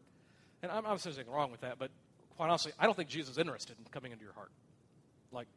And 0.62 0.72
I'm, 0.72 0.86
I'm 0.86 0.98
saying 0.98 1.18
wrong 1.32 1.52
with 1.52 1.62
that, 1.62 1.80
but 1.80 1.92
quite 2.36 2.50
honestly, 2.50 2.72
I 2.80 2.86
don't 2.86 2.96
think 2.96 3.10
Jesus 3.10 3.32
is 3.32 3.38
interested 3.38 3.78
in 3.78 3.86
coming 3.92 4.12
into 4.12 4.24
your 4.24 4.34
heart. 4.34 4.52
Like, 5.32 5.48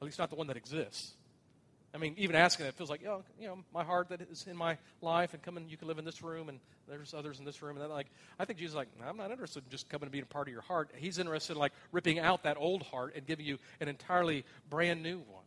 at 0.00 0.04
least 0.04 0.18
not 0.18 0.30
the 0.30 0.36
one 0.36 0.46
that 0.48 0.56
exists. 0.56 1.12
I 1.94 1.98
mean, 1.98 2.14
even 2.18 2.36
asking 2.36 2.66
that 2.66 2.74
feels 2.74 2.90
like, 2.90 3.06
oh, 3.06 3.22
you 3.40 3.46
know, 3.46 3.58
my 3.72 3.82
heart 3.82 4.10
that 4.10 4.20
is 4.20 4.46
in 4.46 4.56
my 4.56 4.76
life, 5.00 5.32
and 5.32 5.42
coming, 5.42 5.66
you 5.68 5.78
can 5.78 5.88
live 5.88 5.98
in 5.98 6.04
this 6.04 6.22
room, 6.22 6.50
and 6.50 6.60
there's 6.86 7.14
others 7.14 7.38
in 7.38 7.46
this 7.46 7.62
room, 7.62 7.76
and 7.76 7.82
then 7.82 7.90
like, 7.90 8.08
I 8.38 8.44
think 8.44 8.58
Jesus 8.58 8.72
is 8.72 8.76
like, 8.76 8.88
I'm 9.06 9.16
not 9.16 9.30
interested 9.30 9.64
in 9.64 9.70
just 9.70 9.88
coming 9.88 10.02
and 10.02 10.12
being 10.12 10.24
a 10.24 10.26
part 10.26 10.46
of 10.46 10.52
your 10.52 10.62
heart. 10.62 10.90
He's 10.96 11.18
interested 11.18 11.54
in 11.54 11.58
like 11.58 11.72
ripping 11.92 12.18
out 12.18 12.42
that 12.42 12.58
old 12.58 12.82
heart 12.82 13.14
and 13.16 13.26
giving 13.26 13.46
you 13.46 13.58
an 13.80 13.88
entirely 13.88 14.44
brand 14.68 15.02
new 15.02 15.18
one. 15.18 15.44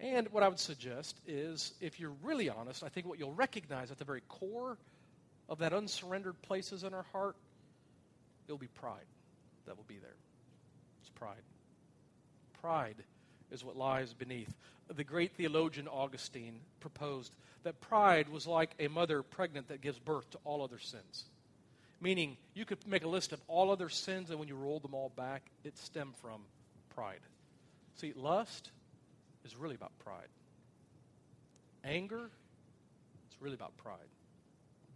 And 0.00 0.28
what 0.28 0.42
I 0.42 0.48
would 0.48 0.58
suggest 0.58 1.20
is, 1.26 1.74
if 1.80 2.00
you're 2.00 2.14
really 2.22 2.48
honest, 2.48 2.82
I 2.82 2.88
think 2.88 3.06
what 3.06 3.18
you'll 3.18 3.34
recognize 3.34 3.90
at 3.90 3.98
the 3.98 4.04
very 4.04 4.22
core 4.28 4.78
of 5.48 5.58
that 5.58 5.72
unsurrendered 5.72 6.40
places 6.42 6.84
in 6.84 6.94
our 6.94 7.04
heart, 7.12 7.36
it'll 8.46 8.58
be 8.58 8.66
pride 8.68 9.06
that 9.66 9.76
will 9.76 9.84
be 9.84 9.98
there. 9.98 10.16
It's 11.00 11.10
pride. 11.10 11.42
Pride 12.60 12.96
is 13.50 13.64
what 13.64 13.76
lies 13.76 14.14
beneath. 14.14 14.52
The 14.94 15.04
great 15.04 15.32
theologian 15.32 15.88
Augustine 15.88 16.60
proposed 16.80 17.34
that 17.62 17.80
pride 17.80 18.28
was 18.28 18.46
like 18.46 18.74
a 18.78 18.88
mother 18.88 19.22
pregnant 19.22 19.68
that 19.68 19.80
gives 19.80 19.98
birth 19.98 20.28
to 20.30 20.38
all 20.44 20.62
other 20.62 20.78
sins. 20.78 21.24
Meaning, 22.00 22.36
you 22.52 22.66
could 22.66 22.86
make 22.86 23.04
a 23.04 23.08
list 23.08 23.32
of 23.32 23.40
all 23.48 23.70
other 23.70 23.88
sins, 23.88 24.28
and 24.28 24.38
when 24.38 24.48
you 24.48 24.56
roll 24.56 24.80
them 24.80 24.94
all 24.94 25.10
back, 25.16 25.42
it 25.62 25.78
stemmed 25.78 26.16
from 26.16 26.42
pride. 26.94 27.20
See, 27.96 28.12
lust 28.14 28.70
is 29.44 29.56
really 29.56 29.74
about 29.74 29.92
pride. 30.04 30.28
Anger 31.82 32.30
it's 33.26 33.42
really 33.42 33.54
about 33.54 33.76
pride 33.76 33.96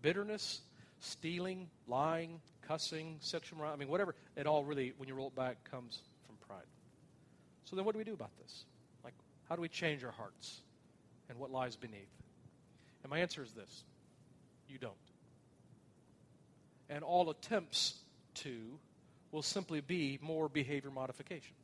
bitterness, 0.02 0.60
stealing, 1.00 1.68
lying, 1.86 2.40
cussing, 2.66 3.16
sexual 3.20 3.58
morality, 3.58 3.78
I 3.78 3.80
mean, 3.80 3.88
whatever, 3.90 4.14
it 4.36 4.46
all 4.46 4.64
really, 4.64 4.92
when 4.96 5.08
you 5.08 5.14
roll 5.14 5.28
it 5.28 5.36
back, 5.36 5.56
comes 5.70 6.00
from 6.26 6.36
pride. 6.46 6.66
So 7.64 7.76
then 7.76 7.84
what 7.84 7.92
do 7.92 7.98
we 7.98 8.04
do 8.04 8.14
about 8.14 8.36
this? 8.42 8.64
Like, 9.04 9.14
how 9.48 9.56
do 9.56 9.62
we 9.62 9.68
change 9.68 10.04
our 10.04 10.12
hearts 10.12 10.60
and 11.28 11.38
what 11.38 11.50
lies 11.50 11.76
beneath? 11.76 12.08
And 13.02 13.10
my 13.10 13.18
answer 13.18 13.42
is 13.42 13.52
this 13.52 13.84
you 14.68 14.78
don't. 14.78 14.94
And 16.90 17.04
all 17.04 17.30
attempts 17.30 17.94
to 18.34 18.78
will 19.30 19.42
simply 19.42 19.80
be 19.80 20.18
more 20.22 20.48
behavior 20.48 20.90
modification. 20.90 21.54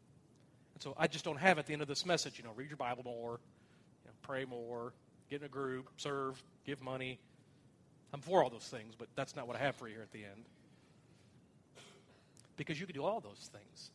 And 0.75 0.83
so 0.83 0.95
I 0.99 1.07
just 1.07 1.25
don't 1.25 1.39
have 1.39 1.59
at 1.59 1.67
the 1.67 1.73
end 1.73 1.83
of 1.83 1.89
this 1.89 2.05
message, 2.05 2.39
you 2.39 2.45
know, 2.45 2.51
read 2.55 2.69
your 2.69 2.77
Bible 2.77 3.05
more, 3.05 3.41
you 4.05 4.09
know, 4.09 4.13
pray 4.23 4.45
more, 4.45 4.93
get 5.31 5.41
in 5.41 5.47
a 5.47 5.49
group, 5.49 5.89
serve, 5.97 6.43
give 6.67 6.83
money, 6.83 7.19
I'm 8.15 8.21
for 8.21 8.45
all 8.45 8.49
those 8.49 8.69
things, 8.69 8.95
but 8.97 9.09
that's 9.17 9.35
not 9.35 9.49
what 9.49 9.57
I 9.57 9.59
have 9.59 9.75
for 9.75 9.89
you 9.89 9.95
here 9.95 10.03
at 10.03 10.13
the 10.13 10.25
end. 10.25 10.45
Because 12.57 12.79
you 12.79 12.87
could 12.87 12.95
do 12.95 13.03
all 13.03 13.19
those 13.19 13.51
things 13.53 13.91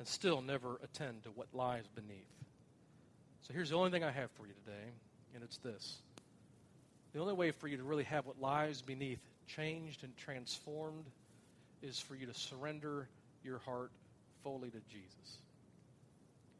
and 0.00 0.08
still 0.08 0.42
never 0.42 0.80
attend 0.82 1.22
to 1.22 1.28
what 1.30 1.46
lies 1.54 1.84
beneath. 1.94 2.26
So 3.42 3.54
here's 3.54 3.70
the 3.70 3.76
only 3.76 3.92
thing 3.92 4.02
I 4.02 4.10
have 4.10 4.32
for 4.32 4.48
you 4.48 4.52
today, 4.64 4.88
and 5.32 5.44
it's 5.44 5.58
this. 5.58 5.98
The 7.12 7.20
only 7.20 7.34
way 7.34 7.52
for 7.52 7.68
you 7.68 7.76
to 7.76 7.84
really 7.84 8.02
have 8.02 8.26
what 8.26 8.40
lies 8.40 8.82
beneath 8.82 9.22
changed 9.46 10.02
and 10.02 10.16
transformed 10.16 11.04
is 11.82 12.00
for 12.00 12.16
you 12.16 12.26
to 12.26 12.34
surrender 12.34 13.08
your 13.44 13.58
heart 13.58 13.92
fully 14.42 14.70
to 14.70 14.80
Jesus. 14.90 15.38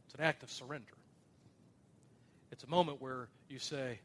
It's 0.06 0.14
an 0.14 0.20
act 0.20 0.44
of 0.44 0.52
surrender. 0.52 0.87
It's 2.52 2.62
a 2.62 2.68
moment 2.70 3.02
where 3.02 3.26
you 3.48 3.59
say, 3.59 3.98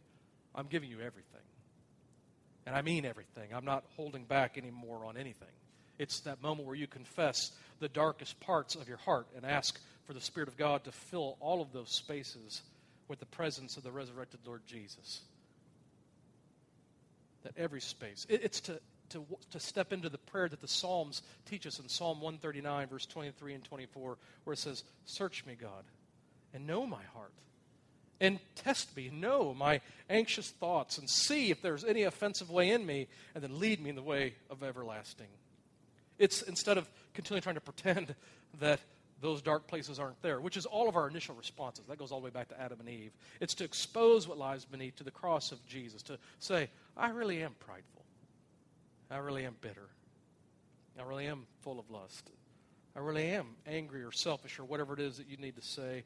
I'm 0.55 0.65
giving 0.65 0.89
you 0.89 0.97
everything. 1.01 1.41
And 2.65 2.75
I 2.75 2.81
mean 2.81 3.05
everything. 3.05 3.53
I'm 3.53 3.65
not 3.65 3.83
holding 3.95 4.25
back 4.25 4.57
anymore 4.57 5.05
on 5.05 5.17
anything. 5.17 5.47
It's 5.99 6.21
that 6.21 6.41
moment 6.41 6.67
where 6.67 6.75
you 6.75 6.87
confess 6.87 7.51
the 7.79 7.87
darkest 7.89 8.39
parts 8.39 8.75
of 8.75 8.87
your 8.87 8.97
heart 8.97 9.27
and 9.35 9.45
ask 9.45 9.79
for 10.05 10.13
the 10.13 10.21
Spirit 10.21 10.49
of 10.49 10.57
God 10.57 10.83
to 10.85 10.91
fill 10.91 11.37
all 11.39 11.61
of 11.61 11.71
those 11.71 11.89
spaces 11.89 12.61
with 13.07 13.19
the 13.19 13.25
presence 13.25 13.77
of 13.77 13.83
the 13.83 13.91
resurrected 13.91 14.39
Lord 14.45 14.61
Jesus. 14.65 15.21
That 17.43 17.53
every 17.57 17.81
space, 17.81 18.25
it's 18.29 18.59
to, 18.61 18.79
to, 19.09 19.25
to 19.51 19.59
step 19.59 19.93
into 19.93 20.09
the 20.09 20.17
prayer 20.17 20.49
that 20.49 20.61
the 20.61 20.67
Psalms 20.67 21.21
teach 21.45 21.67
us 21.67 21.79
in 21.79 21.87
Psalm 21.87 22.19
139, 22.19 22.87
verse 22.87 23.05
23 23.05 23.53
and 23.53 23.63
24, 23.63 24.17
where 24.43 24.53
it 24.53 24.59
says, 24.59 24.83
Search 25.05 25.45
me, 25.45 25.55
God, 25.59 25.83
and 26.53 26.65
know 26.65 26.85
my 26.87 27.03
heart 27.13 27.33
and 28.19 28.39
test 28.55 28.95
me, 28.95 29.09
know 29.13 29.53
my 29.53 29.81
anxious 30.09 30.49
thoughts, 30.49 30.97
and 30.97 31.09
see 31.09 31.51
if 31.51 31.61
there's 31.61 31.83
any 31.83 32.03
offensive 32.03 32.49
way 32.49 32.69
in 32.69 32.85
me, 32.85 33.07
and 33.33 33.43
then 33.43 33.59
lead 33.59 33.81
me 33.81 33.89
in 33.89 33.95
the 33.95 34.01
way 34.01 34.35
of 34.49 34.63
everlasting. 34.63 35.27
It's 36.17 36.41
instead 36.41 36.77
of 36.77 36.89
continually 37.13 37.41
trying 37.41 37.55
to 37.55 37.61
pretend 37.61 38.15
that 38.59 38.79
those 39.21 39.41
dark 39.41 39.67
places 39.67 39.99
aren't 39.99 40.21
there, 40.21 40.39
which 40.39 40.57
is 40.57 40.65
all 40.65 40.89
of 40.89 40.95
our 40.95 41.07
initial 41.07 41.35
responses. 41.35 41.85
That 41.87 41.97
goes 41.97 42.11
all 42.11 42.19
the 42.19 42.25
way 42.25 42.31
back 42.31 42.49
to 42.49 42.61
Adam 42.61 42.79
and 42.79 42.89
Eve. 42.89 43.11
It's 43.39 43.55
to 43.55 43.63
expose 43.63 44.27
what 44.27 44.37
lies 44.37 44.65
beneath 44.65 44.97
to 44.97 45.03
the 45.03 45.11
cross 45.11 45.51
of 45.51 45.65
Jesus, 45.65 46.01
to 46.03 46.17
say, 46.39 46.69
I 46.97 47.09
really 47.09 47.41
am 47.41 47.55
prideful. 47.59 48.03
I 49.09 49.17
really 49.17 49.45
am 49.45 49.55
bitter. 49.61 49.87
I 50.99 51.03
really 51.03 51.27
am 51.27 51.45
full 51.61 51.79
of 51.79 51.89
lust. 51.89 52.29
I 52.95 52.99
really 52.99 53.27
am 53.27 53.47
angry 53.67 54.03
or 54.03 54.11
selfish 54.11 54.59
or 54.59 54.63
whatever 54.63 54.93
it 54.93 54.99
is 54.99 55.17
that 55.17 55.29
you 55.29 55.37
need 55.37 55.55
to 55.55 55.61
say 55.61 56.03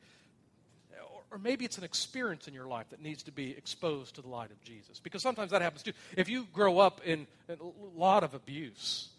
or 1.31 1.37
maybe 1.37 1.65
it's 1.65 1.77
an 1.77 1.83
experience 1.83 2.47
in 2.47 2.53
your 2.53 2.67
life 2.67 2.89
that 2.89 3.01
needs 3.01 3.23
to 3.23 3.31
be 3.31 3.51
exposed 3.51 4.15
to 4.15 4.21
the 4.21 4.27
light 4.27 4.51
of 4.51 4.61
Jesus. 4.63 4.99
Because 4.99 5.21
sometimes 5.21 5.51
that 5.51 5.61
happens 5.61 5.83
too. 5.83 5.93
If 6.17 6.29
you 6.29 6.47
grow 6.53 6.79
up 6.79 7.01
in 7.05 7.27
a 7.47 7.55
lot 7.95 8.23
of 8.23 8.33
abuse, 8.33 9.09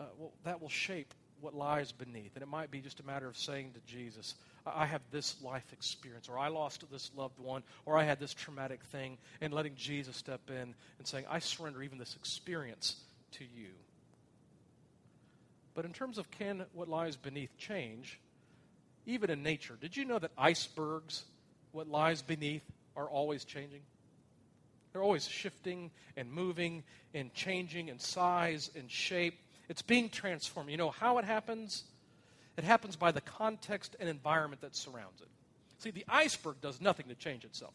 uh, 0.00 0.04
well, 0.18 0.32
that 0.44 0.60
will 0.60 0.68
shape 0.68 1.12
what 1.40 1.54
lies 1.54 1.92
beneath. 1.92 2.30
And 2.34 2.42
it 2.42 2.48
might 2.48 2.70
be 2.70 2.80
just 2.80 3.00
a 3.00 3.06
matter 3.06 3.26
of 3.28 3.36
saying 3.36 3.72
to 3.74 3.80
Jesus, 3.92 4.34
I 4.64 4.86
have 4.86 5.02
this 5.10 5.42
life 5.42 5.66
experience, 5.72 6.28
or 6.28 6.38
I 6.38 6.48
lost 6.48 6.84
this 6.90 7.10
loved 7.16 7.38
one, 7.38 7.62
or 7.84 7.98
I 7.98 8.04
had 8.04 8.20
this 8.20 8.32
traumatic 8.32 8.82
thing, 8.84 9.18
and 9.40 9.52
letting 9.52 9.74
Jesus 9.74 10.16
step 10.16 10.40
in 10.48 10.74
and 10.98 11.06
saying, 11.06 11.24
I 11.28 11.40
surrender 11.40 11.82
even 11.82 11.98
this 11.98 12.14
experience 12.14 12.96
to 13.32 13.44
you. 13.44 13.70
But 15.74 15.84
in 15.84 15.92
terms 15.92 16.18
of 16.18 16.30
can 16.30 16.64
what 16.72 16.88
lies 16.88 17.16
beneath 17.16 17.56
change, 17.58 18.20
even 19.04 19.30
in 19.30 19.42
nature, 19.42 19.76
did 19.80 19.96
you 19.96 20.04
know 20.04 20.18
that 20.18 20.30
icebergs 20.38 21.24
what 21.72 21.88
lies 21.88 22.22
beneath 22.22 22.62
are 22.96 23.08
always 23.08 23.44
changing. 23.44 23.80
They're 24.92 25.02
always 25.02 25.26
shifting 25.26 25.90
and 26.16 26.30
moving 26.30 26.84
and 27.14 27.32
changing 27.34 27.88
in 27.88 27.98
size 27.98 28.70
and 28.76 28.90
shape. 28.90 29.38
It's 29.68 29.82
being 29.82 30.10
transformed. 30.10 30.70
You 30.70 30.76
know 30.76 30.90
how 30.90 31.18
it 31.18 31.24
happens? 31.24 31.84
It 32.56 32.64
happens 32.64 32.96
by 32.96 33.12
the 33.12 33.22
context 33.22 33.96
and 33.98 34.08
environment 34.08 34.60
that 34.60 34.76
surrounds 34.76 35.20
it. 35.20 35.28
See, 35.78 35.90
the 35.90 36.04
iceberg 36.08 36.60
does 36.60 36.80
nothing 36.80 37.08
to 37.08 37.14
change 37.14 37.44
itself. 37.44 37.72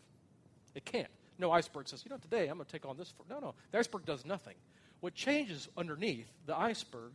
It 0.75 0.85
can't. 0.85 1.09
No 1.39 1.51
iceberg 1.51 1.87
says, 1.87 2.03
you 2.05 2.09
know, 2.09 2.17
today 2.17 2.47
I'm 2.47 2.57
going 2.57 2.65
to 2.65 2.71
take 2.71 2.85
on 2.85 2.97
this. 2.97 3.11
For... 3.11 3.23
No, 3.29 3.39
no. 3.39 3.55
The 3.71 3.79
iceberg 3.79 4.05
does 4.05 4.25
nothing. 4.25 4.55
What 4.99 5.13
changes 5.13 5.67
underneath 5.77 6.27
the 6.45 6.57
iceberg 6.57 7.11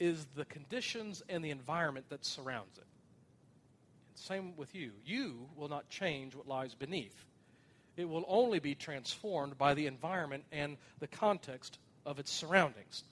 is 0.00 0.26
the 0.34 0.44
conditions 0.44 1.22
and 1.28 1.44
the 1.44 1.50
environment 1.50 2.06
that 2.08 2.24
surrounds 2.24 2.78
it. 2.78 2.84
Same 4.14 4.56
with 4.56 4.74
you. 4.74 4.92
You 5.04 5.48
will 5.56 5.68
not 5.68 5.88
change 5.88 6.34
what 6.34 6.48
lies 6.48 6.74
beneath. 6.74 7.24
It 7.96 8.08
will 8.08 8.24
only 8.26 8.58
be 8.58 8.74
transformed 8.74 9.56
by 9.58 9.74
the 9.74 9.86
environment 9.86 10.44
and 10.50 10.76
the 10.98 11.06
context 11.06 11.78
of 12.04 12.18
its 12.18 12.32
surroundings. 12.32 13.04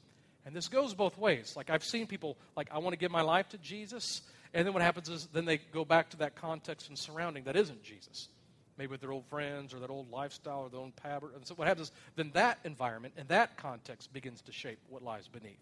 And 0.44 0.56
this 0.56 0.68
goes 0.68 0.94
both 0.94 1.16
ways. 1.18 1.54
Like 1.56 1.70
I've 1.70 1.84
seen 1.84 2.06
people 2.06 2.36
like 2.56 2.68
I 2.72 2.78
want 2.78 2.94
to 2.94 2.98
give 2.98 3.10
my 3.10 3.22
life 3.22 3.48
to 3.50 3.58
Jesus, 3.58 4.22
and 4.52 4.66
then 4.66 4.74
what 4.74 4.82
happens 4.82 5.08
is 5.08 5.26
then 5.32 5.44
they 5.44 5.58
go 5.58 5.84
back 5.84 6.10
to 6.10 6.16
that 6.18 6.34
context 6.34 6.88
and 6.88 6.98
surrounding 6.98 7.44
that 7.44 7.56
isn't 7.56 7.82
Jesus. 7.82 8.28
Maybe 8.78 8.90
with 8.90 9.00
their 9.00 9.12
old 9.12 9.26
friends 9.26 9.74
or 9.74 9.80
that 9.80 9.90
old 9.90 10.10
lifestyle 10.10 10.60
or 10.60 10.70
their 10.70 10.80
own 10.80 10.92
pattern. 10.92 11.30
And 11.36 11.46
so 11.46 11.54
what 11.54 11.68
happens 11.68 11.88
is 11.88 11.92
then 12.16 12.30
that 12.34 12.58
environment 12.64 13.14
and 13.16 13.28
that 13.28 13.56
context 13.56 14.12
begins 14.12 14.40
to 14.42 14.52
shape 14.52 14.78
what 14.88 15.02
lies 15.02 15.28
beneath. 15.28 15.60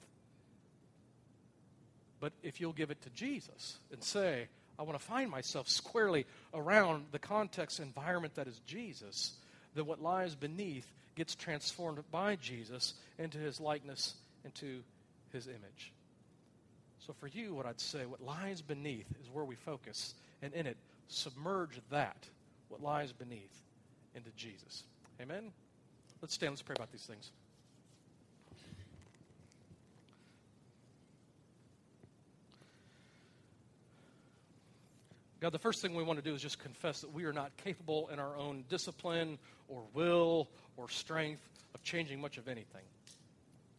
But 2.21 2.33
if 2.43 2.61
you'll 2.61 2.73
give 2.73 2.91
it 2.91 3.03
to 3.03 3.11
Jesus 3.11 3.79
and 3.91 4.03
say, 4.03 4.49
I 4.81 4.83
want 4.83 4.99
to 4.99 5.05
find 5.05 5.31
myself 5.31 5.69
squarely 5.69 6.25
around 6.55 7.05
the 7.13 7.19
context 7.19 7.81
environment 7.81 8.37
that 8.37 8.49
is 8.49 8.59
Jesus, 8.67 9.35
then 9.75 9.85
what 9.85 10.01
lies 10.01 10.35
beneath 10.35 10.91
gets 11.17 11.35
transformed 11.35 12.03
by 12.11 12.37
Jesus 12.37 12.95
into 13.19 13.37
his 13.37 13.61
likeness, 13.61 14.15
into 14.43 14.81
his 15.35 15.49
image. 15.49 15.93
So 17.07 17.13
for 17.13 17.27
you, 17.27 17.53
what 17.53 17.67
I'd 17.67 17.79
say, 17.79 18.07
what 18.07 18.23
lies 18.23 18.63
beneath 18.63 19.07
is 19.21 19.29
where 19.31 19.45
we 19.45 19.55
focus, 19.55 20.15
and 20.41 20.55
in 20.55 20.67
it, 20.67 20.79
submerge 21.09 21.79
that, 21.91 22.27
what 22.69 22.83
lies 22.83 23.13
beneath, 23.13 23.61
into 24.15 24.31
Jesus. 24.31 24.85
Amen? 25.21 25.53
Let's 26.23 26.33
stand, 26.33 26.53
let's 26.53 26.63
pray 26.63 26.75
about 26.75 26.91
these 26.91 27.05
things. 27.05 27.33
God, 35.41 35.53
the 35.53 35.59
first 35.59 35.81
thing 35.81 35.95
we 35.95 36.03
want 36.03 36.19
to 36.19 36.25
do 36.25 36.35
is 36.35 36.43
just 36.43 36.59
confess 36.59 37.01
that 37.01 37.15
we 37.15 37.25
are 37.25 37.33
not 37.33 37.57
capable 37.57 38.11
in 38.13 38.19
our 38.19 38.37
own 38.37 38.65
discipline 38.69 39.39
or 39.69 39.83
will 39.95 40.49
or 40.77 40.91
strength 40.91 41.41
of 41.75 41.83
changing 41.83 42.21
much 42.21 42.37
of 42.37 42.47
anything. 42.47 42.83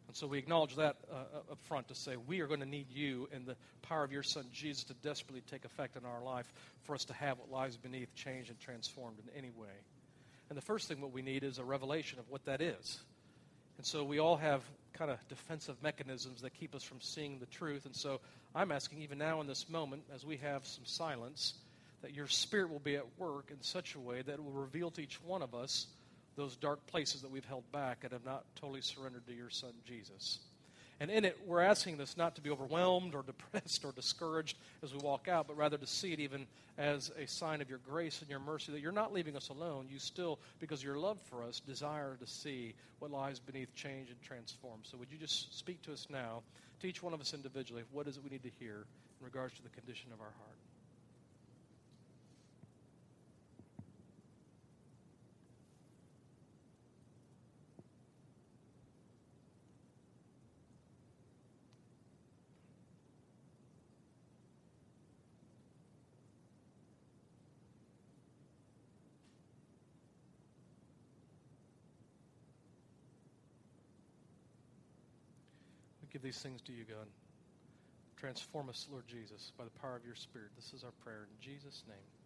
And 0.08 0.16
so 0.16 0.26
we 0.26 0.40
acknowledge 0.40 0.76
that 0.76 0.98
uh, 1.12 1.52
up 1.52 1.62
front 1.68 1.88
to 1.90 1.96
say 1.96 2.16
we 2.18 2.42
are 2.42 2.48
going 2.48 2.60
to 2.62 2.66
need 2.66 2.88
you 2.92 3.30
and 3.32 3.46
the 3.46 3.56
power 3.84 4.04
of 4.04 4.12
your 4.12 4.24
Son 4.24 4.46
Jesus 4.52 4.84
to 4.86 4.94
desperately 4.96 5.44
take 5.50 5.64
effect 5.64 5.96
in 5.96 6.04
our 6.04 6.24
life 6.24 6.52
for 6.82 6.96
us 6.96 7.06
to 7.06 7.14
have 7.14 7.38
what 7.38 7.52
lies 7.52 7.78
beneath 7.78 8.14
changed 8.16 8.50
and 8.50 8.60
transformed 8.60 9.20
in 9.20 9.38
any 9.38 9.52
way. 9.52 9.70
And 10.50 10.58
the 10.58 10.64
first 10.64 10.88
thing 10.88 11.00
what 11.00 11.14
we 11.14 11.22
need 11.22 11.44
is 11.44 11.60
a 11.60 11.64
revelation 11.64 12.20
of 12.20 12.30
what 12.30 12.44
that 12.46 12.60
is. 12.60 13.00
And 13.78 13.86
so 13.86 14.04
we 14.04 14.20
all 14.20 14.36
have 14.36 14.64
kind 14.94 15.12
of 15.12 15.18
defensive 15.30 15.82
mechanisms 15.82 16.42
that 16.42 16.54
keep 16.56 16.76
us 16.76 16.84
from 16.84 17.00
seeing 17.00 17.40
the 17.40 17.46
truth. 17.46 17.86
And 17.86 17.96
so 17.96 18.20
I'm 18.54 18.72
asking, 18.72 19.02
even 19.02 19.18
now 19.18 19.42
in 19.42 19.48
this 19.48 19.70
moment, 19.70 20.04
as 20.14 20.26
we 20.26 20.38
have 20.38 20.66
some 20.66 20.86
silence, 20.86 21.54
that 22.02 22.14
your 22.14 22.28
Spirit 22.28 22.70
will 22.70 22.80
be 22.80 22.96
at 22.96 23.06
work 23.18 23.50
in 23.50 23.62
such 23.62 23.96
a 23.96 24.00
way 24.00 24.22
that 24.22 24.34
it 24.34 24.44
will 24.44 24.52
reveal 24.52 24.92
to 24.92 25.02
each 25.02 25.22
one 25.24 25.42
of 25.42 25.56
us 25.56 25.88
those 26.36 26.56
dark 26.56 26.86
places 26.88 27.22
that 27.22 27.32
we've 27.32 27.46
held 27.46 27.70
back 27.72 28.00
and 28.04 28.14
have 28.14 28.26
not 28.26 28.44
totally 28.56 28.82
surrendered 28.82 29.26
to 29.28 29.34
your 29.34 29.50
Son, 29.50 29.74
Jesus. 29.86 30.40
And 31.00 31.10
in 31.10 31.26
it, 31.26 31.38
we're 31.48 31.62
asking 31.62 31.98
this 31.98 32.16
not 32.16 32.36
to 32.36 32.42
be 32.42 32.52
overwhelmed 32.52 33.16
or 33.16 33.24
depressed 33.26 33.84
or 33.84 33.92
discouraged 33.92 34.58
as 34.84 34.94
we 34.94 35.00
walk 35.00 35.28
out, 35.28 35.48
but 35.48 35.58
rather 35.58 35.78
to 35.78 35.88
see 35.88 36.14
it 36.14 36.20
even 36.20 36.46
as 36.78 37.12
a 37.18 37.28
sign 37.28 37.60
of 37.62 37.70
your 37.70 37.80
grace 37.80 38.22
and 38.22 38.30
your 38.30 38.40
mercy 38.40 38.72
that 38.72 38.82
you're 38.82 38.92
not 38.92 39.12
leaving 39.12 39.36
us 39.36 39.50
alone. 39.50 39.88
You 39.90 40.00
still, 40.00 40.40
because 40.60 40.80
of 40.80 40.86
your 40.86 41.00
love 41.00 41.18
for 41.30 41.44
us, 41.44 41.60
desire 41.60 42.18
to 42.20 42.28
see 42.28 42.76
what 43.00 43.12
lies 43.12 43.40
beneath 43.40 43.74
change 43.76 44.10
and 44.10 44.22
transform. 44.22 44.80
So 44.84 44.98
would 44.98 45.12
you 45.12 45.18
just 45.18 45.58
speak 45.58 45.82
to 45.84 45.92
us 45.92 46.08
now, 46.10 46.44
to 46.82 46.88
each 46.88 47.04
one 47.04 47.14
of 47.14 47.22
us 47.22 47.34
individually, 47.34 47.84
what 47.92 48.08
is 48.08 48.18
it 48.18 48.24
we 48.24 48.30
need 48.30 48.44
to 48.44 48.52
hear 48.60 48.86
in 49.20 49.26
regards 49.26 49.54
to 49.56 49.64
the 49.64 49.70
condition 49.70 50.12
of 50.12 50.20
our 50.20 50.34
heart? 50.38 50.71
Give 76.22 76.34
these 76.34 76.42
things 76.42 76.62
to 76.62 76.72
you, 76.72 76.84
God. 76.84 77.08
Transform 78.18 78.70
us, 78.70 78.88
Lord 78.92 79.08
Jesus, 79.08 79.52
by 79.58 79.64
the 79.64 79.80
power 79.82 79.96
of 79.96 80.06
your 80.06 80.16
Spirit. 80.16 80.50
This 80.56 80.74
is 80.74 80.84
our 80.84 80.94
prayer 81.04 81.26
in 81.26 81.42
Jesus' 81.42 81.84
name. 81.88 82.21